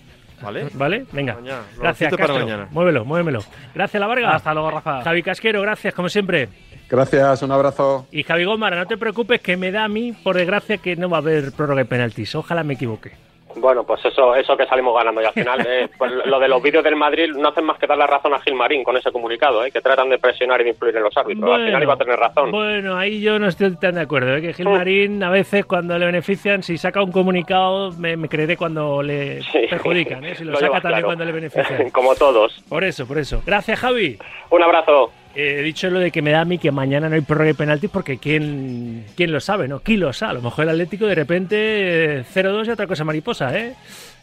¿Vale? 0.43 0.69
¿Vale? 0.75 1.07
Venga. 1.13 1.35
Mañana, 1.35 1.63
Gracias, 1.79 2.11
cito 2.11 2.17
para 2.19 2.29
Castro. 2.35 2.47
mañana. 2.47 2.69
Muévelo, 2.71 3.05
muévelo. 3.05 3.41
Gracias, 3.75 4.01
La 4.01 4.07
Varga. 4.07 4.35
Hasta 4.37 4.53
luego, 4.53 4.71
Rafa. 4.71 5.03
Javi 5.03 5.23
Casquero, 5.23 5.63
gracias, 5.63 5.95
como 5.95 6.09
siempre. 6.09 6.49
Gracias, 6.89 7.43
un 7.43 7.51
abrazo. 7.53 8.07
Y 8.13 8.23
Javi 8.23 8.45
Gómara, 8.45 8.77
no 8.77 8.87
te 8.87 8.97
preocupes, 8.97 9.41
que 9.41 9.57
me 9.57 9.73
da 9.73 9.85
a 9.85 9.89
mí, 9.89 10.13
por 10.13 10.37
desgracia, 10.37 10.79
que 10.79 10.95
no 10.97 11.09
va 11.09 11.17
a 11.17 11.21
haber 11.21 11.53
prórroga 11.53 11.81
de 11.83 11.87
penaltis. 11.87 12.35
Ojalá 12.35 12.63
me 12.63 12.75
equivoque. 12.75 13.13
Bueno, 13.57 13.85
pues 13.85 14.05
eso, 14.05 14.35
eso 14.35 14.57
que 14.57 14.67
salimos 14.67 14.95
ganando. 14.97 15.23
Y 15.23 15.25
al 15.25 15.33
final, 15.33 15.67
eh, 15.67 15.89
pues 15.99 16.13
lo 16.13 16.39
de 16.39 16.49
los 16.49 16.63
vídeos 16.63 16.85
del 16.85 16.97
Madrid 16.97 17.31
no 17.35 17.49
hacen 17.49 17.65
más 17.65 17.79
que 17.79 17.87
dar 17.87 17.97
la 17.99 18.07
razón 18.07 18.35
a 18.35 18.41
Gilmarín 18.41 18.85
con 18.85 18.97
ese 18.97 19.11
comunicado, 19.11 19.65
eh, 19.65 19.71
que 19.71 19.81
tratan 19.81 20.09
de 20.11 20.19
presionar 20.19 20.61
y 20.61 20.65
de 20.65 20.71
influir 20.71 20.97
en 20.97 21.03
los 21.03 21.17
árbitros. 21.17 21.51
al 21.51 21.67
final 21.67 21.83
iba 21.83 21.95
a 21.95 21.97
tener 21.97 22.19
razón. 22.19 22.51
Bueno, 22.51 22.97
ahí 22.97 23.21
yo 23.21 23.39
no 23.39 23.49
estoy 23.49 23.75
tan 23.77 23.95
de 23.95 24.03
acuerdo. 24.03 24.37
¿eh? 24.37 24.43
Que 24.43 24.53
Gilmarín, 24.53 25.23
a 25.23 25.31
veces, 25.31 25.65
cuando 25.67 25.99
le 25.99 26.07
benefician, 26.07 26.63
si 26.63 26.77
saca 26.79 27.03
un 27.03 27.13
comunicado, 27.13 27.93
me, 27.93 28.17
me 28.17 28.29
creeré 28.29 28.57
cuando 28.57 29.03
le 29.03 29.43
Sí. 29.43 29.67
perjudican. 29.71 30.25
¿eh? 30.25 30.35
Si 30.35 30.45
lo, 30.45 30.53
Lo 30.53 30.59
saca 30.59 30.81
también 30.81 31.03
claro. 31.03 31.07
cuando 31.07 31.25
le 31.25 31.33
benefician. 31.33 31.91
Como 31.97 32.15
todos. 32.15 32.63
Por 32.69 32.85
eso, 32.85 33.07
por 33.07 33.19
eso. 33.19 33.43
Gracias, 33.47 33.79
Javi. 33.81 34.19
Un 34.51 34.63
abrazo. 34.63 35.11
Eh, 35.37 35.61
he 35.61 35.63
dicho 35.63 35.91
lo 35.91 36.01
de 36.01 36.11
que 36.11 36.23
me 36.23 36.31
da 36.31 36.41
a 36.41 36.45
mí 36.47 36.57
que 36.57 36.71
mañana 36.71 37.11
no 37.11 37.15
hay 37.15 37.21
prórroga 37.21 37.49
de 37.49 37.55
penaltis 37.55 37.91
porque 37.91 38.17
quién, 38.17 39.05
quién 39.15 39.33
lo 39.33 39.41
sabe, 39.41 39.69
¿no? 39.69 39.81
¿Quién 39.81 40.01
lo 40.01 40.11
sabe? 40.15 40.31
A 40.31 40.35
lo 40.35 40.43
mejor 40.43 40.65
el 40.65 40.71
Atlético 40.71 41.05
de 41.07 41.15
repente 41.15 42.21
eh, 42.21 42.25
0-2 42.35 42.67
y 42.67 42.71
otra 42.71 42.87
cosa 42.87 43.05
mariposa, 43.05 43.55
¿eh? 43.55 43.75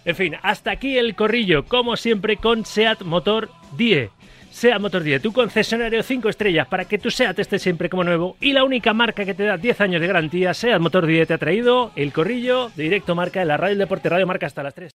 En 0.05 0.15
fin, 0.15 0.35
hasta 0.41 0.71
aquí 0.71 0.97
el 0.97 1.13
corrillo, 1.13 1.65
como 1.65 1.97
siempre 1.97 2.37
con 2.37 2.65
SEAT 2.65 3.03
Motor 3.03 3.51
10. 3.77 4.09
SEAT 4.49 4.79
Motor 4.81 5.03
10, 5.03 5.21
tu 5.21 5.33
concesionario 5.33 6.01
5 6.01 6.29
estrellas 6.29 6.67
para 6.67 6.85
que 6.85 6.97
tu 6.97 7.11
SEAT 7.11 7.37
esté 7.37 7.59
siempre 7.59 7.89
como 7.89 8.03
nuevo 8.03 8.35
y 8.41 8.53
la 8.53 8.63
única 8.63 8.91
marca 8.93 9.23
que 9.23 9.35
te 9.35 9.43
da 9.43 9.57
10 9.57 9.81
años 9.81 10.01
de 10.01 10.07
garantía, 10.07 10.55
SEAT 10.55 10.81
Motor 10.81 11.05
10, 11.05 11.27
te 11.27 11.33
ha 11.35 11.37
traído 11.37 11.91
el 11.95 12.11
corrillo 12.11 12.71
de 12.75 12.83
directo 12.83 13.13
marca 13.13 13.39
en 13.39 13.49
la 13.49 13.57
Radio 13.57 13.69
del 13.69 13.85
Deporte 13.85 14.09
Radio 14.09 14.25
Marca 14.25 14.47
hasta 14.47 14.63
las 14.63 14.73
3. 14.73 14.91